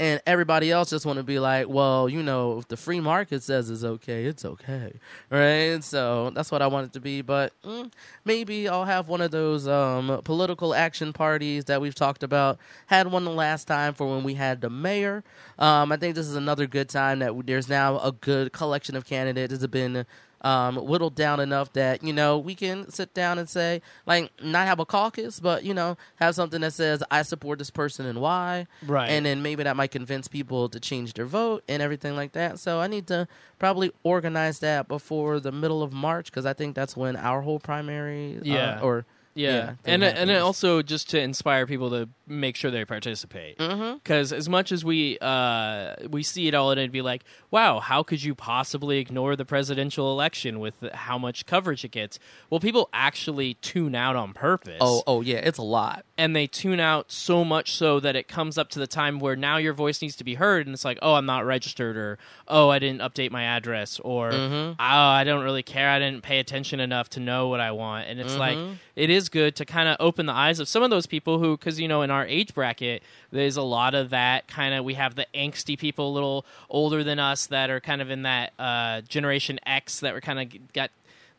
And 0.02 0.20
everybody 0.26 0.72
else 0.72 0.90
just 0.90 1.06
want 1.06 1.18
to 1.18 1.24
be 1.24 1.38
like, 1.38 1.70
well, 1.70 2.10
you 2.10 2.24
know, 2.24 2.58
if 2.58 2.68
the 2.68 2.76
free 2.76 3.00
market 3.00 3.44
says 3.44 3.70
it's 3.70 3.84
okay, 3.84 4.26
it's 4.26 4.44
okay, 4.44 4.94
right? 5.30 5.84
So 5.84 6.32
that's 6.32 6.50
what 6.50 6.64
I 6.64 6.66
want 6.66 6.88
it 6.88 6.94
to 6.94 7.00
be. 7.00 7.22
But 7.22 7.54
mm, 7.62 7.92
maybe 8.26 8.68
I'll 8.68 8.86
have 8.86 9.10
one 9.10 9.22
of 9.22 9.30
those 9.30 9.68
um, 9.68 10.20
political 10.24 10.74
action 10.74 11.14
parties 11.14 11.66
that 11.66 11.82
we've 11.82 11.94
talked 11.94 12.24
about. 12.24 12.58
Had 12.88 13.12
one 13.12 13.26
the 13.26 13.30
last 13.30 13.66
time 13.68 13.94
for 13.94 14.10
when 14.10 14.24
we 14.24 14.34
had 14.34 14.62
the 14.62 14.72
mayor. 14.72 15.24
Um, 15.60 15.92
I 15.92 15.98
think 15.98 16.16
this 16.16 16.28
is 16.28 16.36
another 16.36 16.66
good 16.66 16.90
time 16.90 17.20
that 17.20 17.34
there's 17.46 17.70
now 17.70 18.00
a 18.00 18.12
good 18.12 18.54
collection 18.54 18.96
of 18.96 19.06
candidates. 19.06 19.54
It's 19.54 19.68
been 19.68 20.08
um, 20.42 20.76
whittled 20.76 21.16
down 21.16 21.40
enough 21.40 21.72
that 21.74 22.04
you 22.04 22.14
know 22.14 22.38
we 22.38 22.56
can 22.56 22.90
sit 22.90 23.14
down 23.14 23.38
and 23.38 23.48
say 23.48 23.82
like 24.06 24.32
not 24.42 24.68
have 24.68 24.80
a 24.80 24.86
caucus, 24.86 25.40
but 25.40 25.64
you 25.64 25.74
know 25.74 25.98
have 26.16 26.36
something 26.36 26.62
that 26.62 26.74
says 26.74 27.04
I 27.12 27.22
support 27.22 27.60
this 27.60 27.70
person 27.70 28.06
and 28.06 28.20
why, 28.22 28.68
Right. 28.86 29.10
And 29.10 29.26
then 29.26 29.42
maybe 29.42 29.64
that 29.64 29.76
might 29.76 29.92
convince 29.92 30.28
people 30.28 30.68
to 30.70 30.80
change 30.80 31.14
their 31.14 31.26
vote 31.26 31.64
and 31.68 31.82
everything 31.82 32.16
like 32.16 32.32
that. 32.34 32.60
So 32.60 32.80
I 32.80 32.88
need 32.88 33.08
to 33.08 33.28
probably 33.60 33.92
organize 34.04 34.60
that 34.60 34.88
before 34.88 35.40
the 35.40 35.52
middle 35.52 35.84
of 35.84 35.94
March 35.94 36.26
because 36.32 36.46
I 36.46 36.54
think 36.54 36.76
that's 36.76 36.98
when 36.98 37.16
our 37.16 37.42
whole 37.42 37.60
primary, 37.60 38.38
uh, 38.38 38.42
Yeah. 38.44 38.80
or 38.82 39.06
Yeah, 39.34 39.52
Yeah, 39.86 39.94
and 39.94 40.04
and 40.04 40.30
also 40.32 40.82
just 40.82 41.10
to 41.12 41.20
inspire 41.20 41.66
people 41.66 41.90
to 41.92 42.10
make 42.32 42.56
sure 42.56 42.72
they 42.72 42.86
participate. 42.86 43.58
Mm-hmm. 43.58 43.96
Because 43.96 44.32
as 44.34 44.48
much 44.50 44.72
as 44.72 44.84
we 44.86 45.18
uh, 45.20 45.96
we 46.10 46.24
see 46.24 46.48
it 46.48 46.54
all, 46.54 46.72
and 46.72 46.80
it'd 46.80 46.92
be 46.92 47.02
like, 47.02 47.24
wow, 47.52 47.80
how 47.80 48.04
could 48.04 48.24
you 48.24 48.34
possibly 48.36 48.98
ignore 49.00 49.36
the 49.36 49.46
presidential 49.46 50.12
election 50.12 50.60
with 50.60 50.76
how 50.94 51.18
much 51.18 51.46
coverage 51.46 51.84
it 51.84 51.92
gets? 51.92 52.18
Well, 52.50 52.60
people 52.60 52.90
actually 52.94 53.56
tune 53.56 53.96
out 53.96 54.16
on 54.16 54.34
purpose. 54.34 54.78
Oh, 54.82 55.04
oh 55.06 55.22
yeah, 55.22 55.38
it's 55.38 55.58
a 55.60 55.64
lot. 55.64 56.06
and 56.18 56.36
they 56.36 56.46
tune 56.48 56.80
out 56.80 57.12
so 57.12 57.44
much 57.44 57.74
so 57.76 58.00
that 58.00 58.16
it 58.16 58.28
comes 58.28 58.58
up 58.58 58.70
to 58.70 58.80
the 58.80 58.88
time 58.88 59.20
where 59.20 59.36
now 59.36 59.58
your 59.58 59.74
voice 59.74 60.02
needs 60.02 60.16
to 60.16 60.24
be 60.24 60.36
heard 60.36 60.68
and 60.68 60.74
it's 60.76 60.86
like 60.86 61.00
oh 61.02 61.16
i'm 61.16 61.26
not 61.26 61.44
registered 61.46 61.98
or 61.98 62.20
oh 62.48 62.70
i 62.70 62.78
didn't 62.78 63.02
update 63.02 63.32
my 63.32 63.44
address 63.44 64.00
or 64.04 64.32
Mhm. 64.32 64.72
oh 64.74 64.76
i 64.80 65.24
don't 65.24 65.44
really 65.44 65.64
care 65.64 65.90
i 65.90 65.98
didn't 65.98 66.22
pay 66.22 66.38
attention 66.40 66.80
enough 66.80 67.10
to 67.10 67.20
know 67.20 67.48
what 67.48 67.60
i 67.60 67.72
want 67.72 68.08
and 68.08 68.20
it's 68.20 68.36
like 68.36 68.56
Mhm. 68.58 68.76
it 68.96 69.10
is 69.10 69.30
good 69.30 69.56
to 69.56 69.66
kind 69.66 69.90
of 69.90 69.98
open 70.00 70.28
the 70.28 70.34
eyes 70.34 70.60
of 70.60 70.68
some 70.68 70.84
of 70.84 70.92
those 70.92 71.08
people 71.08 71.40
who 71.40 71.58
because 71.58 71.80
you 71.80 71.88
know 71.88 72.04
in 72.04 72.12
our 72.12 72.21
age 72.26 72.54
bracket 72.54 73.04
there's 73.32 73.58
a 73.58 73.62
lot 73.62 73.94
of 73.94 74.10
that 74.12 74.48
kind 74.48 74.74
of 74.74 74.84
we 74.84 74.94
have 74.94 75.16
the 75.16 75.26
angsty 75.34 75.78
people 75.78 76.10
a 76.10 76.14
little 76.14 76.46
older 76.70 77.04
than 77.04 77.20
us 77.20 77.48
that 77.48 77.70
are 77.70 77.80
kind 77.80 78.02
of 78.02 78.10
in 78.10 78.24
that 78.24 78.54
uh, 78.60 79.02
generation 79.02 79.60
x 79.66 80.00
that 80.00 80.14
were 80.14 80.22
kind 80.22 80.40
of 80.40 80.74
got 80.74 80.92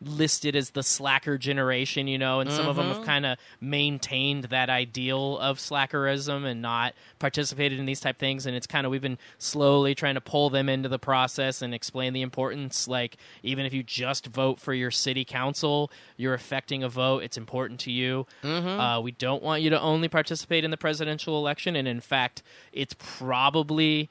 listed 0.05 0.57
as 0.57 0.70
the 0.70 0.82
slacker 0.82 1.38
generation, 1.38 2.09
you 2.09 2.18
know, 2.18 2.40
and 2.40 2.50
some 2.50 2.68
of 2.68 2.76
them 2.76 2.88
have 2.88 3.05
kind 3.05 3.26
of 3.26 3.38
maintained 3.61 4.44
that 4.44 4.70
ideal 4.70 5.38
of 5.38 5.61
slackerism 5.61 6.44
and 6.44 6.61
not 6.62 6.94
participated 7.18 7.78
in 7.78 7.86
these 7.86 8.00
type 8.00 8.18
things. 8.18 8.46
And 8.46 8.57
it's 8.57 8.66
kind 8.66 8.86
of 8.86 8.90
we've 8.90 9.03
been 9.03 9.18
slowly 9.38 9.94
trying 9.94 10.14
to 10.14 10.20
pull 10.20 10.50
them 10.50 10.68
into 10.68 10.88
the 10.88 10.98
process 10.98 11.62
and 11.62 11.74
explain 11.74 12.12
the 12.12 12.22
importance. 12.22 12.88
Like 12.88 13.16
even 13.42 13.66
if 13.66 13.72
you 13.72 13.82
just 13.82 14.26
vote 14.26 14.61
for 14.61 14.74
your 14.74 14.90
city 14.90 15.24
council, 15.24 15.90
you're 16.16 16.34
affecting 16.34 16.82
a 16.82 16.88
vote. 16.88 17.22
It's 17.22 17.36
important 17.36 17.80
to 17.80 17.90
you. 17.90 18.26
Mm-hmm. 18.42 18.80
Uh, 18.80 19.00
we 19.00 19.12
don't 19.12 19.42
want 19.42 19.62
you 19.62 19.70
to 19.70 19.80
only 19.80 20.09
participate 20.09 20.64
in 20.64 20.70
the 20.70 20.76
presidential 20.76 21.38
election, 21.38 21.76
and 21.76 21.86
in 21.86 22.00
fact, 22.00 22.42
it's 22.72 22.94
probably 22.98 24.11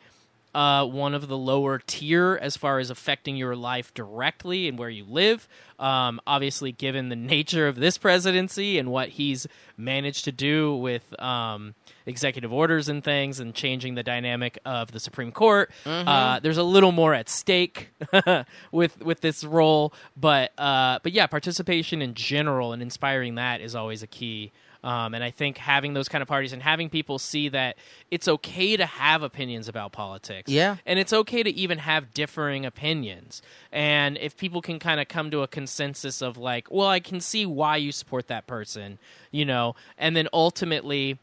uh, 0.53 0.85
one 0.85 1.13
of 1.13 1.27
the 1.27 1.37
lower 1.37 1.79
tier 1.85 2.37
as 2.41 2.57
far 2.57 2.79
as 2.79 2.89
affecting 2.89 3.35
your 3.35 3.55
life 3.55 3.93
directly 3.93 4.67
and 4.67 4.77
where 4.77 4.89
you 4.89 5.05
live. 5.05 5.47
Um, 5.79 6.19
obviously, 6.27 6.71
given 6.71 7.09
the 7.09 7.15
nature 7.35 7.67
of 7.67 7.75
this 7.75 7.97
presidency 7.97 8.77
and 8.77 8.91
what 8.91 9.09
he's 9.09 9.47
managed 9.77 10.25
to 10.25 10.31
do 10.31 10.75
with 10.75 11.19
um, 11.21 11.73
executive 12.05 12.51
orders 12.53 12.89
and 12.89 13.03
things 13.03 13.39
and 13.39 13.53
changing 13.55 13.95
the 13.95 14.03
dynamic 14.03 14.59
of 14.65 14.91
the 14.91 14.99
Supreme 14.99 15.31
Court, 15.31 15.71
uh, 15.85 16.39
there's 16.39 16.57
a 16.57 16.63
little 16.63 16.91
more 16.91 17.13
at 17.13 17.29
stake 17.29 17.89
with 18.71 18.99
with 19.01 19.21
this 19.21 19.43
role. 19.43 19.93
But 20.15 20.51
uh, 20.59 20.99
but 21.01 21.13
yeah, 21.13 21.27
participation 21.27 22.01
in 22.01 22.13
general 22.13 22.73
and 22.73 22.81
inspiring 22.81 23.35
that 23.35 23.61
is 23.61 23.75
always 23.75 24.03
a 24.03 24.07
key. 24.07 24.51
Um, 24.83 25.13
and 25.13 25.23
I 25.23 25.29
think 25.29 25.57
having 25.57 25.93
those 25.93 26.09
kind 26.09 26.23
of 26.23 26.27
parties 26.27 26.53
and 26.53 26.63
having 26.63 26.89
people 26.89 27.19
see 27.19 27.49
that 27.49 27.77
it's 28.09 28.27
okay 28.27 28.75
to 28.77 28.85
have 28.85 29.21
opinions 29.21 29.67
about 29.67 29.91
politics. 29.91 30.51
Yeah. 30.51 30.77
And 30.87 30.97
it's 30.97 31.13
okay 31.13 31.43
to 31.43 31.51
even 31.51 31.77
have 31.77 32.13
differing 32.13 32.65
opinions. 32.65 33.43
And 33.71 34.17
if 34.17 34.35
people 34.35 34.61
can 34.61 34.79
kind 34.79 34.99
of 34.99 35.07
come 35.07 35.29
to 35.31 35.41
a 35.43 35.47
consensus 35.47 36.21
of, 36.21 36.35
like, 36.37 36.71
well, 36.71 36.87
I 36.87 36.99
can 36.99 37.21
see 37.21 37.45
why 37.45 37.77
you 37.77 37.91
support 37.91 38.27
that 38.27 38.47
person, 38.47 38.97
you 39.29 39.45
know, 39.45 39.75
and 39.99 40.15
then 40.15 40.27
ultimately, 40.33 41.19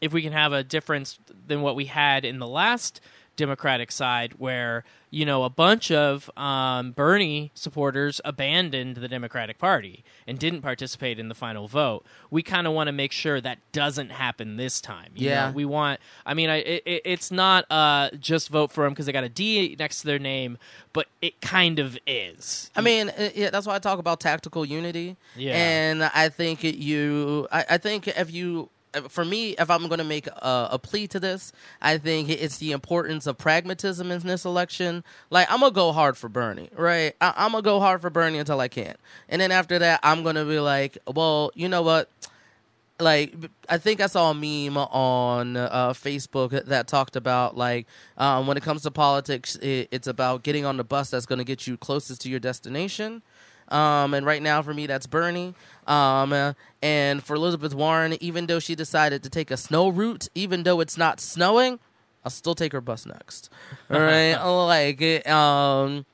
if 0.00 0.12
we 0.12 0.22
can 0.22 0.32
have 0.32 0.52
a 0.52 0.64
difference 0.64 1.18
than 1.46 1.62
what 1.62 1.76
we 1.76 1.84
had 1.84 2.24
in 2.24 2.38
the 2.38 2.48
last 2.48 3.00
Democratic 3.36 3.90
side, 3.92 4.34
where 4.38 4.84
you 5.12 5.24
know 5.24 5.44
a 5.44 5.50
bunch 5.50 5.90
of 5.90 6.30
um, 6.36 6.92
Bernie 6.92 7.50
supporters 7.54 8.20
abandoned 8.24 8.96
the 8.96 9.08
Democratic 9.08 9.58
Party 9.58 10.04
and 10.26 10.38
didn't 10.38 10.62
participate 10.62 11.18
in 11.18 11.28
the 11.28 11.34
final 11.34 11.66
vote. 11.66 12.04
We 12.30 12.42
kind 12.42 12.66
of 12.66 12.74
want 12.74 12.88
to 12.88 12.92
make 12.92 13.10
sure 13.12 13.40
that 13.40 13.58
doesn't 13.72 14.10
happen 14.10 14.56
this 14.56 14.80
time. 14.80 15.12
you 15.14 15.28
Yeah. 15.30 15.46
know? 15.48 15.52
we 15.52 15.64
want. 15.64 16.00
I 16.26 16.34
mean, 16.34 16.50
I, 16.50 16.56
it, 16.56 16.82
it- 16.86 17.02
it's 17.04 17.30
not 17.30 17.64
uh, 17.70 18.10
just 18.20 18.50
vote 18.50 18.72
for 18.72 18.84
them 18.84 18.92
because 18.92 19.06
they 19.06 19.12
got 19.12 19.24
a 19.24 19.28
D 19.28 19.74
next 19.78 20.00
to 20.02 20.06
their 20.06 20.18
name, 20.18 20.58
but 20.92 21.06
it 21.22 21.40
kind 21.40 21.78
of 21.78 21.96
is. 22.06 22.70
I 22.76 22.82
mean, 22.82 23.08
uh, 23.10 23.30
yeah, 23.34 23.50
that's 23.50 23.66
why 23.66 23.74
I 23.74 23.78
talk 23.78 23.98
about 23.98 24.20
tactical 24.20 24.64
unity. 24.66 25.16
Yeah. 25.34 25.54
And 25.56 26.04
I 26.04 26.28
think 26.28 26.62
you, 26.62 27.48
I, 27.50 27.64
I 27.70 27.78
think 27.78 28.06
if 28.06 28.30
you, 28.32 28.68
for 29.08 29.24
me, 29.24 29.50
if 29.58 29.70
I'm 29.70 29.86
going 29.88 29.98
to 29.98 30.04
make 30.04 30.26
a, 30.26 30.68
a 30.72 30.78
plea 30.78 31.06
to 31.08 31.20
this, 31.20 31.52
I 31.80 31.98
think 31.98 32.28
it's 32.28 32.58
the 32.58 32.72
importance 32.72 33.26
of 33.26 33.38
pragmatism 33.38 34.10
in 34.10 34.20
this 34.20 34.44
election. 34.44 35.04
Like, 35.30 35.50
I'm 35.50 35.60
going 35.60 35.72
to 35.72 35.74
go 35.74 35.92
hard 35.92 36.16
for 36.16 36.28
Bernie, 36.28 36.70
right? 36.76 37.14
I, 37.20 37.34
I'm 37.36 37.52
going 37.52 37.62
to 37.62 37.68
go 37.68 37.80
hard 37.80 38.00
for 38.00 38.10
Bernie 38.10 38.38
until 38.38 38.60
I 38.60 38.68
can't. 38.68 38.98
And 39.28 39.40
then 39.40 39.52
after 39.52 39.78
that, 39.78 40.00
I'm 40.02 40.22
going 40.22 40.36
to 40.36 40.44
be 40.44 40.60
like, 40.60 40.98
well, 41.06 41.50
you 41.54 41.68
know 41.68 41.82
what? 41.82 42.10
like 43.00 43.34
I 43.68 43.78
think 43.78 44.00
I 44.00 44.06
saw 44.06 44.30
a 44.30 44.34
meme 44.34 44.76
on 44.76 45.56
uh, 45.56 45.92
Facebook 45.94 46.66
that 46.66 46.86
talked 46.86 47.16
about 47.16 47.56
like 47.56 47.86
um, 48.18 48.46
when 48.46 48.56
it 48.56 48.62
comes 48.62 48.82
to 48.82 48.90
politics, 48.90 49.56
it, 49.56 49.88
it's 49.90 50.06
about 50.06 50.42
getting 50.42 50.64
on 50.64 50.76
the 50.76 50.84
bus 50.84 51.10
that's 51.10 51.26
going 51.26 51.38
to 51.38 51.44
get 51.44 51.66
you 51.66 51.76
closest 51.76 52.20
to 52.22 52.28
your 52.28 52.40
destination. 52.40 53.22
Um, 53.70 54.14
and 54.14 54.26
right 54.26 54.42
now, 54.42 54.62
for 54.62 54.74
me, 54.74 54.86
that's 54.86 55.06
Bernie. 55.06 55.54
Um, 55.86 56.32
uh, 56.32 56.52
and 56.82 57.22
for 57.22 57.36
Elizabeth 57.36 57.74
Warren, 57.74 58.16
even 58.20 58.46
though 58.46 58.58
she 58.58 58.74
decided 58.74 59.22
to 59.22 59.30
take 59.30 59.50
a 59.50 59.56
snow 59.56 59.88
route, 59.88 60.28
even 60.34 60.62
though 60.62 60.80
it's 60.80 60.96
not 60.96 61.20
snowing, 61.20 61.78
I'll 62.24 62.30
still 62.30 62.54
take 62.54 62.72
her 62.72 62.80
bus 62.80 63.06
next. 63.06 63.50
All 63.90 64.00
right, 64.00 64.36
like 64.36 65.00
it, 65.00 65.26
um, 65.26 66.04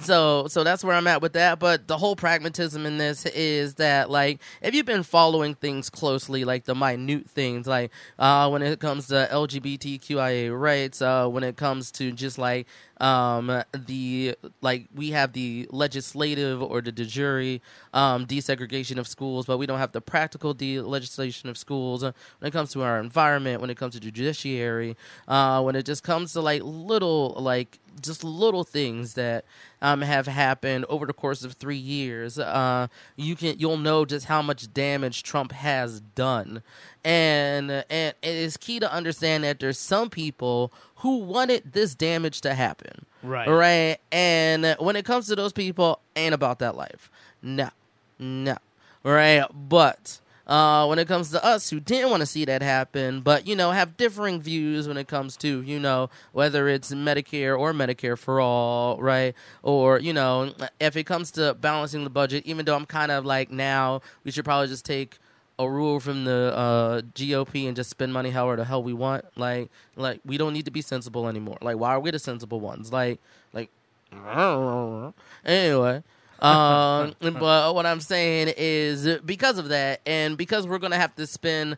so 0.00 0.46
so 0.48 0.62
that's 0.62 0.84
where 0.84 0.94
I'm 0.94 1.06
at 1.06 1.22
with 1.22 1.32
that. 1.34 1.58
But 1.58 1.88
the 1.88 1.98
whole 1.98 2.16
pragmatism 2.16 2.86
in 2.86 2.98
this 2.98 3.26
is 3.26 3.74
that 3.74 4.10
like 4.10 4.40
if 4.62 4.74
you've 4.74 4.86
been 4.86 5.02
following 5.02 5.54
things 5.54 5.90
closely, 5.90 6.44
like 6.44 6.64
the 6.64 6.74
minute 6.74 7.28
things, 7.28 7.66
like 7.66 7.90
uh, 8.18 8.48
when 8.48 8.62
it 8.62 8.78
comes 8.78 9.08
to 9.08 9.28
LGBTQIA 9.30 10.58
rights, 10.58 11.00
uh, 11.02 11.26
when 11.28 11.42
it 11.42 11.56
comes 11.56 11.90
to 11.92 12.12
just 12.12 12.38
like 12.38 12.66
um, 13.00 13.62
the 13.72 14.36
like 14.60 14.86
we 14.94 15.10
have 15.10 15.32
the 15.32 15.68
legislative 15.70 16.62
or 16.62 16.80
the 16.80 16.92
de 16.92 17.04
jure 17.04 17.58
um, 17.92 18.26
desegregation 18.26 18.98
of 18.98 19.06
schools, 19.06 19.46
but 19.46 19.58
we 19.58 19.66
don't 19.66 19.78
have 19.78 19.92
the 19.92 20.00
practical 20.00 20.54
de- 20.54 20.80
legislation 20.80 21.48
of 21.48 21.58
schools. 21.58 22.02
When 22.02 22.14
it 22.42 22.52
comes 22.52 22.72
to 22.72 22.82
our 22.82 22.98
environment, 22.98 23.60
when 23.60 23.70
it 23.70 23.76
comes 23.76 23.94
to 23.94 24.00
judiciary, 24.00 24.96
uh, 25.28 25.62
when 25.62 25.76
it 25.76 25.84
just 25.84 26.02
comes 26.02 26.32
to 26.32 26.40
like 26.40 26.62
little 26.64 27.34
like 27.38 27.78
just 28.02 28.24
little 28.24 28.64
things 28.64 29.14
that 29.14 29.44
um, 29.82 30.02
have 30.02 30.26
happened 30.26 30.84
over 30.88 31.06
the 31.06 31.12
course 31.12 31.44
of 31.44 31.54
three 31.54 31.76
years, 31.76 32.38
uh, 32.38 32.88
you 33.16 33.36
can 33.36 33.58
you'll 33.58 33.76
know 33.76 34.04
just 34.04 34.26
how 34.26 34.42
much 34.42 34.72
damage 34.72 35.22
Trump 35.22 35.52
has 35.52 36.00
done, 36.00 36.62
and 37.06 37.70
and 37.70 38.14
it 38.20 38.34
is 38.34 38.56
key 38.56 38.80
to 38.80 38.92
understand 38.92 39.44
that 39.44 39.60
there's 39.60 39.78
some 39.78 40.10
people 40.10 40.72
who 40.96 41.18
wanted 41.18 41.72
this 41.72 41.94
damage 41.94 42.40
to 42.40 42.52
happen, 42.52 43.06
Right. 43.22 43.48
Right, 43.48 43.98
and 44.10 44.76
when 44.80 44.96
it 44.96 45.04
comes 45.04 45.28
to 45.28 45.36
those 45.36 45.52
people, 45.52 46.00
ain't 46.16 46.34
about 46.34 46.58
that 46.58 46.76
life, 46.76 47.10
no, 47.40 47.70
no, 48.18 48.58
right, 49.04 49.46
but. 49.54 50.20
Uh, 50.48 50.86
when 50.86 50.96
it 51.00 51.08
comes 51.08 51.32
to 51.32 51.44
us 51.44 51.70
who 51.70 51.80
didn't 51.80 52.08
want 52.08 52.20
to 52.20 52.26
see 52.26 52.44
that 52.44 52.62
happen, 52.62 53.20
but 53.20 53.48
you 53.48 53.56
know 53.56 53.72
have 53.72 53.96
differing 53.96 54.40
views 54.40 54.86
when 54.86 54.96
it 54.96 55.08
comes 55.08 55.36
to 55.36 55.60
you 55.62 55.80
know 55.80 56.08
whether 56.30 56.68
it's 56.68 56.92
Medicare 56.92 57.58
or 57.58 57.72
Medicare 57.72 58.16
for 58.16 58.40
all, 58.40 58.96
right? 59.02 59.34
Or 59.64 59.98
you 59.98 60.12
know 60.12 60.52
if 60.78 60.96
it 60.96 61.02
comes 61.02 61.32
to 61.32 61.54
balancing 61.54 62.04
the 62.04 62.10
budget, 62.10 62.46
even 62.46 62.64
though 62.64 62.76
I'm 62.76 62.86
kind 62.86 63.10
of 63.10 63.26
like 63.26 63.50
now 63.50 64.02
we 64.22 64.30
should 64.30 64.44
probably 64.44 64.68
just 64.68 64.84
take 64.84 65.18
a 65.58 65.68
rule 65.68 66.00
from 66.00 66.24
the 66.24 66.52
uh, 66.54 67.00
GOP 67.14 67.66
and 67.66 67.76
just 67.76 67.90
spend 67.90 68.12
money 68.12 68.30
however 68.30 68.56
the 68.56 68.64
hell 68.64 68.82
we 68.82 68.92
want. 68.92 69.24
Like 69.36 69.70
like 69.96 70.20
we 70.24 70.36
don't 70.36 70.52
need 70.52 70.64
to 70.66 70.70
be 70.70 70.82
sensible 70.82 71.28
anymore. 71.28 71.58
Like 71.60 71.78
why 71.78 71.90
are 71.90 72.00
we 72.00 72.10
the 72.10 72.18
sensible 72.18 72.60
ones? 72.60 72.92
Like 72.92 73.20
like 73.52 73.70
anyway. 75.44 76.02
um, 76.40 77.14
but 77.20 77.74
what 77.74 77.86
I'm 77.86 78.00
saying 78.00 78.52
is 78.56 79.08
because 79.24 79.58
of 79.58 79.68
that, 79.68 80.00
and 80.06 80.36
because 80.36 80.66
we're 80.66 80.78
gonna 80.78 80.98
have 80.98 81.14
to 81.16 81.26
spend 81.26 81.76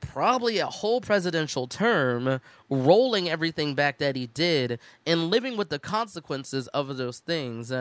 probably 0.00 0.58
a 0.58 0.66
whole 0.66 1.00
presidential 1.00 1.66
term 1.66 2.40
rolling 2.68 3.28
everything 3.28 3.74
back 3.74 3.98
that 3.98 4.16
he 4.16 4.26
did 4.26 4.78
and 5.06 5.30
living 5.30 5.56
with 5.56 5.68
the 5.68 5.78
consequences 5.78 6.66
of 6.68 6.96
those 6.96 7.18
things. 7.18 7.72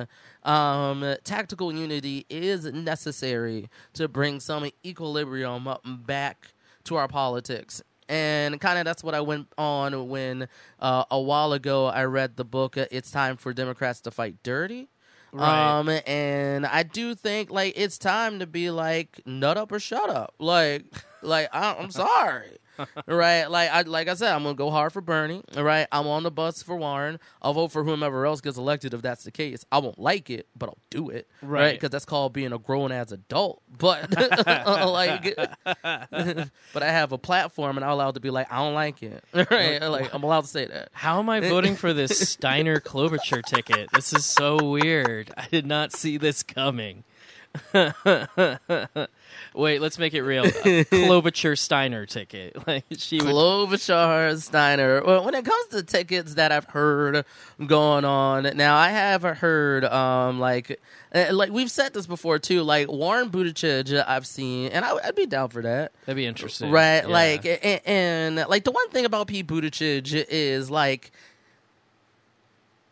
Um, 0.44 1.16
tactical 1.24 1.74
unity 1.74 2.26
is 2.30 2.66
necessary 2.66 3.70
to 3.94 4.08
bring 4.08 4.40
some 4.40 4.70
equilibrium 4.86 5.68
back 6.06 6.54
to 6.86 6.96
our 6.96 7.08
politics. 7.08 7.82
And 8.08 8.60
kind 8.60 8.80
of 8.80 8.86
that's 8.86 9.04
what 9.04 9.14
I 9.14 9.22
went 9.22 9.48
on 9.58 10.10
when 10.10 10.48
uh, 10.80 11.04
a 11.12 11.22
while 11.22 11.54
ago 11.54 11.86
I 11.86 12.06
read 12.06 12.38
the 12.38 12.44
book 12.44 12.76
uh, 12.76 12.86
"It's 12.90 13.12
Time 13.12 13.38
for 13.38 13.54
Democrats 13.54 14.02
to 14.02 14.12
Fight 14.12 14.42
Dirty." 14.42 14.90
Right. 15.32 15.80
Um, 15.80 15.90
and 16.08 16.66
I 16.66 16.84
do 16.84 17.16
think 17.16 17.52
like 17.52 17.74
it's 17.76 17.98
time 17.98 18.40
to 18.40 18.48
be 18.48 18.72
like 18.72 19.22
nut 19.26 19.58
up 19.58 19.72
or 19.72 19.80
shut 19.80 20.10
up. 20.10 20.34
Like, 20.40 20.86
like 21.22 21.50
I, 21.54 21.76
I'm 21.76 21.92
sorry. 21.92 22.59
right? 23.08 23.46
Like 23.46 23.70
I 23.70 23.82
like 23.82 24.08
I 24.08 24.14
said, 24.14 24.34
I'm 24.34 24.44
gonna 24.44 24.56
go 24.56 24.72
hard 24.72 24.94
for 24.94 25.02
Bernie. 25.02 25.44
Right? 25.56 25.88
I'm 25.92 26.08
on 26.08 26.24
the 26.24 26.32
bus 26.32 26.64
for 26.64 26.76
Warren. 26.76 27.20
I'll 27.42 27.54
vote 27.54 27.70
for 27.70 27.84
whomever 27.84 28.26
else 28.26 28.42
gets 28.42 28.58
elected 28.58 28.94
if 28.94 29.02
that's 29.02 29.24
the 29.24 29.32
case. 29.32 29.66
I 29.72 29.80
won't 29.80 30.00
like 30.00 30.30
it, 30.30 30.48
but 30.58 30.70
I'll 30.70 30.78
do 30.90 31.10
it. 31.10 31.28
Right. 31.42 31.74
Because 31.74 31.90
that's 31.90 32.06
called 32.06 32.34
being 32.34 32.54
a 32.54 32.58
grown 32.58 32.92
ass 32.92 33.12
adult. 33.12 33.62
But 33.78 34.12
like, 34.36 35.36
but 35.74 36.84
I 36.84 36.92
have 36.92 37.12
a 37.12 37.18
platform 37.18 37.78
and 37.78 37.86
I'm 37.86 37.92
allowed 37.92 38.16
to 38.16 38.20
be 38.20 38.30
like, 38.30 38.52
I 38.52 38.58
don't 38.58 38.74
like 38.74 39.04
it. 39.04 39.24
Right? 39.34 39.82
Like 39.82 40.14
I'm 40.14 40.24
allowed 40.24 40.42
to 40.42 40.48
say 40.48 40.66
that. 40.66 40.90
How 40.94 41.20
am 41.20 41.30
I 41.30 41.40
voting 41.40 41.76
for 41.76 41.94
this 41.94 42.36
Steyer 42.36 42.80
Klobuchar 42.80 43.44
ticket? 43.44 43.90
This 43.94 44.14
is 44.14 44.26
so 44.26 44.64
weird. 44.64 45.32
I 45.38 45.48
did 45.50 45.66
not 45.66 45.92
see 45.92 46.18
this 46.18 46.44
coming. 46.44 47.04
Wait, 49.56 49.82
let's 49.82 49.98
make 49.98 50.14
it 50.14 50.22
real. 50.22 50.46
A 50.46 50.50
Klobuchar 50.50 51.54
Steyer 51.56 52.08
ticket. 52.08 52.56
Like 52.68 52.86
she 52.98 53.18
would 53.18 53.26
Klobuchar 53.28 54.34
Steyer. 54.36 55.04
Well, 55.06 55.24
when 55.26 55.34
it 55.34 55.44
comes 55.46 55.68
to 55.70 55.82
tickets 55.82 56.36
that 56.36 56.52
I've 56.52 56.66
heard 56.66 57.26
going 57.66 58.06
on, 58.06 58.44
now 58.56 58.76
I 58.76 58.90
have 58.90 59.24
heard 59.24 59.86
um 59.86 60.40
like 60.40 60.80
uh, 61.16 61.28
like 61.32 61.52
we've 61.52 61.72
said 61.72 61.94
this 61.94 62.06
before 62.06 62.38
too. 62.38 62.62
Like 62.62 62.88
Warren 62.90 63.30
Buttigieg, 63.30 64.04
I've 64.08 64.28
seen, 64.28 64.72
and 64.72 64.86
I, 64.86 64.94
would 64.94 65.16
be 65.16 65.26
down 65.26 65.50
for 65.50 65.62
that. 65.64 65.94
that'd 66.06 66.16
be 66.16 66.26
interesting. 66.28 66.70
Right, 66.70 67.02
Yeah. 67.02 67.08
like, 67.08 67.46
and, 67.46 67.82
and 67.86 68.50
like 68.50 68.64
the 68.66 68.72
one 68.72 68.90
thing 68.90 69.06
about 69.06 69.28
Pete 69.28 69.48
Buttigieg 69.48 70.26
is 70.30 70.70
like, 70.70 71.12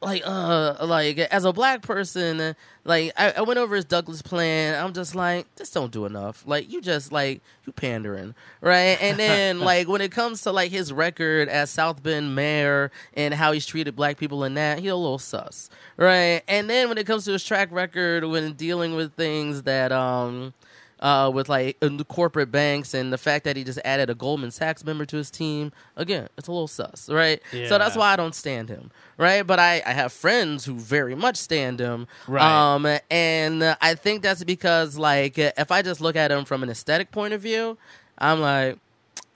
like, 0.01 0.21
uh, 0.25 0.75
like 0.85 1.17
as 1.17 1.45
a 1.45 1.51
black 1.51 1.81
person, 1.81 2.55
like 2.83 3.11
I, 3.17 3.31
I 3.31 3.41
went 3.41 3.57
over 3.59 3.75
his 3.75 3.85
Douglass 3.85 4.21
plan. 4.21 4.81
I'm 4.83 4.93
just 4.93 5.15
like, 5.15 5.53
this 5.55 5.71
don't 5.71 5.91
do 5.91 6.05
enough. 6.05 6.43
Like, 6.45 6.71
you 6.71 6.81
just 6.81 7.11
like 7.11 7.41
you 7.65 7.73
pandering, 7.73 8.35
right? 8.61 8.97
And 9.01 9.17
then 9.17 9.59
like 9.61 9.87
when 9.87 10.01
it 10.01 10.11
comes 10.11 10.41
to 10.43 10.51
like 10.51 10.71
his 10.71 10.93
record 10.93 11.49
as 11.49 11.69
South 11.69 12.03
Bend 12.03 12.35
mayor 12.35 12.91
and 13.15 13.33
how 13.33 13.51
he's 13.51 13.65
treated 13.65 13.95
black 13.95 14.17
people 14.17 14.43
in 14.43 14.53
that, 14.53 14.79
he's 14.79 14.91
a 14.91 14.95
little 14.95 15.19
sus, 15.19 15.69
right? 15.97 16.41
And 16.47 16.69
then 16.69 16.89
when 16.89 16.97
it 16.97 17.07
comes 17.07 17.25
to 17.25 17.31
his 17.31 17.43
track 17.43 17.69
record 17.71 18.23
when 18.25 18.53
dealing 18.53 18.95
with 18.95 19.13
things 19.13 19.63
that 19.63 19.91
um 19.91 20.53
uh, 20.99 21.31
with 21.33 21.49
like 21.49 21.79
the 21.79 22.05
corporate 22.07 22.51
banks 22.51 22.93
and 22.93 23.11
the 23.13 23.17
fact 23.17 23.43
that 23.45 23.55
he 23.55 23.63
just 23.63 23.79
added 23.85 24.09
a 24.09 24.15
Goldman 24.15 24.51
Sachs 24.51 24.83
member 24.83 25.05
to 25.05 25.17
his 25.17 25.29
team. 25.29 25.71
Again, 25.95 26.27
it's 26.37 26.47
a 26.47 26.51
little 26.51 26.67
sus, 26.67 27.09
right? 27.09 27.41
So 27.67 27.77
that's 27.77 27.95
why 27.95 28.13
I 28.13 28.15
don't 28.15 28.35
stand 28.35 28.69
him, 28.69 28.91
right? 29.17 29.45
But 29.45 29.59
I, 29.59 29.81
I 29.85 29.93
have 29.93 30.11
friends 30.11 30.65
who 30.65 30.75
very 30.75 31.15
much 31.15 31.37
stand 31.37 31.79
him, 31.79 32.07
Right. 32.27 32.43
Um, 32.73 32.85
and 33.11 33.63
I 33.81 33.95
think 33.95 34.21
that's 34.23 34.43
because 34.43 34.97
like 34.97 35.37
if 35.37 35.71
I 35.71 35.81
just 35.81 36.01
look 36.01 36.15
at 36.15 36.31
him 36.31 36.45
from 36.45 36.63
an 36.63 36.69
aesthetic 36.69 37.11
point 37.11 37.33
of 37.33 37.41
view, 37.41 37.77
I'm 38.17 38.41
like. 38.41 38.79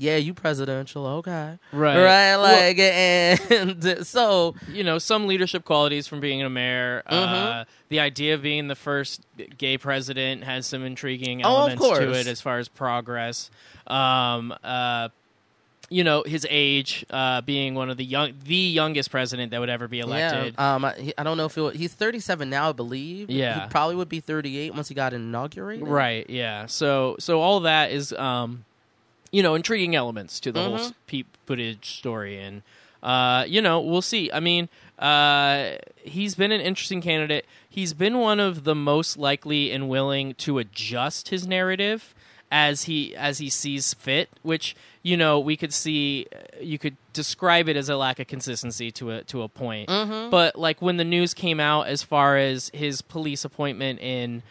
Yeah, 0.01 0.15
you 0.17 0.33
presidential, 0.33 1.05
okay, 1.05 1.59
Right. 1.71 1.95
right, 2.03 2.37
Well- 2.37 2.41
like, 2.41 2.79
and 2.79 4.05
so 4.07 4.55
you 4.73 4.83
know 4.83 4.97
some 4.97 5.27
leadership 5.27 5.63
qualities 5.63 6.07
from 6.07 6.19
being 6.19 6.41
a 6.41 6.49
mayor. 6.49 7.03
Uh, 7.05 7.15
Mm-hmm. 7.27 7.69
the 7.89 7.99
idea 7.99 8.33
of 8.33 8.41
being 8.41 8.67
the 8.67 8.75
first 8.75 9.21
gay 9.57 9.77
president 9.77 10.43
has 10.43 10.65
some 10.65 10.83
intriguing 10.83 11.45
Oh, 11.45 11.49
elements 11.67 11.87
to 11.99 12.11
it 12.13 12.25
as 12.27 12.41
far 12.41 12.57
as 12.57 12.67
progress. 12.67 13.51
Um, 13.87 14.53
uh, 14.63 15.09
you 15.89 16.03
know 16.05 16.23
his 16.25 16.47
age, 16.49 17.05
uh, 17.09 17.41
being 17.41 17.75
one 17.75 17.89
of 17.89 17.97
the 17.97 18.05
young, 18.05 18.31
the 18.45 18.55
youngest 18.55 19.11
president 19.11 19.51
that 19.51 19.59
would 19.59 19.69
ever 19.69 19.87
be 19.89 19.99
elected. 19.99 20.55
Yeah, 20.57 20.75
um, 20.75 20.85
I, 20.85 21.13
I 21.17 21.23
don't 21.23 21.35
know 21.35 21.45
if 21.45 21.53
he'll, 21.55 21.69
he's 21.69 21.93
37 21.93 22.49
now, 22.49 22.69
I 22.69 22.71
believe. 22.71 23.29
Yeah. 23.29 23.65
he 23.65 23.69
probably 23.69 23.95
would 23.97 24.07
be 24.07 24.21
38 24.21 24.73
once 24.73 24.87
he 24.87 24.95
got 24.95 25.11
inaugurated. 25.13 25.85
Right. 25.85 26.29
Yeah. 26.29 26.65
So 26.67 27.17
so 27.19 27.41
all 27.41 27.59
that 27.61 27.91
is 27.91 28.13
um, 28.13 28.63
you 29.31 29.41
know, 29.41 29.55
intriguing 29.55 29.95
elements 29.95 30.39
to 30.41 30.51
the 30.51 30.61
whole 30.61 30.77
Mhm. 30.77 30.79
s- 30.81 30.93
Pete 31.07 31.25
Buttigieg 31.47 31.83
story, 31.85 32.37
and 32.37 32.61
uh, 33.03 33.43
you 33.47 33.61
know, 33.61 33.79
we'll 33.79 34.01
see. 34.03 34.29
I 34.31 34.39
mean, 34.39 34.69
uh, 34.99 35.71
he's 36.03 36.35
been 36.35 36.51
an 36.51 36.61
interesting 36.61 37.01
candidate. 37.01 37.45
He's 37.67 37.93
been 37.93 38.19
one 38.19 38.39
of 38.39 38.63
the 38.63 38.75
most 38.75 39.17
likely 39.17 39.71
and 39.71 39.89
willing 39.89 40.35
to 40.35 40.59
adjust 40.59 41.29
his 41.29 41.47
narrative 41.47 42.13
as 42.51 42.83
he 42.83 43.15
as 43.15 43.37
he 43.39 43.49
sees 43.49 43.93
fit, 43.95 44.29
which 44.43 44.75
you 45.01 45.17
know 45.17 45.39
we 45.39 45.55
could 45.57 45.73
see. 45.73 46.27
You 46.61 46.77
could 46.77 46.95
describe 47.13 47.67
it 47.69 47.75
as 47.77 47.89
a 47.89 47.95
lack 47.97 48.19
of 48.19 48.27
consistency 48.27 48.91
to 48.91 49.11
a 49.11 49.23
to 49.23 49.41
a 49.41 49.47
point. 49.47 49.89
But 50.29 50.57
like 50.57 50.81
when 50.81 50.97
the 50.97 51.05
news 51.05 51.33
came 51.33 51.59
out 51.59 51.87
as 51.87 52.03
far 52.03 52.37
as 52.37 52.69
his 52.73 53.01
police 53.01 53.43
appointment 53.45 53.99
in 53.99 54.43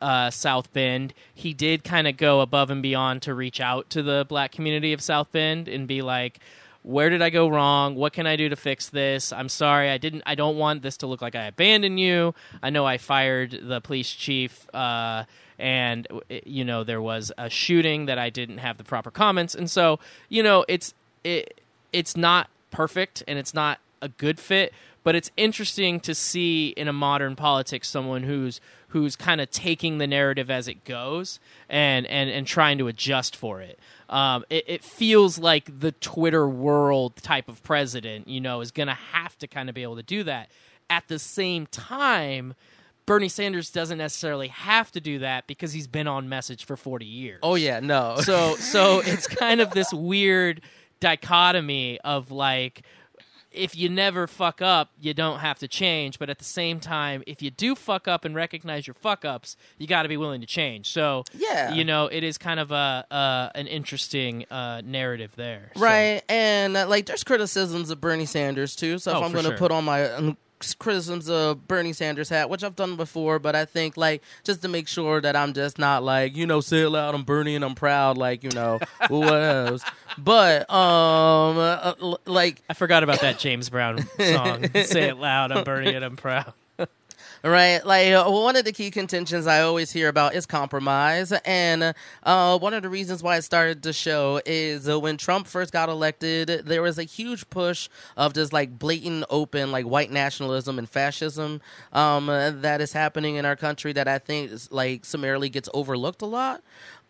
uh, 0.00 0.30
South 0.30 0.72
Bend, 0.72 1.14
he 1.34 1.54
did 1.54 1.84
kind 1.84 2.06
of 2.06 2.16
go 2.16 2.40
above 2.40 2.70
and 2.70 2.82
beyond 2.82 3.22
to 3.22 3.34
reach 3.34 3.60
out 3.60 3.90
to 3.90 4.02
the 4.02 4.26
black 4.28 4.52
community 4.52 4.92
of 4.92 5.00
South 5.00 5.30
Bend 5.32 5.68
and 5.68 5.86
be 5.86 6.02
like, 6.02 6.38
"Where 6.82 7.10
did 7.10 7.22
I 7.22 7.30
go 7.30 7.48
wrong? 7.48 7.94
What 7.94 8.12
can 8.12 8.26
I 8.26 8.36
do 8.36 8.48
to 8.48 8.56
fix 8.56 8.88
this? 8.88 9.32
I'm 9.32 9.48
sorry, 9.48 9.90
I 9.90 9.98
didn't. 9.98 10.22
I 10.26 10.34
don't 10.34 10.56
want 10.56 10.82
this 10.82 10.96
to 10.98 11.06
look 11.06 11.22
like 11.22 11.34
I 11.34 11.44
abandoned 11.44 11.98
you. 11.98 12.34
I 12.62 12.70
know 12.70 12.86
I 12.86 12.98
fired 12.98 13.58
the 13.62 13.80
police 13.80 14.10
chief." 14.10 14.72
Uh, 14.74 15.24
and 15.58 16.08
you 16.46 16.64
know 16.64 16.82
there 16.84 17.02
was 17.02 17.30
a 17.36 17.50
shooting 17.50 18.06
that 18.06 18.18
I 18.18 18.30
didn't 18.30 18.58
have 18.58 18.78
the 18.78 18.84
proper 18.84 19.10
comments, 19.10 19.54
and 19.54 19.70
so 19.70 20.00
you 20.28 20.42
know 20.42 20.64
it's 20.68 20.94
it 21.22 21.60
it's 21.92 22.16
not 22.16 22.48
perfect 22.70 23.22
and 23.28 23.38
it's 23.38 23.54
not 23.54 23.78
a 24.00 24.08
good 24.08 24.38
fit, 24.38 24.72
but 25.04 25.14
it's 25.14 25.30
interesting 25.36 26.00
to 26.00 26.14
see 26.14 26.68
in 26.68 26.88
a 26.88 26.92
modern 26.92 27.36
politics 27.36 27.88
someone 27.88 28.22
who's 28.22 28.60
who's 28.90 29.16
kind 29.16 29.40
of 29.40 29.50
taking 29.50 29.98
the 29.98 30.06
narrative 30.06 30.50
as 30.50 30.68
it 30.68 30.84
goes 30.84 31.40
and 31.68 32.06
and 32.06 32.28
and 32.30 32.46
trying 32.46 32.78
to 32.78 32.88
adjust 32.88 33.34
for 33.34 33.60
it. 33.60 33.78
Um, 34.08 34.44
it, 34.50 34.64
it 34.66 34.84
feels 34.84 35.38
like 35.38 35.80
the 35.80 35.92
Twitter 35.92 36.48
world 36.48 37.16
type 37.16 37.48
of 37.48 37.62
president, 37.62 38.28
you 38.28 38.40
know, 38.40 38.60
is 38.60 38.70
going 38.70 38.88
to 38.88 38.94
have 38.94 39.38
to 39.38 39.46
kind 39.46 39.68
of 39.68 39.74
be 39.74 39.82
able 39.82 39.96
to 39.96 40.02
do 40.02 40.24
that. 40.24 40.50
At 40.88 41.06
the 41.06 41.20
same 41.20 41.66
time, 41.66 42.54
Bernie 43.06 43.28
Sanders 43.28 43.70
doesn't 43.70 43.98
necessarily 43.98 44.48
have 44.48 44.90
to 44.92 45.00
do 45.00 45.20
that 45.20 45.46
because 45.46 45.72
he's 45.72 45.86
been 45.86 46.08
on 46.08 46.28
message 46.28 46.64
for 46.64 46.76
40 46.76 47.06
years. 47.06 47.38
Oh 47.42 47.54
yeah, 47.54 47.78
no. 47.80 48.16
So 48.20 48.56
so 48.56 49.00
it's 49.04 49.28
kind 49.28 49.60
of 49.60 49.70
this 49.70 49.92
weird 49.92 50.62
dichotomy 50.98 52.00
of 52.00 52.30
like 52.32 52.82
if 53.52 53.76
you 53.76 53.88
never 53.88 54.26
fuck 54.26 54.62
up, 54.62 54.90
you 55.00 55.12
don't 55.12 55.40
have 55.40 55.58
to 55.58 55.68
change, 55.68 56.18
but 56.18 56.30
at 56.30 56.38
the 56.38 56.44
same 56.44 56.78
time, 56.80 57.22
if 57.26 57.42
you 57.42 57.50
do 57.50 57.74
fuck 57.74 58.06
up 58.06 58.24
and 58.24 58.34
recognize 58.34 58.86
your 58.86 58.94
fuck 58.94 59.24
ups, 59.24 59.56
you 59.78 59.86
got 59.86 60.04
to 60.04 60.08
be 60.08 60.16
willing 60.16 60.40
to 60.40 60.46
change. 60.46 60.90
So, 60.92 61.24
Yeah. 61.34 61.72
you 61.72 61.84
know, 61.84 62.06
it 62.06 62.22
is 62.22 62.38
kind 62.38 62.60
of 62.60 62.70
a 62.70 63.04
uh, 63.10 63.50
an 63.54 63.66
interesting 63.66 64.44
uh, 64.50 64.82
narrative 64.84 65.32
there. 65.36 65.72
So- 65.74 65.80
Right, 65.82 66.22
and 66.28 66.76
uh, 66.76 66.86
like 66.88 67.06
there's 67.06 67.24
criticisms 67.24 67.90
of 67.90 68.00
Bernie 68.00 68.26
Sanders 68.26 68.76
too. 68.76 68.98
So 68.98 69.10
if 69.10 69.16
Oh, 69.16 69.22
I'm 69.24 69.32
going 69.32 69.44
to 69.44 69.50
sure. 69.50 69.58
put 69.58 69.72
on 69.72 69.84
my 69.84 70.10
um, 70.12 70.36
criticisms 70.78 71.28
of 71.28 71.66
Bernie 71.66 71.92
Sanders 71.92 72.28
hat, 72.28 72.50
which 72.50 72.62
I've 72.62 72.76
done 72.76 72.96
before, 72.96 73.38
but 73.38 73.54
I 73.56 73.64
think 73.64 73.96
like 73.96 74.22
just 74.44 74.62
to 74.62 74.68
make 74.68 74.88
sure 74.88 75.20
that 75.20 75.36
I'm 75.36 75.52
just 75.52 75.78
not 75.78 76.02
like 76.02 76.36
you 76.36 76.46
know 76.46 76.60
say 76.60 76.82
it 76.82 76.90
loud, 76.90 77.14
I'm 77.14 77.24
Bernie 77.24 77.54
and 77.54 77.64
I'm 77.64 77.74
proud, 77.74 78.18
like 78.18 78.44
you 78.44 78.50
know 78.50 78.78
what 79.08 79.32
else. 79.34 79.82
But 80.18 80.70
um, 80.70 81.58
uh, 81.58 81.94
like 82.26 82.62
I 82.68 82.74
forgot 82.74 83.02
about 83.02 83.20
that 83.20 83.38
James 83.38 83.68
Brown 83.70 84.06
song. 84.18 84.68
Say 84.84 85.08
it 85.08 85.16
loud, 85.16 85.52
I'm 85.52 85.64
Bernie 85.64 85.94
and 85.94 86.04
I'm 86.04 86.16
proud. 86.16 86.52
Right, 87.42 87.82
like 87.86 88.12
one 88.26 88.54
of 88.56 88.66
the 88.66 88.72
key 88.72 88.90
contentions 88.90 89.46
I 89.46 89.62
always 89.62 89.90
hear 89.90 90.08
about 90.08 90.34
is 90.34 90.44
compromise, 90.44 91.32
and 91.32 91.94
uh, 92.22 92.58
one 92.58 92.74
of 92.74 92.82
the 92.82 92.90
reasons 92.90 93.22
why 93.22 93.36
I 93.36 93.40
started 93.40 93.80
the 93.80 93.94
show 93.94 94.42
is 94.44 94.86
uh, 94.86 95.00
when 95.00 95.16
Trump 95.16 95.46
first 95.46 95.72
got 95.72 95.88
elected, 95.88 96.48
there 96.66 96.82
was 96.82 96.98
a 96.98 97.02
huge 97.04 97.48
push 97.48 97.88
of 98.14 98.34
just 98.34 98.52
like 98.52 98.78
blatant, 98.78 99.24
open, 99.30 99.72
like 99.72 99.86
white 99.86 100.10
nationalism 100.10 100.78
and 100.78 100.86
fascism 100.86 101.62
um, 101.94 102.26
that 102.26 102.82
is 102.82 102.92
happening 102.92 103.36
in 103.36 103.46
our 103.46 103.56
country 103.56 103.94
that 103.94 104.06
I 104.06 104.18
think 104.18 104.50
is, 104.50 104.70
like 104.70 105.06
summarily 105.06 105.48
gets 105.48 105.70
overlooked 105.72 106.20
a 106.20 106.26
lot. 106.26 106.62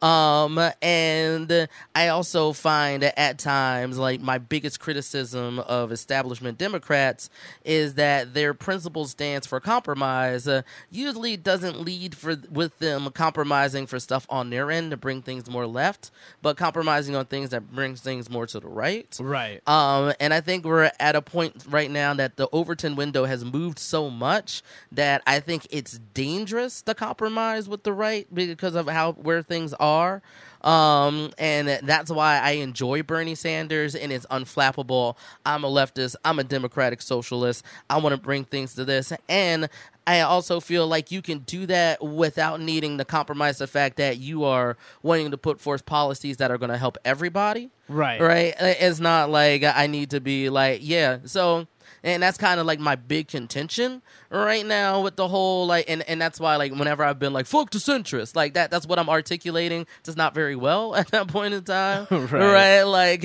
Um, 0.03 0.59
and 0.81 1.69
I 1.95 2.09
also 2.09 2.53
find 2.53 3.03
that 3.03 3.19
at 3.19 3.39
times, 3.39 3.99
like 3.99 4.21
my 4.21 4.39
biggest 4.39 4.81
criticism 4.81 5.59
of 5.59 5.93
establishment 5.93 6.57
Democrats 6.57 7.29
is 7.65 7.95
that 7.95 8.33
their 8.33 8.55
principal 8.55 9.05
stance 9.05 9.47
for 9.47 9.61
compromise 9.61 10.49
uh, 10.49 10.63
usually 10.91 11.37
doesn't 11.37 11.81
lead 11.81 12.15
for 12.15 12.37
with 12.51 12.79
them 12.79 13.11
compromising 13.11 13.87
for 13.87 14.01
stuff 14.01 14.27
on 14.31 14.49
their 14.49 14.71
end 14.71 14.91
to 14.91 14.97
bring 14.97 15.21
things 15.21 15.51
more 15.51 15.67
left, 15.67 16.11
but 16.41 16.57
compromising 16.57 17.15
on 17.15 17.27
things 17.27 17.51
that 17.51 17.71
brings 17.71 18.01
things 18.01 18.31
more 18.31 18.47
to 18.47 18.59
the 18.59 18.69
right. 18.69 19.15
Right. 19.21 19.67
Um, 19.69 20.15
and 20.19 20.33
I 20.33 20.41
think 20.41 20.65
we're 20.65 20.91
at 20.99 21.15
a 21.15 21.21
point 21.21 21.65
right 21.69 21.91
now 21.91 22.15
that 22.15 22.37
the 22.37 22.49
Overton 22.53 22.97
window 22.97 23.27
has 23.27 23.45
moved 23.45 23.79
so 23.79 24.09
much 24.09 24.63
that 24.93 25.23
I 25.27 25.41
think 25.41 25.67
it's 25.71 25.99
dangerous 26.15 26.81
to 26.83 26.95
compromise 26.95 27.69
with 27.69 27.83
the 27.83 27.93
right 27.93 28.27
because 28.33 28.75
of 28.75 28.89
how 28.89 29.13
where 29.13 29.43
things 29.43 29.75
are 29.75 29.90
are. 29.91 30.23
Um, 30.63 31.33
and 31.39 31.69
that's 31.83 32.11
why 32.11 32.39
I 32.39 32.53
enjoy 32.53 33.03
Bernie 33.03 33.35
Sanders 33.35 33.95
and 33.95 34.13
it's 34.13 34.27
unflappable. 34.27 35.17
I'm 35.47 35.65
a 35.65 35.69
leftist. 35.69 36.17
I'm 36.25 36.39
a 36.39 36.45
democratic 36.45 37.01
socialist. 37.01 37.65
I 37.89 37.99
want 37.99 38.15
to 38.15 38.21
bring 38.21 38.45
things 38.45 38.75
to 38.75 38.85
this. 38.85 39.13
And 39.29 39.71
I 40.07 40.21
also 40.21 40.61
feel 40.61 40.87
like 40.87 41.11
you 41.11 41.23
can 41.23 41.41
do 41.41 41.67
that 41.67 42.05
without 42.05 42.61
needing 42.61 42.99
to 42.99 43.05
compromise 43.05 43.59
the 43.59 43.67
fact 43.67 43.97
that 43.97 44.19
you 44.19 44.45
are 44.45 44.77
wanting 45.03 45.31
to 45.31 45.39
put 45.39 45.61
forth 45.61 45.87
policies 45.87 46.39
that 46.39 46.51
are 46.51 46.59
going 46.59 46.71
to 46.71 46.79
help 46.79 46.99
everybody. 47.05 47.71
Right. 47.89 48.21
Right. 48.21 48.55
It's 48.59 49.01
not 49.01 49.31
like 49.31 49.63
I 49.63 49.87
need 49.87 50.11
to 50.11 50.21
be 50.21 50.51
like, 50.51 50.81
yeah. 50.83 51.19
So, 51.25 51.69
and 52.03 52.23
that's 52.23 52.39
kind 52.39 52.61
of 52.61 52.67
like 52.67 52.79
my 52.81 52.97
big 52.97 53.29
contention 53.29 54.03
right 54.31 54.65
now 54.65 55.01
with 55.03 55.17
the 55.17 55.29
whole 55.29 55.67
like 55.67 55.85
and, 55.89 56.03
and 56.09 56.21
that's 56.21 56.39
why 56.41 56.57
like 56.57 56.73
whenever 56.73 57.03
I've 57.05 57.19
been 57.19 57.33
like 57.33 57.47
fuck 57.47 57.71
the 57.71 57.79
centrist 57.79 58.35
like 58.37 58.55
that 58.55 58.71
that's 58.71 58.87
what 58.87 58.99
I'm 58.99 59.09
articulating 59.09 59.87
just 60.05 60.17
not 60.17 60.35
very 60.35 60.57
well 60.57 60.95
at 61.01 61.09
that 61.09 61.29
point 61.29 61.55
in 61.55 61.63
time 61.65 62.07
Right. 62.11 62.33
right 62.33 62.83
like 62.83 63.25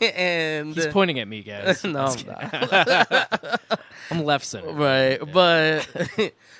and 0.18 0.74
He's 0.74 0.86
pointing 0.88 1.18
at 1.18 1.28
me, 1.28 1.42
guys. 1.42 1.84
no 1.84 2.06
I'm 2.06 2.18
I'm 2.52 2.66
not. 2.70 3.60
I'm 4.10 4.24
left 4.24 4.44
center. 4.44 4.70
right 4.72 5.18
but 5.32 5.88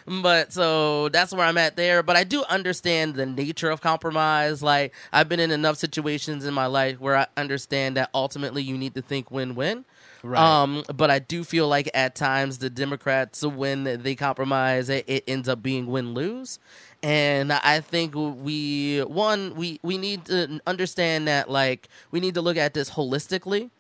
but 0.06 0.52
so 0.52 1.08
that's 1.10 1.32
where 1.32 1.46
i'm 1.46 1.58
at 1.58 1.76
there 1.76 2.02
but 2.02 2.16
i 2.16 2.24
do 2.24 2.42
understand 2.48 3.14
the 3.14 3.26
nature 3.26 3.70
of 3.70 3.80
compromise 3.80 4.62
like 4.62 4.92
i've 5.12 5.28
been 5.28 5.40
in 5.40 5.50
enough 5.50 5.76
situations 5.76 6.44
in 6.44 6.54
my 6.54 6.66
life 6.66 7.00
where 7.00 7.16
i 7.16 7.26
understand 7.36 7.96
that 7.96 8.10
ultimately 8.14 8.62
you 8.62 8.76
need 8.76 8.94
to 8.94 9.02
think 9.02 9.30
win-win 9.30 9.84
Right. 10.22 10.40
um 10.40 10.82
but 10.94 11.08
i 11.10 11.18
do 11.20 11.44
feel 11.46 11.68
like 11.68 11.88
at 11.94 12.14
times 12.14 12.58
the 12.58 12.70
democrats 12.70 13.44
when 13.44 13.84
they 14.02 14.14
compromise 14.14 14.88
it, 14.88 15.04
it 15.06 15.24
ends 15.26 15.48
up 15.48 15.62
being 15.62 15.86
win-lose 15.86 16.58
and 17.02 17.52
i 17.52 17.80
think 17.80 18.14
we 18.14 18.98
one 19.00 19.54
we 19.54 19.78
we 19.82 19.96
need 19.96 20.24
to 20.24 20.60
understand 20.66 21.28
that 21.28 21.50
like 21.50 21.88
we 22.10 22.20
need 22.20 22.34
to 22.34 22.42
look 22.42 22.56
at 22.56 22.74
this 22.74 22.90
holistically 22.90 23.70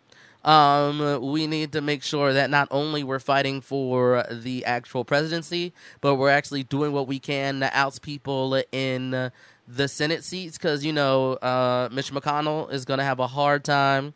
um, 0.46 1.32
we 1.32 1.48
need 1.48 1.72
to 1.72 1.80
make 1.80 2.04
sure 2.04 2.32
that 2.32 2.50
not 2.50 2.68
only 2.70 3.02
we're 3.02 3.18
fighting 3.18 3.60
for 3.60 4.24
the 4.30 4.64
actual 4.64 5.04
presidency, 5.04 5.72
but 6.00 6.14
we're 6.14 6.30
actually 6.30 6.62
doing 6.62 6.92
what 6.92 7.08
we 7.08 7.18
can 7.18 7.58
to 7.60 7.76
oust 7.76 8.00
people 8.00 8.62
in 8.70 9.32
the 9.66 9.88
Senate 9.88 10.22
seats. 10.22 10.56
Because 10.56 10.84
you 10.84 10.92
know, 10.92 11.32
uh, 11.34 11.88
Mitch 11.90 12.12
McConnell 12.12 12.72
is 12.72 12.84
going 12.84 12.98
to 12.98 13.04
have 13.04 13.18
a 13.18 13.26
hard 13.26 13.64
time 13.64 14.14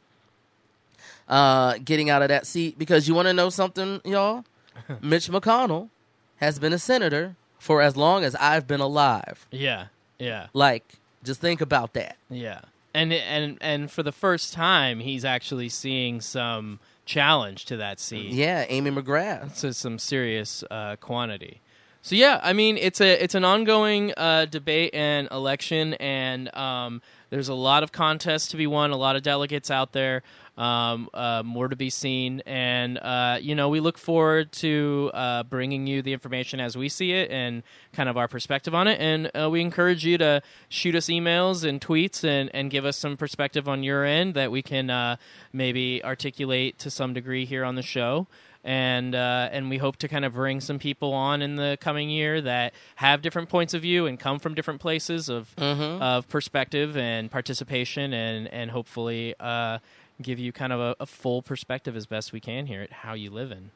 uh, 1.30 1.78
getting 1.82 2.10
out 2.10 2.20
of 2.20 2.28
that 2.28 2.46
seat. 2.46 2.78
Because 2.78 3.08
you 3.08 3.14
want 3.14 3.28
to 3.28 3.32
know 3.32 3.48
something, 3.48 4.02
y'all? 4.04 4.44
Mitch 5.00 5.28
McConnell 5.30 5.88
has 6.36 6.58
been 6.58 6.74
a 6.74 6.78
senator 6.78 7.36
for 7.58 7.80
as 7.80 7.96
long 7.96 8.24
as 8.24 8.34
I've 8.34 8.66
been 8.66 8.80
alive. 8.80 9.46
yeah. 9.50 9.86
Yeah. 10.18 10.48
Like, 10.52 10.96
just 11.24 11.40
think 11.40 11.62
about 11.62 11.94
that. 11.94 12.18
Yeah. 12.28 12.60
And 12.92 13.10
and 13.10 13.56
and 13.62 13.90
for 13.90 14.02
the 14.02 14.12
first 14.12 14.52
time, 14.52 15.00
he's 15.00 15.24
actually 15.24 15.70
seeing 15.70 16.20
some 16.20 16.78
challenge 17.06 17.64
to 17.66 17.78
that 17.78 17.98
seat. 18.00 18.30
Yeah, 18.32 18.66
Amy 18.68 18.90
McGrath. 18.90 19.58
to 19.60 19.72
some 19.72 19.98
serious 19.98 20.62
uh, 20.70 20.96
quantity. 20.96 21.62
So 22.02 22.16
yeah, 22.16 22.38
I 22.42 22.52
mean 22.52 22.76
it's 22.76 23.00
a 23.00 23.22
it's 23.22 23.34
an 23.34 23.44
ongoing 23.46 24.12
uh, 24.16 24.44
debate 24.44 24.94
and 24.94 25.26
election, 25.30 25.94
and 25.94 26.54
um, 26.54 27.00
there's 27.30 27.48
a 27.48 27.54
lot 27.54 27.82
of 27.82 27.92
contests 27.92 28.48
to 28.48 28.56
be 28.58 28.66
won, 28.66 28.90
a 28.90 28.96
lot 28.96 29.16
of 29.16 29.22
delegates 29.22 29.70
out 29.70 29.92
there, 29.92 30.22
um, 30.60 31.08
uh, 31.14 31.42
more 31.42 31.68
to 31.68 31.76
be 31.76 31.88
seen, 31.88 32.42
and 32.44 32.98
uh, 32.98 33.38
you 33.40 33.54
know 33.54 33.70
we 33.70 33.80
look 33.80 33.96
forward 33.96 34.52
to 34.52 35.10
uh, 35.14 35.42
bringing 35.44 35.86
you 35.86 36.02
the 36.02 36.12
information 36.12 36.60
as 36.60 36.76
we 36.76 36.90
see 36.90 37.12
it 37.12 37.30
and 37.30 37.62
kind 37.94 38.10
of 38.10 38.18
our 38.18 38.28
perspective 38.28 38.74
on 38.74 38.86
it, 38.86 39.00
and 39.00 39.30
uh, 39.34 39.48
we 39.48 39.62
encourage 39.62 40.04
you 40.04 40.18
to 40.18 40.42
shoot 40.68 40.94
us 40.94 41.06
emails 41.06 41.64
and 41.66 41.80
tweets 41.80 42.24
and 42.24 42.50
and 42.52 42.70
give 42.70 42.84
us 42.84 42.98
some 42.98 43.16
perspective 43.16 43.68
on 43.68 43.82
your 43.82 44.04
end 44.04 44.34
that 44.34 44.50
we 44.50 44.60
can 44.60 44.90
uh, 44.90 45.16
maybe 45.52 46.04
articulate 46.04 46.78
to 46.78 46.90
some 46.90 47.14
degree 47.14 47.46
here 47.46 47.64
on 47.64 47.74
the 47.76 47.82
show. 47.82 48.26
And 48.62 49.14
uh, 49.14 49.48
and 49.52 49.70
we 49.70 49.78
hope 49.78 49.96
to 49.96 50.08
kind 50.08 50.26
of 50.26 50.34
bring 50.34 50.60
some 50.60 50.78
people 50.78 51.14
on 51.14 51.40
in 51.40 51.56
the 51.56 51.78
coming 51.80 52.10
year 52.10 52.42
that 52.42 52.74
have 52.96 53.22
different 53.22 53.48
points 53.48 53.72
of 53.72 53.80
view 53.80 54.04
and 54.06 54.20
come 54.20 54.38
from 54.38 54.52
different 54.54 54.82
places 54.82 55.30
of 55.30 55.54
of 56.02 56.28
perspective 56.28 56.94
and 56.94 57.30
participation, 57.30 58.12
and 58.12 58.48
and 58.48 58.70
hopefully 58.70 59.34
uh, 59.40 59.78
give 60.22 60.38
you 60.38 60.52
kind 60.52 60.72
of 60.72 60.80
a, 60.80 60.96
a 61.00 61.06
full 61.06 61.42
perspective 61.42 61.96
as 61.96 62.06
best 62.06 62.32
we 62.32 62.40
can 62.40 62.66
here 62.66 62.82
at 62.82 62.92
how 62.92 63.14
you 63.14 63.30
live 63.30 63.50
in. 63.50 63.70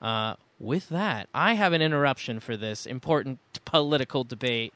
Uh, 0.00 0.34
with 0.60 0.88
that, 0.90 1.28
I 1.34 1.54
have 1.54 1.72
an 1.72 1.82
interruption 1.82 2.40
for 2.40 2.56
this 2.56 2.86
important 2.86 3.38
political 3.64 4.24
debate. 4.24 4.72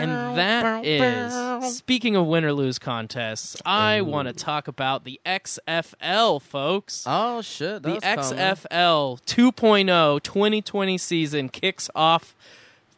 And 0.00 0.10
And 0.10 0.38
that 0.38 0.84
is, 0.84 1.76
speaking 1.76 2.16
of 2.16 2.26
win 2.26 2.44
or 2.44 2.52
lose 2.52 2.78
contests, 2.78 3.60
I 3.64 4.00
want 4.00 4.28
to 4.28 4.34
talk 4.34 4.68
about 4.68 5.04
the 5.04 5.20
XFL, 5.26 6.40
folks. 6.42 7.04
Oh 7.06 7.42
shit! 7.42 7.82
The 7.82 7.98
that's 8.00 8.30
coming. 8.30 8.44
XFL 8.44 9.20
2.0 9.24 10.22
2020 10.22 10.98
season 10.98 11.48
kicks 11.48 11.90
off 11.94 12.34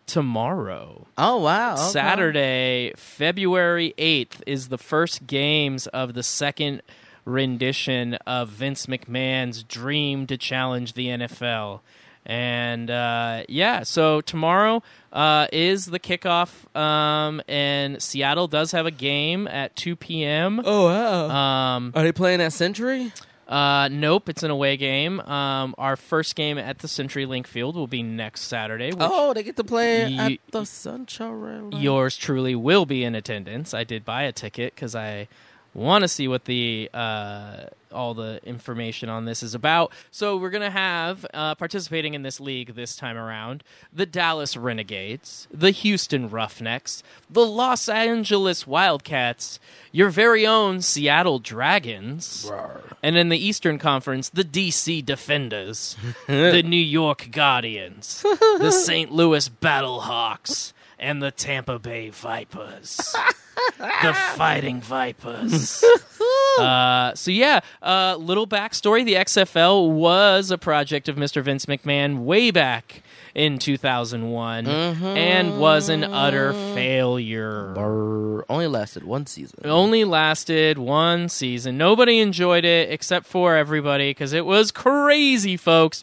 tomorrow. 0.08 1.06
Oh 1.16 1.38
wow! 1.38 1.74
okay. 1.74 1.82
Saturday, 1.82 2.92
February 2.96 3.94
8th, 3.96 4.42
is 4.46 4.68
the 4.68 4.78
first 4.78 5.26
games 5.28 5.86
of 5.88 6.14
the 6.14 6.24
second 6.24 6.82
rendition 7.24 8.14
of 8.26 8.48
Vince 8.48 8.86
McMahon's 8.86 9.62
dream 9.62 10.26
to 10.26 10.36
challenge 10.36 10.94
the 10.94 11.08
NFL. 11.08 11.80
And 12.26 12.90
uh, 12.90 13.44
yeah, 13.48 13.84
so 13.84 14.20
tomorrow 14.20 14.82
uh, 15.12 15.46
is 15.52 15.86
the 15.86 15.98
kickoff, 15.98 16.74
um, 16.78 17.40
and 17.48 18.02
Seattle 18.02 18.48
does 18.48 18.72
have 18.72 18.84
a 18.84 18.90
game 18.90 19.46
at 19.46 19.76
2 19.76 19.96
p.m. 19.96 20.60
Oh 20.64 20.86
wow! 20.86 21.28
Um, 21.30 21.92
Are 21.94 22.02
they 22.02 22.12
playing 22.12 22.40
at 22.40 22.52
Century? 22.52 23.12
Uh, 23.48 23.88
nope, 23.90 24.28
it's 24.28 24.42
an 24.42 24.50
away 24.50 24.76
game. 24.76 25.20
Um, 25.20 25.74
our 25.78 25.96
first 25.96 26.36
game 26.36 26.58
at 26.58 26.80
the 26.80 26.88
CenturyLink 26.88 27.46
Field 27.46 27.76
will 27.76 27.86
be 27.86 28.02
next 28.02 28.42
Saturday. 28.42 28.92
Oh, 28.98 29.32
they 29.32 29.42
get 29.42 29.56
to 29.56 29.64
play 29.64 30.06
Ye- 30.08 30.18
at 30.18 30.52
the 30.52 30.64
Sunshine. 30.66 31.72
yours 31.72 32.16
truly 32.16 32.54
will 32.54 32.84
be 32.84 33.04
in 33.04 33.14
attendance. 33.14 33.72
I 33.72 33.84
did 33.84 34.04
buy 34.04 34.24
a 34.24 34.32
ticket 34.32 34.74
because 34.74 34.94
I 34.94 35.28
want 35.74 36.02
to 36.02 36.08
see 36.08 36.28
what 36.28 36.44
the 36.44 36.90
uh, 36.92 37.64
all 37.92 38.14
the 38.14 38.40
information 38.44 39.08
on 39.08 39.24
this 39.24 39.42
is 39.42 39.54
about. 39.54 39.92
So 40.10 40.36
we're 40.36 40.50
gonna 40.50 40.70
have 40.70 41.26
uh, 41.34 41.54
participating 41.54 42.14
in 42.14 42.22
this 42.22 42.40
league 42.40 42.74
this 42.74 42.96
time 42.96 43.16
around 43.16 43.62
the 43.92 44.06
Dallas 44.06 44.56
Renegades, 44.56 45.48
the 45.50 45.70
Houston 45.70 46.28
Roughnecks, 46.28 47.02
the 47.30 47.46
Los 47.46 47.88
Angeles 47.88 48.66
Wildcats, 48.66 49.58
your 49.92 50.10
very 50.10 50.46
own 50.46 50.80
Seattle 50.82 51.38
Dragons. 51.38 52.50
And 53.02 53.16
in 53.16 53.28
the 53.28 53.38
Eastern 53.38 53.78
Conference, 53.78 54.28
the 54.28 54.44
DC 54.44 55.04
Defenders, 55.04 55.96
the 56.26 56.62
New 56.62 56.76
York 56.76 57.28
Guardians, 57.30 58.22
the 58.22 58.70
St. 58.72 59.12
Louis 59.12 59.48
Battlehawks, 59.48 60.72
and 60.98 61.22
the 61.22 61.30
Tampa 61.30 61.78
Bay 61.78 62.10
Vipers. 62.10 63.14
the 63.78 64.14
Fighting 64.36 64.80
Vipers. 64.80 65.84
Uh, 66.58 67.14
so 67.14 67.30
yeah, 67.30 67.60
uh, 67.82 68.16
little 68.18 68.46
backstory: 68.46 69.04
the 69.04 69.14
XFL 69.14 69.92
was 69.92 70.50
a 70.50 70.58
project 70.58 71.08
of 71.08 71.14
Mr. 71.14 71.40
Vince 71.40 71.66
McMahon 71.66 72.24
way 72.24 72.50
back 72.50 73.02
in 73.32 73.58
2001, 73.60 74.66
and 74.66 75.60
was 75.60 75.88
an 75.88 76.02
utter 76.02 76.52
failure. 76.74 77.72
Brr, 77.74 78.44
only 78.48 78.66
lasted 78.66 79.04
one 79.04 79.26
season. 79.26 79.60
It 79.62 79.68
only 79.68 80.04
lasted 80.04 80.78
one 80.78 81.28
season. 81.28 81.78
Nobody 81.78 82.18
enjoyed 82.18 82.64
it 82.64 82.90
except 82.90 83.26
for 83.26 83.54
everybody 83.54 84.10
because 84.10 84.32
it 84.32 84.44
was 84.44 84.72
crazy, 84.72 85.56
folks. 85.56 86.02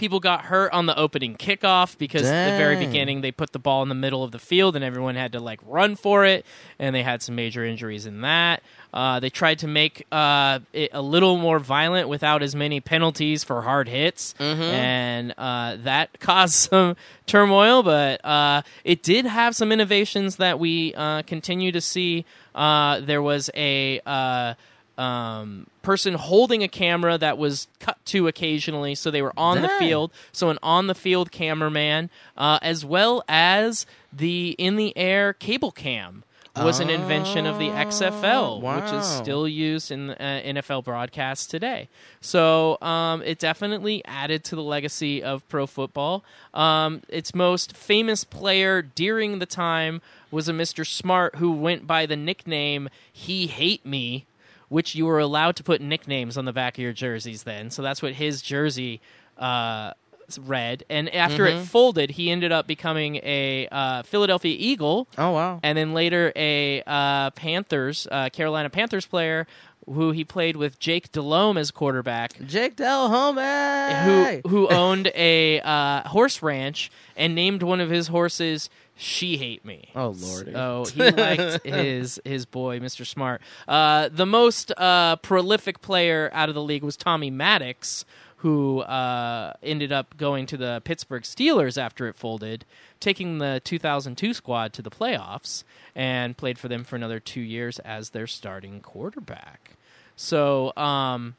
People 0.00 0.18
got 0.18 0.46
hurt 0.46 0.72
on 0.72 0.86
the 0.86 0.98
opening 0.98 1.36
kickoff 1.36 1.98
because 1.98 2.22
at 2.24 2.52
the 2.52 2.56
very 2.56 2.76
beginning 2.86 3.20
they 3.20 3.30
put 3.30 3.52
the 3.52 3.58
ball 3.58 3.82
in 3.82 3.90
the 3.90 3.94
middle 3.94 4.24
of 4.24 4.30
the 4.32 4.38
field 4.38 4.74
and 4.74 4.82
everyone 4.82 5.14
had 5.14 5.32
to 5.32 5.40
like 5.40 5.60
run 5.66 5.94
for 5.94 6.24
it, 6.24 6.46
and 6.78 6.94
they 6.94 7.02
had 7.02 7.20
some 7.20 7.34
major 7.34 7.66
injuries 7.66 8.06
in 8.06 8.22
that. 8.22 8.62
Uh, 8.94 9.20
they 9.20 9.28
tried 9.28 9.58
to 9.58 9.66
make 9.68 10.06
uh, 10.10 10.60
it 10.72 10.88
a 10.94 11.02
little 11.02 11.36
more 11.36 11.58
violent 11.58 12.08
without 12.08 12.42
as 12.42 12.54
many 12.56 12.80
penalties 12.80 13.44
for 13.44 13.60
hard 13.60 13.88
hits, 13.88 14.34
and 14.62 15.34
uh, 15.36 15.76
that 15.84 16.18
caused 16.20 16.54
some 16.54 16.96
turmoil. 17.26 17.82
But 17.82 18.24
uh, 18.24 18.62
it 18.84 19.02
did 19.02 19.26
have 19.26 19.54
some 19.54 19.70
innovations 19.70 20.36
that 20.36 20.58
we 20.58 20.94
uh, 20.94 21.22
continue 21.22 21.72
to 21.72 21.80
see. 21.82 22.24
Uh, 22.54 23.00
there 23.00 23.20
was 23.22 23.50
a 23.54 24.00
uh, 24.06 24.54
um, 25.00 25.66
person 25.82 26.14
holding 26.14 26.62
a 26.62 26.68
camera 26.68 27.16
that 27.16 27.38
was 27.38 27.68
cut 27.78 27.96
to 28.06 28.28
occasionally, 28.28 28.94
so 28.94 29.10
they 29.10 29.22
were 29.22 29.32
on 29.36 29.62
the 29.62 29.68
field. 29.78 30.12
So 30.30 30.50
an 30.50 30.58
on 30.62 30.88
the 30.88 30.94
field 30.94 31.32
cameraman, 31.32 32.10
uh, 32.36 32.58
as 32.60 32.84
well 32.84 33.24
as 33.28 33.86
the 34.12 34.54
in 34.58 34.76
the 34.76 34.96
air 34.96 35.32
cable 35.32 35.70
cam. 35.72 36.22
was 36.64 36.80
an 36.80 36.90
invention 36.90 37.46
of 37.46 37.58
the 37.58 37.68
XFL, 37.68 38.60
which 38.60 38.92
is 38.92 39.06
still 39.06 39.48
used 39.48 39.90
in 39.90 40.10
uh, 40.10 40.42
NFL 40.44 40.84
broadcasts 40.84 41.46
today. 41.46 41.88
So 42.20 42.76
um, 42.82 43.22
it 43.22 43.38
definitely 43.38 44.04
added 44.04 44.44
to 44.44 44.56
the 44.56 44.62
legacy 44.62 45.22
of 45.22 45.48
pro 45.48 45.66
football. 45.66 46.24
Um, 46.52 47.02
its 47.08 47.34
most 47.34 47.76
famous 47.76 48.24
player 48.24 48.82
during 48.82 49.38
the 49.38 49.46
time 49.46 50.02
was 50.30 50.48
a 50.48 50.52
Mr. 50.52 50.86
Smart 50.86 51.36
who 51.36 51.52
went 51.52 51.86
by 51.86 52.04
the 52.04 52.16
nickname 52.16 52.88
He 53.10 53.46
Hate 53.46 53.86
Me, 53.86 54.26
which 54.70 54.94
you 54.94 55.04
were 55.04 55.18
allowed 55.18 55.54
to 55.56 55.62
put 55.62 55.82
nicknames 55.82 56.38
on 56.38 56.46
the 56.46 56.52
back 56.54 56.78
of 56.78 56.82
your 56.82 56.94
jerseys 56.94 57.42
then. 57.42 57.68
So 57.70 57.82
that's 57.82 58.00
what 58.00 58.14
his 58.14 58.40
jersey 58.40 59.02
uh, 59.36 59.92
read. 60.40 60.84
And 60.88 61.12
after 61.14 61.44
it 61.46 61.60
folded, 61.64 62.12
he 62.12 62.30
ended 62.30 62.52
up 62.52 62.66
becoming 62.66 63.16
a 63.16 63.68
uh, 63.70 64.02
Philadelphia 64.04 64.56
Eagle 64.58 65.08
Oh 65.18 65.32
wow. 65.32 65.60
and 65.62 65.76
then 65.76 65.92
later 65.92 66.32
a 66.36 66.82
uh, 66.86 67.30
Panthers, 67.32 68.06
uh, 68.10 68.30
Carolina 68.30 68.70
Panthers 68.70 69.04
player 69.06 69.46
who 69.86 70.12
he 70.12 70.24
played 70.24 70.56
with 70.56 70.78
Jake 70.78 71.10
Delhomme 71.10 71.56
as 71.58 71.72
quarterback. 71.72 72.32
Jake 72.46 72.76
Delhomme. 72.76 74.42
Who 74.44 74.48
who 74.48 74.68
owned 74.68 75.10
a 75.16 75.60
uh, 75.62 76.06
horse 76.08 76.42
ranch 76.42 76.92
and 77.16 77.34
named 77.34 77.62
one 77.64 77.80
of 77.80 77.90
his 77.90 78.06
horses 78.08 78.70
"She 79.00 79.36
Hate 79.36 79.64
Me." 79.64 79.88
Oh 79.94 80.10
lordy. 80.10 80.52
So 80.52 80.84
he 80.94 81.10
liked 81.10 81.62
his 81.66 82.20
his 82.24 82.46
boy, 82.46 82.78
Mr. 82.80 83.06
Smart. 83.06 83.40
Uh, 83.66 84.08
the 84.12 84.26
most 84.26 84.72
uh, 84.76 85.16
prolific 85.16 85.80
player 85.80 86.30
out 86.32 86.48
of 86.48 86.54
the 86.54 86.62
league 86.62 86.82
was 86.84 86.96
Tommy 86.96 87.30
Maddox, 87.30 88.04
who 88.36 88.80
uh, 88.80 89.54
ended 89.62 89.92
up 89.92 90.16
going 90.16 90.46
to 90.46 90.56
the 90.56 90.82
Pittsburgh 90.84 91.22
Steelers 91.22 91.80
after 91.80 92.08
it 92.08 92.16
folded, 92.16 92.64
taking 92.98 93.38
the 93.38 93.60
2002 93.64 94.34
squad 94.34 94.72
to 94.74 94.82
the 94.82 94.90
playoffs, 94.90 95.64
and 95.94 96.36
played 96.36 96.58
for 96.58 96.68
them 96.68 96.84
for 96.84 96.96
another 96.96 97.20
two 97.20 97.40
years 97.40 97.78
as 97.80 98.10
their 98.10 98.26
starting 98.26 98.80
quarterback. 98.80 99.76
So, 100.16 100.74
um, 100.76 101.36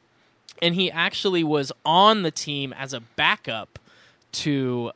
and 0.60 0.74
he 0.74 0.90
actually 0.90 1.44
was 1.44 1.70
on 1.84 2.22
the 2.22 2.30
team 2.30 2.72
as 2.72 2.92
a 2.92 3.00
backup 3.00 3.78
to 4.32 4.90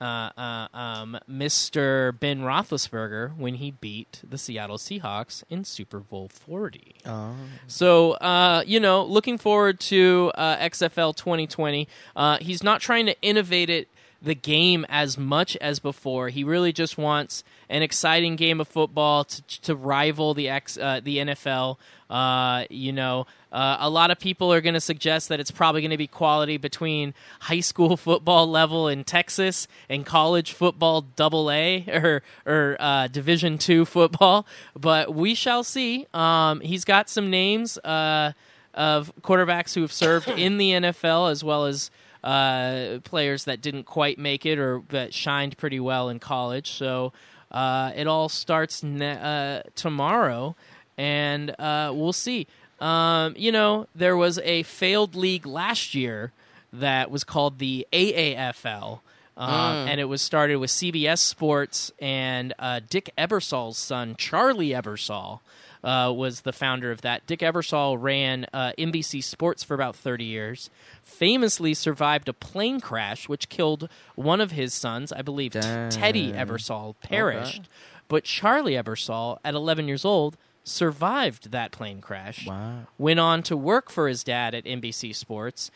uh, 0.00 0.30
uh, 0.36 0.68
um, 0.72 1.18
Mr. 1.30 2.18
Ben 2.18 2.40
Roethlisberger 2.40 3.36
when 3.36 3.54
he 3.54 3.70
beat 3.70 4.22
the 4.28 4.38
Seattle 4.38 4.78
Seahawks 4.78 5.44
in 5.50 5.64
Super 5.64 6.00
Bowl 6.00 6.28
40. 6.28 6.96
Oh. 7.06 7.34
So, 7.66 8.12
uh, 8.12 8.62
you 8.66 8.80
know, 8.80 9.04
looking 9.04 9.38
forward 9.38 9.80
to 9.80 10.32
uh, 10.34 10.56
XFL 10.56 11.14
2020. 11.14 11.88
Uh, 12.16 12.38
he's 12.38 12.62
not 12.62 12.80
trying 12.80 13.06
to 13.06 13.20
innovate 13.20 13.70
it 13.70 13.88
the 14.22 14.34
game 14.34 14.84
as 14.88 15.16
much 15.16 15.56
as 15.56 15.78
before. 15.78 16.28
He 16.28 16.44
really 16.44 16.72
just 16.72 16.98
wants 16.98 17.42
an 17.68 17.82
exciting 17.82 18.36
game 18.36 18.60
of 18.60 18.68
football 18.68 19.24
to, 19.24 19.60
to 19.62 19.74
rival 19.74 20.34
the 20.34 20.48
X, 20.48 20.76
uh, 20.76 21.00
the 21.02 21.18
NFL. 21.18 21.76
Uh, 22.10 22.64
you 22.68 22.92
know, 22.92 23.26
uh, 23.52 23.78
a 23.80 23.88
lot 23.88 24.10
of 24.10 24.18
people 24.18 24.52
are 24.52 24.60
going 24.60 24.74
to 24.74 24.80
suggest 24.80 25.28
that 25.28 25.40
it's 25.40 25.50
probably 25.50 25.80
going 25.80 25.92
to 25.92 25.96
be 25.96 26.06
quality 26.06 26.56
between 26.56 27.14
high 27.40 27.60
school 27.60 27.96
football 27.96 28.48
level 28.48 28.88
in 28.88 29.04
Texas 29.04 29.66
and 29.88 30.04
college 30.04 30.52
football 30.52 31.02
double 31.02 31.50
A 31.50 31.84
or 31.88 32.22
or 32.44 32.76
uh, 32.78 33.06
Division 33.06 33.58
two 33.58 33.84
football. 33.84 34.46
But 34.78 35.14
we 35.14 35.34
shall 35.34 35.64
see. 35.64 36.06
Um, 36.12 36.60
he's 36.60 36.84
got 36.84 37.08
some 37.08 37.30
names 37.30 37.78
uh, 37.78 38.32
of 38.74 39.12
quarterbacks 39.22 39.74
who 39.74 39.80
have 39.82 39.92
served 39.92 40.28
in 40.28 40.58
the 40.58 40.72
NFL 40.72 41.30
as 41.30 41.42
well 41.42 41.64
as 41.64 41.90
uh, 42.24 42.98
players 43.04 43.44
that 43.44 43.60
didn't 43.60 43.84
quite 43.84 44.18
make 44.18 44.44
it 44.46 44.58
or 44.58 44.82
that 44.90 45.14
shined 45.14 45.56
pretty 45.58 45.80
well 45.80 46.08
in 46.08 46.18
college. 46.18 46.70
So 46.70 47.12
uh, 47.50 47.92
it 47.96 48.06
all 48.06 48.28
starts 48.28 48.82
ne- 48.82 49.18
uh, 49.20 49.62
tomorrow, 49.74 50.54
and 50.98 51.50
uh, 51.58 51.92
we'll 51.94 52.12
see. 52.12 52.46
Um, 52.80 53.34
you 53.36 53.52
know, 53.52 53.86
there 53.94 54.16
was 54.16 54.38
a 54.38 54.62
failed 54.62 55.14
league 55.14 55.44
last 55.46 55.94
year 55.94 56.32
that 56.72 57.10
was 57.10 57.24
called 57.24 57.58
the 57.58 57.86
AAFL. 57.92 59.00
Um, 59.36 59.88
And 59.88 60.00
it 60.00 60.04
was 60.04 60.20
started 60.22 60.56
with 60.56 60.70
CBS 60.70 61.18
Sports 61.18 61.92
and 61.98 62.52
uh, 62.58 62.80
Dick 62.88 63.10
Ebersol's 63.16 63.78
son, 63.78 64.14
Charlie 64.16 64.70
Ebersol, 64.70 65.40
uh, 65.82 66.12
was 66.14 66.42
the 66.42 66.52
founder 66.52 66.90
of 66.90 67.00
that. 67.02 67.26
Dick 67.26 67.40
Ebersol 67.40 67.96
ran 68.00 68.46
uh, 68.52 68.72
NBC 68.78 69.22
Sports 69.24 69.62
for 69.64 69.74
about 69.74 69.96
30 69.96 70.24
years, 70.24 70.70
famously 71.02 71.74
survived 71.74 72.28
a 72.28 72.32
plane 72.32 72.80
crash 72.80 73.28
which 73.28 73.48
killed 73.48 73.88
one 74.14 74.40
of 74.40 74.52
his 74.52 74.72
sons. 74.74 75.12
I 75.12 75.22
believe 75.22 75.52
T- 75.52 75.60
Teddy 75.60 76.32
Dang. 76.32 76.46
Ebersol 76.46 76.94
perished. 77.02 77.62
But 78.08 78.24
Charlie 78.24 78.72
Ebersol, 78.74 79.38
at 79.44 79.54
11 79.54 79.86
years 79.86 80.04
old, 80.04 80.36
survived 80.64 81.50
that 81.52 81.72
plane 81.72 82.00
crash 82.00 82.46
Wow. 82.46 82.80
went 82.98 83.18
on 83.18 83.42
to 83.44 83.56
work 83.56 83.90
for 83.90 84.08
his 84.08 84.22
dad 84.22 84.54
at 84.54 84.64
NBC 84.64 85.14
Sports, 85.14 85.70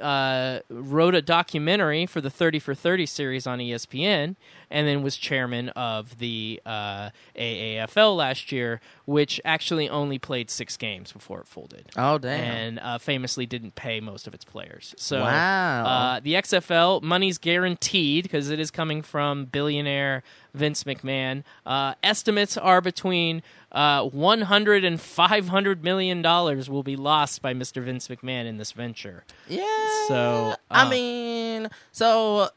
uh, 0.00 0.60
wrote 0.68 1.14
a 1.14 1.22
documentary 1.22 2.06
for 2.06 2.20
the 2.20 2.30
30 2.30 2.58
for 2.58 2.74
30 2.74 3.06
series 3.06 3.46
on 3.46 3.58
ESPN, 3.58 4.36
and 4.70 4.86
then 4.88 5.02
was 5.02 5.16
chairman 5.16 5.70
of 5.70 6.18
the 6.18 6.60
uh, 6.66 7.10
AAFL 7.36 8.16
last 8.16 8.52
year, 8.52 8.80
which 9.04 9.40
actually 9.44 9.88
only 9.88 10.18
played 10.18 10.50
six 10.50 10.76
games 10.76 11.12
before 11.12 11.40
it 11.40 11.46
folded. 11.48 11.88
Oh 11.96 12.18
damn. 12.18 12.40
And 12.40 12.78
uh, 12.80 12.98
famously 12.98 13.46
didn't 13.46 13.74
pay 13.74 14.00
most 14.00 14.26
of 14.26 14.34
its 14.34 14.44
players. 14.44 14.94
So, 14.98 15.20
Wow. 15.20 15.84
uh, 15.84 16.20
the 16.20 16.34
XFL 16.34 17.02
money's 17.02 17.38
guaranteed 17.38 18.24
because 18.24 18.50
it 18.50 18.60
is 18.60 18.70
coming 18.70 19.02
from 19.02 19.46
billionaire 19.46 20.22
Vince 20.54 20.84
McMahon. 20.84 21.44
Uh, 21.64 21.94
estimates 22.02 22.56
are 22.56 22.80
between 22.80 23.42
uh, 23.72 24.04
100 24.04 24.84
and 24.84 25.00
500 25.00 25.82
million 25.82 26.22
dollars 26.22 26.68
will 26.68 26.82
be 26.82 26.96
lost 26.96 27.40
by 27.42 27.54
Mr. 27.54 27.82
Vince 27.82 28.08
McMahon 28.08 28.46
in 28.46 28.58
this 28.58 28.72
venture. 28.72 29.24
Yeah. 29.48 29.64
So, 30.08 30.54
I 30.70 30.82
uh, 30.82 30.90
mean, 30.90 31.68
so 31.90 32.50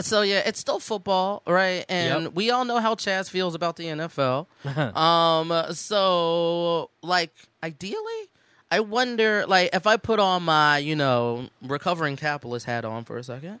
so 0.00 0.22
yeah, 0.22 0.42
it's 0.46 0.58
still 0.58 0.80
football, 0.80 1.42
right? 1.46 1.84
And 1.88 2.24
Yep. 2.24 2.32
we 2.34 2.50
all 2.50 2.64
know 2.64 2.78
how 2.78 2.94
Chaz 2.94 3.28
feels 3.28 3.54
about 3.54 3.76
the 3.76 3.84
NFL. 3.86 4.46
um, 4.96 5.74
so 5.74 6.90
like 7.02 7.32
ideally, 7.62 8.30
I 8.70 8.80
wonder 8.80 9.46
like 9.46 9.70
if 9.72 9.86
I 9.86 9.96
put 9.96 10.18
on 10.18 10.44
my 10.44 10.78
you 10.78 10.96
know 10.96 11.48
recovering 11.62 12.16
capitalist 12.16 12.66
hat 12.66 12.84
on 12.84 13.04
for 13.04 13.18
a 13.18 13.22
second. 13.24 13.60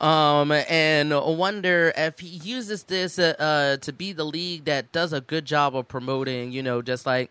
Um, 0.00 0.52
and 0.52 1.10
wonder 1.10 1.92
if 1.96 2.18
he 2.18 2.28
uses 2.28 2.84
this 2.84 3.18
uh, 3.18 3.34
uh, 3.38 3.76
to 3.78 3.92
be 3.92 4.12
the 4.12 4.24
league 4.24 4.66
that 4.66 4.92
does 4.92 5.12
a 5.12 5.22
good 5.22 5.46
job 5.46 5.74
of 5.74 5.88
promoting, 5.88 6.52
you 6.52 6.62
know, 6.62 6.82
just 6.82 7.06
like 7.06 7.30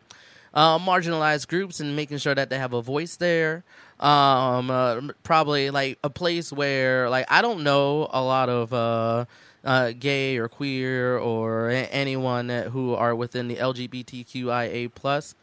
uh, 0.55 0.79
marginalized 0.79 1.47
groups 1.47 1.79
and 1.79 1.95
making 1.95 2.17
sure 2.17 2.33
that 2.33 2.49
they 2.49 2.57
have 2.57 2.73
a 2.73 2.81
voice 2.81 3.17
there. 3.17 3.63
Um, 3.99 4.71
uh, 4.71 5.01
probably 5.23 5.69
like 5.69 5.99
a 6.03 6.09
place 6.09 6.51
where 6.51 7.09
like 7.09 7.27
I 7.29 7.41
don't 7.41 7.63
know 7.63 8.09
a 8.11 8.21
lot 8.21 8.49
of 8.49 8.73
uh, 8.73 9.25
uh, 9.63 9.91
gay 9.97 10.37
or 10.37 10.47
queer 10.49 11.17
or 11.17 11.69
anyone 11.69 12.49
who 12.49 12.93
are 12.93 13.15
within 13.15 13.47
the 13.47 13.55
LGBTQIA 13.55 14.93
plus 14.93 15.35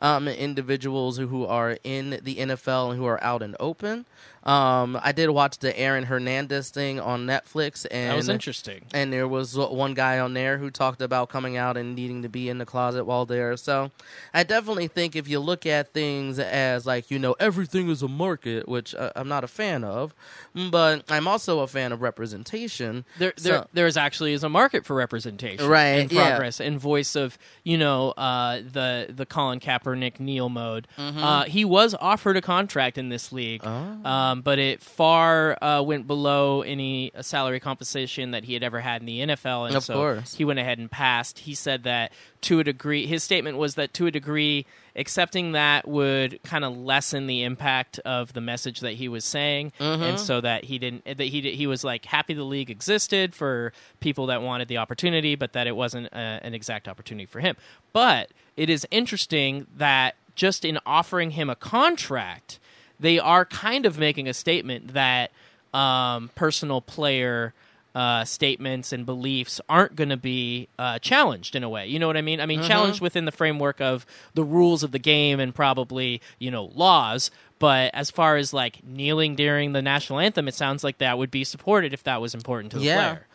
um, 0.00 0.28
individuals 0.28 1.18
who 1.18 1.46
are 1.46 1.76
in 1.84 2.18
the 2.22 2.36
NFL 2.36 2.90
and 2.90 2.98
who 2.98 3.06
are 3.06 3.22
out 3.22 3.42
and 3.42 3.56
open. 3.60 4.06
Um, 4.42 4.98
I 5.02 5.12
did 5.12 5.28
watch 5.30 5.58
the 5.58 5.78
Aaron 5.78 6.04
Hernandez 6.04 6.70
thing 6.70 6.98
on 6.98 7.26
Netflix, 7.26 7.84
and 7.90 8.10
That 8.12 8.16
was 8.16 8.28
interesting. 8.30 8.82
and 8.94 9.12
there 9.12 9.28
was 9.28 9.56
one 9.56 9.92
guy 9.92 10.18
on 10.18 10.32
there 10.32 10.56
who 10.56 10.70
talked 10.70 11.02
about 11.02 11.28
coming 11.28 11.58
out 11.58 11.76
and 11.76 11.94
needing 11.94 12.22
to 12.22 12.28
be 12.30 12.48
in 12.48 12.56
the 12.56 12.64
closet 12.64 13.04
while 13.04 13.26
there. 13.26 13.56
So 13.58 13.90
I 14.32 14.42
definitely 14.44 14.88
think 14.88 15.14
if 15.14 15.28
you 15.28 15.40
look 15.40 15.66
at 15.66 15.92
things 15.92 16.38
as 16.38 16.86
like, 16.86 17.10
you 17.10 17.18
know, 17.18 17.36
everything 17.38 17.90
is 17.90 18.02
a 18.02 18.08
market, 18.08 18.66
which 18.66 18.94
uh, 18.94 19.12
I'm 19.14 19.28
not 19.28 19.44
a 19.44 19.48
fan 19.48 19.84
of, 19.84 20.14
but 20.54 21.04
I'm 21.10 21.28
also 21.28 21.60
a 21.60 21.66
fan 21.66 21.92
of 21.92 22.00
representation. 22.00 23.04
There, 23.18 23.34
there, 23.36 23.58
So- 23.58 23.66
there 23.74 23.86
is 23.86 23.96
actually 23.98 24.32
is 24.32 24.42
a 24.42 24.48
market 24.48 24.86
for 24.86 24.96
representation, 24.96 25.66
Right, 25.68 26.00
And 26.00 26.12
yeah. 26.12 26.50
and 26.60 26.80
voice 26.80 27.14
of 27.14 27.36
you 27.62 27.76
know 27.76 28.12
uh, 28.12 28.60
the 28.72 29.08
the 29.14 29.26
Colin 29.26 29.60
Kaepernick 29.60 30.18
kneel 30.18 30.48
mode. 30.48 30.88
Uh, 30.96 31.44
he 31.44 31.64
was 31.64 31.94
offered 32.00 32.36
a 32.36 32.40
contract 32.40 32.96
in 32.96 33.10
this 33.10 33.32
league, 33.32 33.62
Mm-hmm. 33.62 34.06
Oh. 34.06 34.29
Um, 34.30 34.40
but 34.42 34.58
it 34.58 34.82
far 34.82 35.56
uh, 35.62 35.82
went 35.82 36.06
below 36.06 36.62
any 36.62 37.12
uh, 37.14 37.22
salary 37.22 37.60
compensation 37.60 38.30
that 38.32 38.44
he 38.44 38.54
had 38.54 38.62
ever 38.62 38.80
had 38.80 39.02
in 39.02 39.06
the 39.06 39.20
NFL, 39.20 39.66
and 39.66 39.76
Of 39.76 39.84
so 39.84 39.94
course. 39.94 40.34
he 40.34 40.44
went 40.44 40.58
ahead 40.58 40.78
and 40.78 40.90
passed. 40.90 41.40
He 41.40 41.54
said 41.54 41.84
that 41.84 42.12
to 42.42 42.60
a 42.60 42.64
degree, 42.64 43.06
his 43.06 43.22
statement 43.24 43.56
was 43.58 43.74
that 43.74 43.92
to 43.94 44.06
a 44.06 44.10
degree, 44.10 44.64
accepting 44.96 45.52
that 45.52 45.86
would 45.86 46.42
kind 46.42 46.64
of 46.64 46.76
lessen 46.76 47.26
the 47.26 47.42
impact 47.44 47.98
of 48.00 48.32
the 48.32 48.40
message 48.40 48.80
that 48.80 48.94
he 48.94 49.08
was 49.08 49.24
saying, 49.24 49.72
Mm-hmm. 49.78 50.02
and 50.02 50.20
so 50.20 50.40
that 50.40 50.64
he 50.64 50.78
didn't 50.78 51.04
that 51.04 51.18
he 51.20 51.40
he 51.52 51.66
was 51.66 51.84
like 51.84 52.04
happy 52.06 52.34
the 52.34 52.44
league 52.44 52.70
existed 52.70 53.34
for 53.34 53.72
people 54.00 54.26
that 54.26 54.42
wanted 54.42 54.68
the 54.68 54.78
opportunity, 54.78 55.34
but 55.34 55.52
that 55.52 55.66
it 55.66 55.76
wasn't 55.76 56.06
uh 56.12 56.16
an 56.42 56.54
exact 56.54 56.88
opportunity 56.88 57.26
for 57.26 57.40
him. 57.40 57.56
But 57.92 58.30
it 58.56 58.68
is 58.70 58.86
interesting 58.90 59.66
that 59.76 60.16
just 60.34 60.64
in 60.64 60.78
offering 60.86 61.32
him 61.32 61.50
a 61.50 61.56
contract, 61.56 62.58
they 63.00 63.18
are 63.18 63.44
kind 63.44 63.86
of 63.86 63.98
making 63.98 64.28
a 64.28 64.34
statement 64.34 64.92
that 64.94 65.30
um, 65.72 66.30
personal 66.34 66.80
player 66.80 67.54
uh, 67.94 68.24
statements 68.24 68.92
and 68.92 69.04
beliefs 69.04 69.60
aren't 69.68 69.96
going 69.96 70.10
to 70.10 70.16
be 70.16 70.68
uh, 70.78 70.98
challenged 71.00 71.56
in 71.56 71.64
a 71.64 71.68
way. 71.68 71.86
You 71.88 71.98
know 71.98 72.06
what 72.06 72.16
I 72.16 72.22
mean? 72.22 72.40
I 72.40 72.46
mean, 72.46 72.62
challenged 72.62 73.00
within 73.00 73.24
the 73.24 73.32
framework 73.32 73.80
of 73.80 74.06
the 74.34 74.44
rules 74.44 74.82
of 74.84 74.92
the 74.92 74.98
game 75.00 75.40
and 75.40 75.52
probably 75.54 76.20
you 76.38 76.50
know 76.50 76.70
laws. 76.74 77.30
But 77.58 77.92
as 77.94 78.10
far 78.10 78.36
as 78.36 78.52
like 78.54 78.84
kneeling 78.84 79.34
during 79.34 79.72
the 79.72 79.82
national 79.82 80.20
anthem, 80.20 80.46
it 80.48 80.54
sounds 80.54 80.82
like 80.84 80.98
that 80.98 81.18
would 81.18 81.30
be 81.30 81.42
supported 81.44 81.92
if 81.92 82.02
that 82.04 82.20
was 82.20 82.34
important 82.34 82.70
to 82.72 82.78
the 82.78 82.84
Yeah. 82.84 82.94
player. 83.14 83.26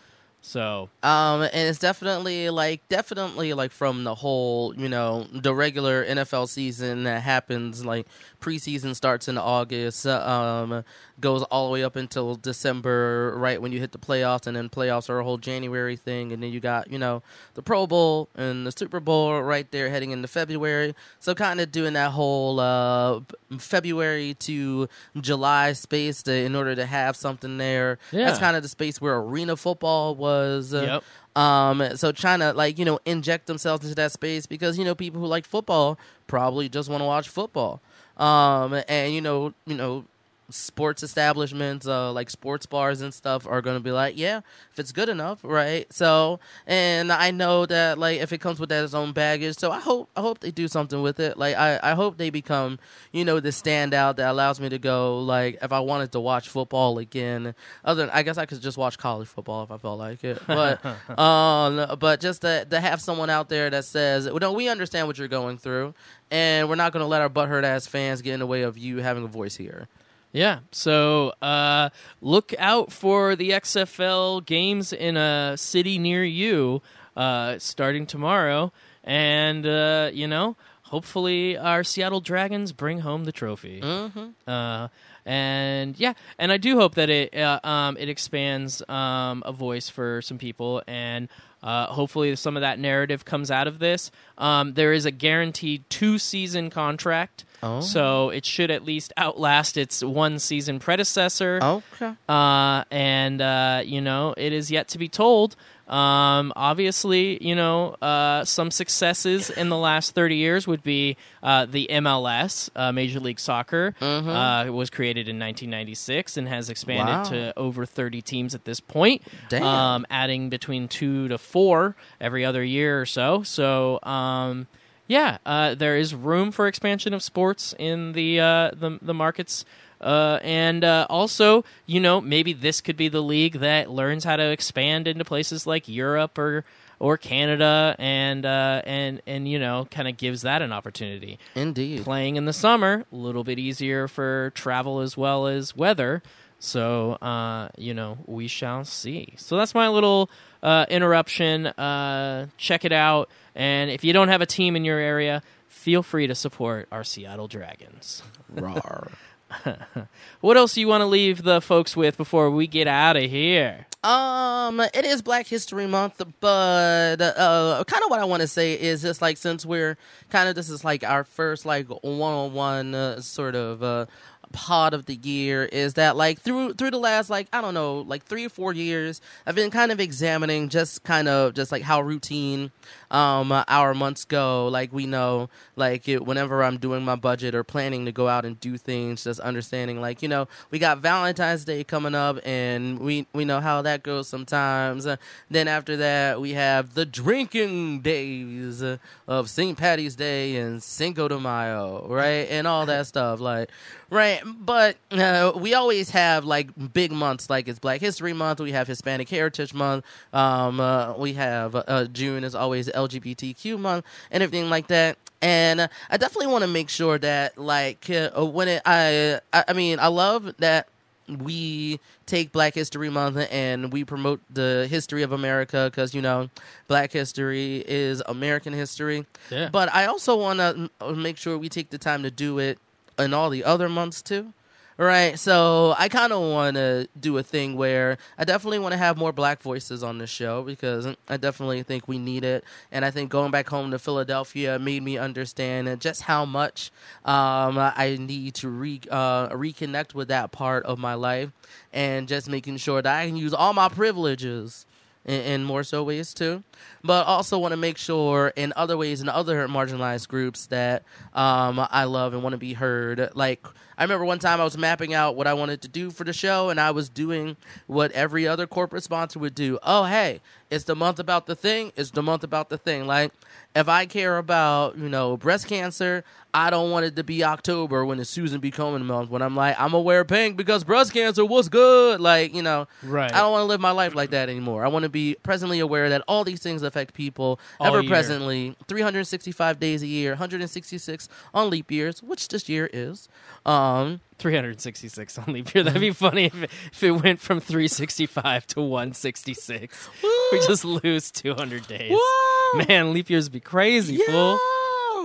So 0.45 0.89
Um, 1.01 1.41
and 1.41 1.51
it's 1.53 1.79
definitely 1.79 2.51
like 2.51 2.87
definitely 2.87 3.53
like 3.53 3.71
from 3.71 4.03
the 4.03 4.13
whole, 4.13 4.75
you 4.75 4.87
know, 4.87 5.25
the 5.33 5.55
regular 5.55 6.05
NFL 6.05 6.49
season 6.49 7.03
that 7.05 7.23
happens 7.23 7.83
like 7.83 8.05
preseason 8.39 8.95
starts 8.95 9.27
in 9.27 9.39
August, 9.39 10.05
um, 10.05 10.83
goes 11.19 11.41
all 11.43 11.65
the 11.65 11.73
way 11.73 11.83
up 11.83 11.95
until 11.95 12.35
December, 12.35 13.33
right 13.35 13.59
when 13.59 13.71
you 13.71 13.79
hit 13.79 13.91
the 13.91 13.97
playoffs, 13.97 14.45
and 14.45 14.55
then 14.55 14.69
playoffs 14.69 15.09
are 15.09 15.19
a 15.19 15.23
whole 15.23 15.39
January 15.39 15.95
thing, 15.95 16.31
and 16.31 16.43
then 16.43 16.51
you 16.51 16.59
got 16.59 16.91
you 16.91 16.99
know 16.99 17.23
the 17.55 17.63
Pro 17.63 17.87
Bowl 17.87 18.29
and 18.35 18.67
the 18.67 18.71
Super 18.71 18.99
Bowl 18.99 19.41
right 19.41 19.69
there 19.71 19.89
heading 19.89 20.11
into 20.11 20.27
February. 20.27 20.93
So 21.19 21.33
kind 21.33 21.59
of 21.59 21.71
doing 21.71 21.93
that 21.93 22.11
whole 22.11 22.59
uh, 22.59 23.21
February 23.57 24.35
to 24.41 24.87
July 25.19 25.73
space 25.73 26.21
to, 26.23 26.33
in 26.33 26.55
order 26.55 26.75
to 26.75 26.85
have 26.85 27.15
something 27.15 27.57
there. 27.57 27.97
Yeah. 28.11 28.25
That's 28.25 28.39
kind 28.39 28.55
of 28.55 28.61
the 28.61 28.69
space 28.69 29.01
where 29.01 29.15
arena 29.17 29.57
football 29.57 30.15
was. 30.15 30.34
Uh, 30.73 30.81
Yep. 30.81 31.03
Um, 31.35 31.97
so 31.97 32.13
trying 32.13 32.39
to 32.39 32.53
like 32.53 32.79
you 32.79 32.85
know 32.85 32.99
inject 33.05 33.47
themselves 33.47 33.83
into 33.83 33.95
that 33.95 34.13
space 34.13 34.45
because 34.45 34.77
you 34.77 34.85
know 34.85 34.95
people 34.95 35.19
who 35.19 35.27
like 35.27 35.45
football 35.45 35.99
probably 36.27 36.69
just 36.69 36.89
want 36.89 37.01
to 37.01 37.05
watch 37.05 37.27
football. 37.27 37.81
Um, 38.17 38.81
and 38.87 39.13
you 39.13 39.19
know 39.19 39.53
you 39.65 39.75
know 39.75 40.05
sports 40.49 41.01
establishments 41.03 41.87
uh, 41.87 42.11
like 42.11 42.29
sports 42.29 42.65
bars 42.65 43.01
and 43.01 43.13
stuff 43.13 43.47
are 43.47 43.61
going 43.61 43.77
to 43.77 43.83
be 43.83 43.91
like 43.91 44.17
yeah 44.17 44.41
if 44.71 44.79
it's 44.79 44.91
good 44.91 45.09
enough 45.09 45.39
right? 45.43 45.91
So 45.91 46.39
and 46.67 47.11
i 47.11 47.31
know 47.31 47.65
that 47.65 47.97
like 47.97 48.19
if 48.19 48.31
it 48.31 48.39
comes 48.39 48.59
with 48.59 48.69
that 48.69 48.83
its 48.83 48.93
own 48.93 49.11
baggage 49.11 49.57
so 49.57 49.71
i 49.71 49.79
hope 49.79 50.09
i 50.15 50.21
hope 50.21 50.39
they 50.39 50.51
do 50.51 50.67
something 50.67 51.01
with 51.01 51.19
it. 51.19 51.37
Like 51.37 51.55
i 51.55 51.79
i 51.81 51.93
hope 51.93 52.17
they 52.17 52.29
become 52.29 52.79
you 53.11 53.25
know 53.25 53.39
the 53.39 53.49
standout 53.49 54.17
that 54.17 54.29
allows 54.29 54.59
me 54.59 54.69
to 54.69 54.77
go 54.77 55.19
like 55.19 55.57
if 55.61 55.71
i 55.71 55.79
wanted 55.79 56.11
to 56.11 56.19
watch 56.19 56.49
football 56.49 56.97
again 56.99 57.55
other 57.83 58.03
than 58.05 58.09
i 58.11 58.23
guess 58.23 58.37
i 58.37 58.45
could 58.45 58.61
just 58.61 58.77
watch 58.77 58.97
college 58.97 59.27
football 59.27 59.63
if 59.63 59.71
i 59.71 59.77
felt 59.77 59.99
like 59.99 60.23
it. 60.23 60.41
But 60.47 60.85
um 61.19 61.97
but 61.99 62.19
just 62.19 62.41
to, 62.41 62.65
to 62.69 62.79
have 62.79 63.01
someone 63.01 63.29
out 63.29 63.49
there 63.49 63.69
that 63.69 63.85
says 63.85 64.25
well, 64.25 64.37
no 64.39 64.51
we 64.53 64.69
understand 64.69 65.07
what 65.07 65.17
you're 65.17 65.27
going 65.27 65.57
through 65.57 65.93
and 66.31 66.69
we're 66.69 66.75
not 66.75 66.91
going 66.91 67.01
to 67.03 67.07
let 67.07 67.21
our 67.21 67.29
butthurt 67.29 67.63
ass 67.63 67.87
fans 67.87 68.21
get 68.21 68.33
in 68.33 68.39
the 68.39 68.47
way 68.47 68.63
of 68.63 68.77
you 68.77 68.97
having 68.97 69.23
a 69.23 69.27
voice 69.27 69.55
here 69.55 69.87
Yeah. 70.35 70.59
So 70.71 71.33
uh, 71.41 71.89
look 72.21 72.53
out 72.59 72.91
for 72.91 73.35
the 73.35 73.51
XFL 73.51 74.45
games 74.45 74.91
in 74.91 75.15
a 75.15 75.55
city 75.57 75.97
near 75.97 76.23
you 76.23 76.81
uh, 77.15 77.57
starting 77.57 78.05
tomorrow. 78.05 78.73
And, 79.03 79.65
uh, 79.65 80.11
you 80.13 80.27
know, 80.27 80.57
hopefully 80.83 81.57
our 81.57 81.83
Seattle 81.83 82.19
Dragons 82.19 82.73
bring 82.73 82.99
home 82.99 83.23
the 83.23 83.31
trophy. 83.31 83.79
mm-hmm. 83.81 84.49
Uh, 84.49 84.89
and 85.25 85.99
yeah, 85.99 86.13
and 86.37 86.51
I 86.51 86.57
do 86.57 86.77
hope 86.77 86.95
that 86.95 87.09
it 87.09 87.35
uh, 87.35 87.59
um, 87.63 87.97
it 87.97 88.09
expands 88.09 88.87
um, 88.87 89.41
a 89.43 89.51
voice 89.51 89.89
for 89.89 90.21
some 90.21 90.37
people, 90.37 90.83
and 90.85 91.29
uh, 91.65 91.87
hopefully 91.87 92.33
some 92.37 92.55
of 92.55 92.61
that 92.61 92.79
narrative 92.79 93.25
comes 93.25 93.51
out 93.51 93.67
of 93.67 93.79
this. 93.79 94.11
Um, 94.37 94.75
there 94.75 94.93
is 94.93 95.05
a 95.05 95.11
guaranteed 95.11 95.83
two 95.89 96.17
season 96.19 96.69
contract, 96.69 97.43
Oh. 97.63 97.81
so 97.81 98.29
it 98.29 98.45
should 98.45 98.69
at 98.69 98.85
least 98.85 99.11
outlast 99.17 99.75
its 99.75 100.03
one 100.03 100.37
season 100.39 100.77
predecessor. 100.79 101.59
okay 101.63 102.13
Uh, 102.29 102.83
and 102.91 103.41
uh, 103.41 103.81
you 103.83 103.99
know, 104.01 104.33
it 104.37 104.53
is 104.53 104.69
yet 104.71 104.87
to 104.89 104.97
be 104.99 105.09
told. 105.09 105.55
Um, 105.87 106.51
obviously, 106.55 107.43
you 107.45 107.53
know, 107.55 107.89
uh, 108.01 108.43
some 108.43 108.71
successes 108.71 109.49
in 109.49 109.69
the 109.69 109.77
last 109.77 110.15
30 110.15 110.35
years 110.35 110.65
would 110.67 110.81
be 110.83 111.15
uh, 111.43 111.65
the 111.65 111.87
MLS, 111.91 112.69
uh, 112.75 112.91
Major 112.91 113.19
League 113.19 113.39
Soccer, 113.39 113.93
uh, 114.01 114.65
was 114.71 114.89
created 114.89 115.27
in 115.27 115.37
1996 115.39 116.37
and 116.37 116.47
has 116.47 116.69
expanded 116.69 117.05
Wow. 117.15 117.23
to 117.25 117.53
over 117.57 117.85
30 117.85 118.21
teams 118.21 118.55
at 118.55 118.65
this 118.65 118.79
point, 118.79 119.21
Damn. 119.49 119.63
Um, 119.63 120.05
adding 120.09 120.49
between 120.49 120.87
two 120.87 121.27
to 121.27 121.37
four 121.37 121.95
every 122.19 122.43
other 122.43 122.63
year 122.63 122.99
or 122.99 123.05
so. 123.05 123.43
So, 123.43 123.99
um, 124.03 124.67
yeah, 125.07 125.37
uh, 125.45 125.75
there 125.75 125.97
is 125.97 126.15
room 126.15 126.51
for 126.51 126.65
expansion 126.67 127.13
of 127.13 127.21
sports 127.21 127.75
in 127.77 128.13
the 128.13 128.39
uh, 128.39 128.71
the, 128.73 128.97
the 129.01 129.13
markets. 129.13 129.65
Uh, 130.05 130.39
and 130.43 130.83
uh, 130.83 131.07
also, 131.09 131.65
you 131.87 131.99
know, 131.99 132.21
maybe 132.21 132.53
this 132.53 132.79
could 132.79 132.95
be 132.95 133.07
the 133.07 133.23
league 133.23 133.59
that 133.59 133.89
learns 133.89 134.23
how 134.23 134.35
to 134.35 134.51
expand 134.51 135.07
into 135.07 135.25
places 135.25 135.65
like 135.65 135.87
Europe 135.87 136.37
or 136.37 136.63
or 136.99 137.17
Canada, 137.17 137.95
and 137.97 138.45
uh, 138.45 138.81
and 138.85 139.21
and 139.25 139.49
you 139.49 139.57
know, 139.57 139.87
kind 139.89 140.07
of 140.07 140.15
gives 140.15 140.43
that 140.43 140.61
an 140.61 140.71
opportunity. 140.71 141.39
indeed 141.55 142.03
Playing 142.03 142.35
in 142.35 142.45
the 142.45 142.53
summer, 142.53 143.03
a 143.11 143.15
little 143.15 143.43
bit 143.43 143.57
easier 143.57 144.07
for 144.07 144.51
travel 144.53 144.99
as 144.99 145.17
well 145.17 145.47
as 145.47 145.75
weather. 145.75 146.21
So, 146.57 147.13
uh, 147.13 147.69
you 147.77 147.93
know, 147.93 148.19
we 148.27 148.47
shall 148.47 148.85
see. 148.85 149.33
So 149.37 149.57
that's 149.57 149.75
my 149.75 149.89
little 149.89 150.29
uh, 150.63 150.85
interruption. 150.89 151.67
Uh, 151.67 152.47
check 152.57 152.85
it 152.85 152.93
out, 152.93 153.29
and 153.55 153.89
if 153.89 154.03
you 154.03 154.13
don't 154.13 154.29
have 154.29 154.41
a 154.41 154.45
team 154.45 154.75
in 154.75 154.85
your 154.85 154.99
area, 154.99 155.41
feel 155.67 156.03
free 156.03 156.27
to 156.27 156.35
support 156.35 156.87
our 156.91 157.03
Seattle 157.03 157.47
Dragons. 157.47 158.21
Rawr. 158.53 159.11
What 160.41 160.57
else 160.57 160.75
do 160.75 160.81
you 160.81 160.87
want 160.87 161.01
to 161.01 161.07
leave 161.07 161.41
the 161.41 161.59
folks 161.59 161.97
with 161.97 162.17
before 162.17 162.51
we 162.51 162.67
get 162.67 162.87
out 162.87 163.17
of 163.17 163.29
here? 163.29 163.87
Um, 164.03 164.79
it 164.79 165.03
is 165.03 165.23
Black 165.23 165.47
History 165.47 165.87
Month, 165.87 166.21
but 166.39 167.19
uh, 167.19 167.83
kind 167.87 168.03
of 168.03 168.11
what 168.11 168.19
I 168.19 168.25
want 168.25 168.41
to 168.41 168.47
say 168.47 168.79
is 168.79 169.01
just 169.01 169.23
like 169.23 169.37
since 169.37 169.65
we're 169.65 169.97
kind 170.29 170.47
of 170.47 170.53
this 170.53 170.69
is 170.69 170.83
like 170.83 171.03
our 171.03 171.23
first 171.23 171.65
like 171.65 171.87
one-on-one 171.87 172.93
uh, 172.93 173.21
sort 173.21 173.55
of 173.55 173.81
uh, 173.81 174.05
pod 174.51 174.93
of 174.93 175.05
the 175.05 175.15
year 175.15 175.65
is 175.65 175.95
that 175.95 176.15
like 176.15 176.39
through 176.39 176.73
through 176.73 176.91
the 176.91 176.99
last 176.99 177.29
like 177.29 177.47
I 177.51 177.61
don't 177.61 177.73
know 177.73 177.99
like 178.01 178.23
three 178.23 178.45
or 178.45 178.49
four 178.49 178.71
years 178.71 179.19
I've 179.45 179.55
been 179.55 179.71
kind 179.71 179.91
of 179.91 179.99
examining 179.99 180.69
just 180.69 181.03
kind 181.03 181.27
of 181.27 181.53
just 181.53 181.71
like 181.71 181.81
how 181.81 182.01
routine 182.01 182.71
um 183.11 183.51
our 183.67 183.93
months 183.93 184.25
go. 184.25 184.67
Like 184.67 184.91
we 184.93 185.05
know 185.05 185.49
like 185.75 186.07
it, 186.07 186.25
whenever 186.25 186.63
I'm 186.63 186.77
doing 186.77 187.03
my 187.03 187.15
budget 187.15 187.55
or 187.55 187.63
planning 187.63 188.05
to 188.05 188.11
go 188.11 188.27
out 188.27 188.45
and 188.45 188.59
do 188.59 188.77
things 188.77 189.23
just 189.23 189.39
understanding 189.39 190.01
like 190.01 190.21
you 190.21 190.27
know 190.27 190.47
we 190.71 190.79
got 190.79 190.99
Valentine's 190.99 191.65
Day 191.65 191.83
coming 191.83 192.15
up 192.15 192.39
and 192.45 192.99
we 192.99 193.27
we 193.33 193.45
know 193.45 193.59
how 193.59 193.81
that 193.81 194.03
goes 194.03 194.27
sometimes. 194.27 195.05
Uh, 195.05 195.17
then 195.49 195.67
after 195.67 195.97
that 195.97 196.41
we 196.41 196.53
have 196.53 196.93
the 196.93 197.05
drinking 197.05 198.01
days 198.01 198.83
of 199.27 199.49
St. 199.49 199.77
Patty's 199.77 200.15
Day 200.15 200.55
and 200.55 200.81
Cinco 200.81 201.27
de 201.27 201.39
Mayo 201.39 202.07
right? 202.07 202.47
And 202.49 202.67
all 202.67 202.85
that 202.85 203.07
stuff 203.07 203.39
like 203.39 203.69
right? 204.09 204.41
But 204.45 204.97
uh, 205.11 205.53
we 205.55 205.73
always 205.73 206.11
have 206.11 206.45
like 206.45 206.93
big 206.93 207.11
months 207.11 207.49
like 207.49 207.67
it's 207.67 207.79
Black 207.79 208.01
History 208.01 208.33
Month 208.33 208.59
we 208.59 208.71
have 208.71 208.87
Hispanic 208.87 209.29
Heritage 209.29 209.73
Month 209.73 210.05
um 210.33 210.79
uh, 210.79 211.13
we 211.17 211.33
have 211.33 211.75
uh, 211.75 212.05
June 212.05 212.43
is 212.43 212.55
always 212.55 212.89
LGBTQ 212.95 213.79
month 213.79 214.05
and 214.31 214.41
everything 214.41 214.69
like 214.69 214.87
that 214.87 215.17
and 215.41 215.89
I 216.09 216.17
definitely 216.17 216.47
want 216.47 216.63
to 216.63 216.67
make 216.67 216.89
sure 216.89 217.17
that 217.19 217.57
like 217.57 218.09
uh, 218.09 218.45
when 218.45 218.67
it 218.67 218.81
I, 218.85 219.39
I 219.53 219.65
I 219.67 219.73
mean 219.73 219.99
I 219.99 220.07
love 220.07 220.55
that 220.57 220.87
we 221.27 221.99
take 222.25 222.51
Black 222.51 222.73
History 222.73 223.09
Month 223.09 223.47
and 223.51 223.91
we 223.91 224.03
promote 224.03 224.41
the 224.49 224.87
history 224.89 225.23
of 225.23 225.31
America 225.31 225.89
because 225.89 226.13
you 226.13 226.21
know 226.21 226.49
Black 226.87 227.11
history 227.11 227.83
is 227.87 228.21
American 228.25 228.73
history. 228.73 229.25
Yeah. 229.49 229.69
But 229.71 229.93
I 229.93 230.05
also 230.05 230.35
want 230.35 230.59
to 230.59 231.15
make 231.15 231.37
sure 231.37 231.57
we 231.57 231.69
take 231.69 231.89
the 231.89 231.97
time 231.97 232.23
to 232.23 232.31
do 232.31 232.59
it 232.59 232.79
in 233.17 233.33
all 233.33 233.49
the 233.49 233.63
other 233.63 233.89
months 233.89 234.21
too. 234.21 234.53
Right, 234.97 235.37
so 235.37 235.93
I 235.97 236.07
kind 236.07 236.31
of 236.31 236.39
want 236.39 236.75
to 236.75 237.09
do 237.19 237.37
a 237.37 237.43
thing 237.43 237.75
where 237.75 238.17
I 238.37 238.45
definitely 238.45 238.79
want 238.79 238.93
to 238.93 238.97
have 238.97 239.17
more 239.17 239.33
black 239.33 239.61
voices 239.61 240.03
on 240.03 240.19
the 240.19 240.27
show 240.27 240.63
because 240.63 241.05
I 241.27 241.35
definitely 241.35 241.83
think 241.83 242.07
we 242.07 242.17
need 242.17 242.45
it. 242.45 242.63
And 242.93 243.03
I 243.03 243.11
think 243.11 243.29
going 243.29 243.51
back 243.51 243.67
home 243.67 243.91
to 243.91 243.99
Philadelphia 243.99 244.79
made 244.79 245.03
me 245.03 245.17
understand 245.17 245.99
just 245.99 246.21
how 246.21 246.45
much 246.45 246.91
um, 247.25 247.77
I 247.77 248.15
need 248.17 248.55
to 248.55 248.69
re- 248.69 249.01
uh, 249.11 249.49
reconnect 249.49 250.13
with 250.13 250.29
that 250.29 250.53
part 250.53 250.85
of 250.85 250.97
my 250.97 251.15
life 251.15 251.51
and 251.91 252.25
just 252.25 252.49
making 252.49 252.77
sure 252.77 253.01
that 253.01 253.19
I 253.19 253.25
can 253.25 253.35
use 253.35 253.53
all 253.53 253.73
my 253.73 253.89
privileges 253.89 254.85
in, 255.25 255.41
in 255.41 255.63
more 255.63 255.83
so 255.83 256.03
ways 256.03 256.33
too. 256.33 256.63
But 257.03 257.27
also 257.27 257.59
want 257.59 257.73
to 257.73 257.77
make 257.77 257.97
sure 257.97 258.53
in 258.55 258.73
other 258.75 258.97
ways 258.97 259.21
in 259.21 259.29
other 259.29 259.67
marginalized 259.67 260.27
groups 260.27 260.67
that 260.67 261.03
um, 261.33 261.85
I 261.91 262.05
love 262.05 262.33
and 262.33 262.43
want 262.43 262.53
to 262.53 262.57
be 262.57 262.73
heard. 262.73 263.29
Like 263.35 263.65
I 263.97 264.03
remember 264.03 264.25
one 264.25 264.39
time 264.39 264.59
I 264.59 264.63
was 264.63 264.77
mapping 264.77 265.13
out 265.13 265.35
what 265.35 265.47
I 265.47 265.53
wanted 265.53 265.81
to 265.83 265.87
do 265.87 266.11
for 266.11 266.23
the 266.23 266.33
show, 266.33 266.69
and 266.69 266.79
I 266.79 266.91
was 266.91 267.09
doing 267.09 267.55
what 267.87 268.11
every 268.11 268.47
other 268.47 268.67
corporate 268.67 269.03
sponsor 269.03 269.39
would 269.39 269.55
do. 269.55 269.79
Oh, 269.83 270.03
hey, 270.03 270.41
it's 270.75 270.83
the 270.85 270.95
month 270.95 271.19
about 271.19 271.45
the 271.47 271.55
thing. 271.55 271.91
It's 271.95 272.11
the 272.11 272.21
month 272.21 272.43
about 272.43 272.69
the 272.69 272.77
thing. 272.77 273.07
Like, 273.07 273.31
if 273.75 273.87
I 273.89 274.05
care 274.05 274.37
about, 274.37 274.97
you 274.97 275.09
know, 275.09 275.37
breast 275.37 275.67
cancer, 275.67 276.23
I 276.53 276.69
don't 276.69 276.89
want 276.91 277.05
it 277.05 277.15
to 277.17 277.23
be 277.23 277.43
October 277.43 278.05
when 278.05 278.19
it's 278.19 278.29
Susan 278.29 278.61
B. 278.61 278.71
Komen 278.71 279.03
month 279.03 279.29
when 279.29 279.41
I'm 279.41 279.55
like, 279.55 279.75
I'm 279.77 279.91
gonna 279.91 280.01
wear 280.01 280.23
pink 280.23 280.55
because 280.55 280.83
breast 280.85 281.11
cancer 281.13 281.43
was 281.45 281.67
good. 281.67 282.21
Like, 282.21 282.53
you 282.55 282.61
know, 282.61 282.87
Right. 283.03 283.33
I 283.33 283.39
don't 283.39 283.51
want 283.51 283.61
to 283.63 283.65
live 283.65 283.81
my 283.81 283.91
life 283.91 284.15
like 284.15 284.29
that 284.29 284.47
anymore. 284.49 284.85
I 284.85 284.87
want 284.87 285.03
to 285.03 285.09
be 285.09 285.35
presently 285.43 285.79
aware 285.79 286.09
that 286.09 286.23
all 286.29 286.43
these 286.45 286.61
things 286.61 286.81
affect 286.81 287.13
people 287.13 287.59
All 287.79 287.87
ever 287.87 288.01
year. 288.01 288.09
presently, 288.09 288.75
365 288.87 289.79
days 289.79 290.01
a 290.01 290.07
year, 290.07 290.31
166 290.31 291.27
on 291.53 291.69
leap 291.69 291.91
years, 291.91 292.23
which 292.23 292.47
this 292.47 292.69
year 292.69 292.89
is. 292.93 293.27
Um, 293.65 294.21
366 294.37 295.37
on 295.39 295.53
leap 295.53 295.73
year. 295.73 295.83
That'd 295.83 296.01
be 296.01 296.11
funny 296.11 296.45
if 296.45 296.63
it, 296.63 296.69
if 296.91 297.03
it 297.03 297.11
went 297.11 297.39
from 297.39 297.59
365 297.59 298.67
to 298.67 298.81
166. 298.81 300.09
We 300.51 300.59
just 300.59 300.85
lose 300.85 301.31
200 301.31 301.87
days. 301.87 302.11
Whoa! 302.13 302.85
Man, 302.87 303.13
leap 303.13 303.29
years 303.29 303.49
be 303.49 303.59
crazy, 303.59 304.17
fool. 304.17 304.59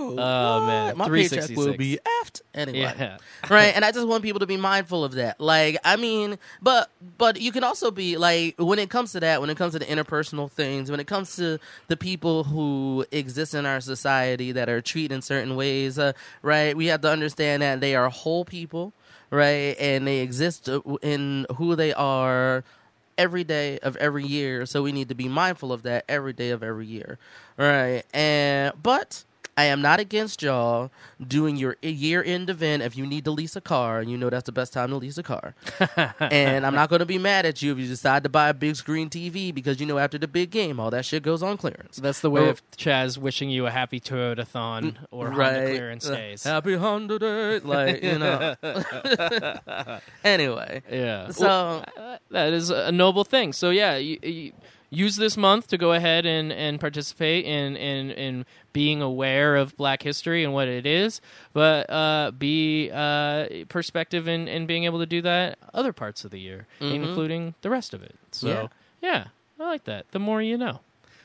Oh 0.09 0.67
man, 0.67 0.97
my 0.97 1.07
paycheck 1.07 1.49
will 1.55 1.73
366. 1.73 1.77
be 1.77 1.99
effed 2.23 2.41
anyway. 2.53 2.95
Yeah. 2.97 3.17
right? 3.49 3.75
And 3.75 3.85
i 3.85 3.91
just 3.91 4.07
want 4.07 4.23
people 4.23 4.39
to 4.39 4.45
be 4.45 4.57
mindful 4.57 5.03
of 5.03 5.13
that. 5.13 5.39
Like 5.39 5.77
i 5.83 5.95
mean 5.95 6.37
but 6.61 6.89
but 7.17 7.39
you 7.39 7.51
can 7.51 7.63
also 7.63 7.91
be 7.91 8.17
like 8.17 8.55
when 8.57 8.79
it 8.79 8.89
comes 8.89 9.11
to 9.13 9.19
that 9.21 9.41
when 9.41 9.49
it 9.49 9.57
comes 9.57 9.73
to 9.73 9.79
the 9.79 9.85
interpersonal 9.85 10.51
things 10.51 10.91
when 10.91 10.99
it 10.99 11.07
comes 11.07 11.35
to 11.37 11.59
the 11.87 11.97
people 11.97 12.43
who 12.43 13.05
exist 13.11 13.53
in 13.53 13.65
our 13.65 13.81
society 13.81 14.51
that 14.51 14.69
are 14.69 14.81
treated 14.81 15.13
in 15.13 15.21
certain 15.21 15.55
ways 15.55 15.97
uh, 15.99 16.13
right? 16.41 16.75
We 16.75 16.87
have 16.87 17.01
to 17.01 17.09
understand 17.09 17.61
that 17.61 17.81
they 17.81 17.95
are 17.95 18.09
whole 18.09 18.45
people 18.45 18.93
right? 19.29 19.77
And 19.79 20.05
they 20.05 20.19
exist 20.19 20.67
uh, 20.67 20.81
in 21.01 21.45
who 21.57 21.75
they 21.75 21.93
are 21.93 22.63
every 23.17 23.43
day 23.43 23.77
of 23.79 23.95
every 23.97 24.25
year. 24.25 24.65
So 24.65 24.81
we 24.83 24.91
need 24.91 25.09
to 25.09 25.15
be 25.15 25.27
mindful 25.29 25.71
of 25.71 25.83
that 25.83 26.05
every 26.09 26.33
day 26.33 26.49
of 26.49 26.63
every 26.63 26.85
year 26.85 27.17
right? 27.57 28.03
And 28.13 28.73
but 28.81 29.23
I 29.61 29.65
am 29.65 29.79
not 29.79 29.99
against 29.99 30.41
y'all 30.41 30.89
doing 31.25 31.55
your 31.55 31.75
year 31.83 32.23
end 32.23 32.49
event 32.49 32.81
if 32.81 32.97
you 32.97 33.05
need 33.05 33.25
to 33.25 33.31
lease 33.31 33.55
a 33.55 33.61
car 33.61 33.99
and 33.99 34.09
you 34.09 34.17
know 34.17 34.31
that's 34.31 34.47
the 34.47 34.51
best 34.51 34.73
time 34.73 34.89
to 34.89 34.95
lease 34.95 35.19
a 35.19 35.23
car. 35.23 35.53
and 36.19 36.65
I'm 36.65 36.73
not 36.73 36.89
going 36.89 36.99
to 37.01 37.05
be 37.05 37.19
mad 37.19 37.45
at 37.45 37.61
you 37.61 37.71
if 37.73 37.77
you 37.77 37.85
decide 37.87 38.23
to 38.23 38.29
buy 38.29 38.49
a 38.49 38.55
big 38.55 38.75
screen 38.75 39.07
TV 39.07 39.53
because 39.53 39.79
you 39.79 39.85
know 39.85 39.99
after 39.99 40.17
the 40.17 40.27
big 40.27 40.49
game 40.49 40.79
all 40.79 40.89
that 40.89 41.05
shit 41.05 41.21
goes 41.21 41.43
on 41.43 41.57
clearance. 41.57 41.97
That's 41.97 42.21
the 42.21 42.31
way 42.31 42.41
Or- 42.41 42.49
of 42.49 42.71
Chaz 42.71 43.19
wishing 43.19 43.51
you 43.51 43.67
a 43.67 43.69
happy 43.71 43.99
Toyota-thon 43.99 44.97
or 45.11 45.29
Honda 45.29 45.65
clearance 45.67 46.09
Uh, 46.09 46.15
days. 46.15 46.43
Happy 46.43 46.73
Honda 46.75 47.19
Day. 47.19 47.59
Like, 47.59 48.01
you 48.01 48.17
know. 48.17 48.55
anyway. 50.23 50.81
Yeah. 50.91 51.29
So- 51.29 51.45
Well, 51.45 51.85
uh, 51.97 52.17
that 52.31 52.51
is 52.53 52.71
a 52.71 52.91
noble 52.91 53.23
thing. 53.23 53.53
So 53.53 53.69
yeah, 53.69 53.97
you, 53.97 54.17
you 54.23 54.53
use 54.91 55.15
this 55.15 55.35
month 55.37 55.67
to 55.69 55.77
go 55.77 55.93
ahead 55.93 56.25
and, 56.27 56.51
and 56.51 56.79
participate 56.79 57.45
in, 57.45 57.75
in 57.75 58.11
in 58.11 58.45
being 58.73 59.01
aware 59.01 59.55
of 59.55 59.75
Black 59.77 60.03
history 60.03 60.43
and 60.43 60.53
what 60.53 60.67
it 60.67 60.85
is, 60.85 61.19
but 61.53 61.89
uh, 61.89 62.31
be 62.37 62.91
uh, 62.93 63.47
perspective 63.69 64.27
in, 64.27 64.47
in 64.47 64.65
being 64.67 64.83
able 64.83 64.99
to 64.99 65.05
do 65.07 65.21
that 65.23 65.57
other 65.73 65.93
parts 65.93 66.23
of 66.23 66.31
the 66.31 66.39
year, 66.39 66.67
including 66.79 67.55
the 67.61 67.69
rest 67.69 67.93
of 67.93 68.03
it. 68.03 68.15
So 68.31 68.47
yeah, 69.01 69.27
I 69.59 69.63
like 69.63 69.85
that. 69.85 70.11
The 70.11 70.19
more 70.19 70.41
you 70.41 70.57
know. 70.57 70.81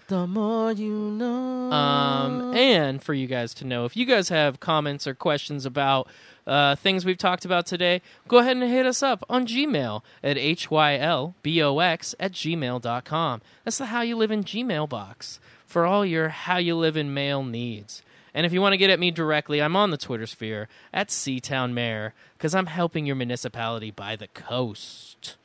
The 0.08 0.26
more 0.26 0.70
you 0.70 0.92
know. 0.92 1.72
Um, 1.72 2.54
and 2.54 3.02
for 3.02 3.12
you 3.12 3.26
guys 3.26 3.52
to 3.54 3.64
know, 3.64 3.84
if 3.86 3.96
you 3.96 4.06
guys 4.06 4.28
have 4.28 4.60
comments 4.60 5.04
or 5.06 5.14
questions 5.14 5.66
about 5.66 6.08
uh, 6.46 6.76
things 6.76 7.04
we've 7.04 7.18
talked 7.18 7.44
about 7.44 7.66
today, 7.66 8.00
go 8.28 8.38
ahead 8.38 8.56
and 8.56 8.70
hit 8.70 8.86
us 8.86 9.02
up 9.02 9.24
on 9.28 9.48
Gmail 9.48 10.02
at 10.22 10.36
hylbox 10.36 12.14
at 12.20 12.32
gmail.com. 12.32 13.42
That's 13.64 13.78
the 13.78 13.86
How 13.86 14.02
You 14.02 14.16
Live 14.16 14.30
in 14.30 14.44
Gmail 14.44 14.88
box 14.88 15.40
for 15.66 15.84
all 15.84 16.06
your 16.06 16.28
How 16.28 16.58
You 16.58 16.76
Live 16.76 16.96
in 16.96 17.12
mail 17.12 17.42
needs. 17.42 18.02
And 18.32 18.46
if 18.46 18.52
you 18.52 18.60
want 18.60 18.74
to 18.74 18.78
get 18.78 18.90
at 18.90 19.00
me 19.00 19.10
directly, 19.10 19.60
I'm 19.60 19.74
on 19.74 19.90
the 19.90 19.96
Twitter 19.96 20.26
sphere 20.26 20.68
at 20.92 21.08
Seatown 21.08 21.72
Mayor 21.72 22.14
because 22.38 22.54
I'm 22.54 22.66
helping 22.66 23.06
your 23.06 23.16
municipality 23.16 23.90
by 23.90 24.14
the 24.14 24.28
coast. 24.28 25.36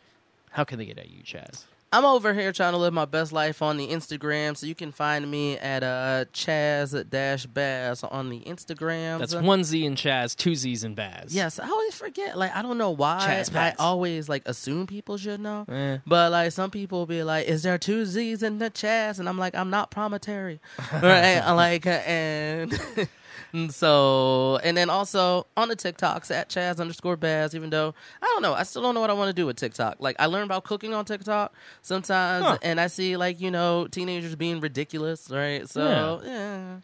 How 0.51 0.65
can 0.65 0.77
they 0.77 0.85
get 0.85 0.99
at 0.99 1.09
you, 1.09 1.23
Chaz? 1.23 1.63
I'm 1.93 2.05
over 2.05 2.33
here 2.33 2.53
trying 2.53 2.71
to 2.71 2.77
live 2.77 2.93
my 2.93 3.03
best 3.03 3.33
life 3.33 3.61
on 3.61 3.75
the 3.75 3.89
Instagram, 3.89 4.55
so 4.55 4.65
you 4.65 4.75
can 4.75 4.93
find 4.93 5.29
me 5.29 5.57
at 5.57 5.83
uh, 5.83 6.23
Chaz 6.31 7.09
dash 7.09 7.45
Baz 7.45 8.01
on 8.03 8.29
the 8.29 8.39
Instagram. 8.41 9.19
That's 9.19 9.35
one 9.35 9.65
Z 9.65 9.85
in 9.85 9.95
Chaz, 9.95 10.33
two 10.33 10.55
Z's 10.55 10.85
in 10.85 10.95
Baz. 10.95 11.35
Yes, 11.35 11.59
I 11.59 11.67
always 11.67 11.93
forget. 11.95 12.37
Like 12.37 12.55
I 12.55 12.61
don't 12.61 12.77
know 12.77 12.91
why. 12.91 13.19
Chaz 13.27 13.49
I 13.51 13.53
Baz. 13.71 13.75
always 13.79 14.29
like 14.29 14.43
assume 14.45 14.87
people 14.87 15.17
should 15.17 15.41
know. 15.41 15.65
Eh. 15.67 15.97
But 16.07 16.31
like 16.31 16.53
some 16.53 16.71
people 16.71 17.05
be 17.05 17.23
like, 17.23 17.47
"Is 17.47 17.63
there 17.63 17.77
two 17.77 18.05
Z's 18.05 18.41
in 18.41 18.59
the 18.59 18.69
Chaz?" 18.69 19.19
And 19.19 19.27
I'm 19.27 19.37
like, 19.37 19.53
"I'm 19.53 19.69
not 19.69 19.91
promontory." 19.91 20.61
right? 20.93 21.41
Like 21.51 21.85
and. 21.85 22.79
and 23.53 23.73
So 23.73 24.57
and 24.63 24.75
then 24.77 24.89
also 24.89 25.47
on 25.57 25.67
the 25.69 25.75
TikToks 25.75 26.31
at 26.31 26.49
Chaz 26.49 26.79
underscore 26.79 27.17
Baz. 27.17 27.53
Even 27.55 27.69
though 27.69 27.93
I 28.21 28.25
don't 28.25 28.41
know, 28.41 28.53
I 28.53 28.63
still 28.63 28.81
don't 28.81 28.93
know 28.95 29.01
what 29.01 29.09
I 29.09 29.13
want 29.13 29.29
to 29.29 29.33
do 29.33 29.45
with 29.45 29.57
TikTok. 29.57 29.97
Like 29.99 30.15
I 30.19 30.25
learn 30.27 30.43
about 30.43 30.63
cooking 30.63 30.93
on 30.93 31.05
TikTok 31.05 31.53
sometimes, 31.81 32.45
Huh. 32.45 32.57
and 32.61 32.79
I 32.79 32.87
see 32.87 33.17
like 33.17 33.39
you 33.41 33.51
know 33.51 33.87
teenagers 33.87 34.35
being 34.35 34.59
ridiculous, 34.59 35.29
right? 35.29 35.67
So 35.69 36.21
yeah, 36.25 36.77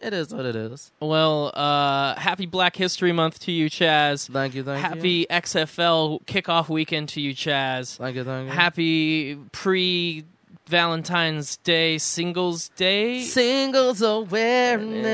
it 0.00 0.12
is 0.12 0.34
what 0.34 0.44
it 0.46 0.56
is. 0.56 0.90
Well, 1.00 1.52
uh, 1.54 2.14
happy 2.16 2.46
Black 2.46 2.74
History 2.76 3.12
Month 3.12 3.40
to 3.40 3.52
you, 3.52 3.70
Chaz. 3.70 4.28
Thank 4.30 4.54
you, 4.54 4.64
thank 4.64 4.82
you. 4.82 4.88
happy 4.88 5.26
XFL 5.30 6.24
kickoff 6.26 6.68
weekend 6.68 7.08
to 7.10 7.20
you, 7.20 7.34
Chaz. 7.34 7.96
Thank 7.98 8.16
you, 8.16 8.24
thank 8.24 8.48
you. 8.48 8.52
Happy 8.54 9.36
pre 9.52 10.24
Valentine's 10.72 11.58
Day 11.58 11.98
Singles 11.98 12.70
Day. 12.70 13.20
Singles 13.20 14.00
awareness 14.00 15.04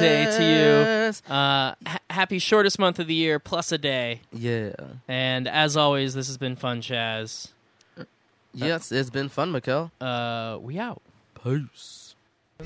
Day 0.00 0.24
to 0.24 0.42
you. 0.42 1.32
Uh, 1.32 1.74
ha- 1.86 1.98
happy 2.10 2.40
shortest 2.40 2.80
month 2.80 2.98
of 2.98 3.06
the 3.06 3.14
year 3.14 3.38
plus 3.38 3.70
a 3.70 3.78
day. 3.78 4.22
Yeah. 4.32 4.72
And 5.06 5.46
as 5.46 5.76
always, 5.76 6.14
this 6.14 6.26
has 6.26 6.36
been 6.36 6.56
fun, 6.56 6.80
Chaz. 6.82 7.52
Yes, 8.52 8.90
it's 8.90 9.08
been 9.08 9.28
fun, 9.28 9.52
Mikkel. 9.52 9.92
Uh, 10.00 10.58
we 10.58 10.80
out. 10.80 11.00
Peace. 11.40 12.07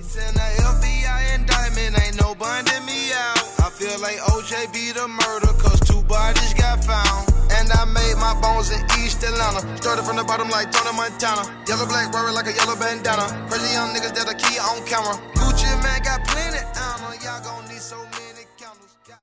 Send 0.01 0.34
a 0.36 0.49
FBI 0.72 1.34
indictment, 1.34 2.01
ain't 2.01 2.16
no 2.18 2.34
bonding 2.34 2.80
me 2.86 3.12
out. 3.12 3.36
I 3.61 3.68
feel 3.68 4.01
like 4.01 4.16
OJ 4.32 4.72
be 4.72 4.90
the 4.90 5.07
murder, 5.07 5.53
cause 5.61 5.78
two 5.80 6.01
bodies 6.05 6.55
got 6.55 6.82
found. 6.82 7.28
And 7.53 7.70
I 7.70 7.84
made 7.84 8.16
my 8.16 8.32
bones 8.40 8.70
in 8.70 8.80
East 9.05 9.22
Atlanta. 9.22 9.61
Started 9.76 10.07
from 10.07 10.16
the 10.16 10.24
bottom 10.24 10.49
like 10.49 10.72
Tony 10.72 10.97
Montana. 10.97 11.45
Yellow 11.68 11.84
black 11.84 12.09
Rory 12.14 12.32
like 12.32 12.47
a 12.47 12.57
yellow 12.57 12.74
bandana. 12.74 13.28
Crazy 13.51 13.74
young 13.74 13.93
niggas 13.93 14.16
that 14.16 14.32
a 14.32 14.34
key 14.34 14.57
on 14.64 14.80
camera. 14.88 15.12
Gucci 15.36 15.68
Mane 15.84 16.01
got 16.01 16.24
plenty, 16.24 16.57
I 16.57 17.18
y'all 17.22 17.45
gon'. 17.45 17.72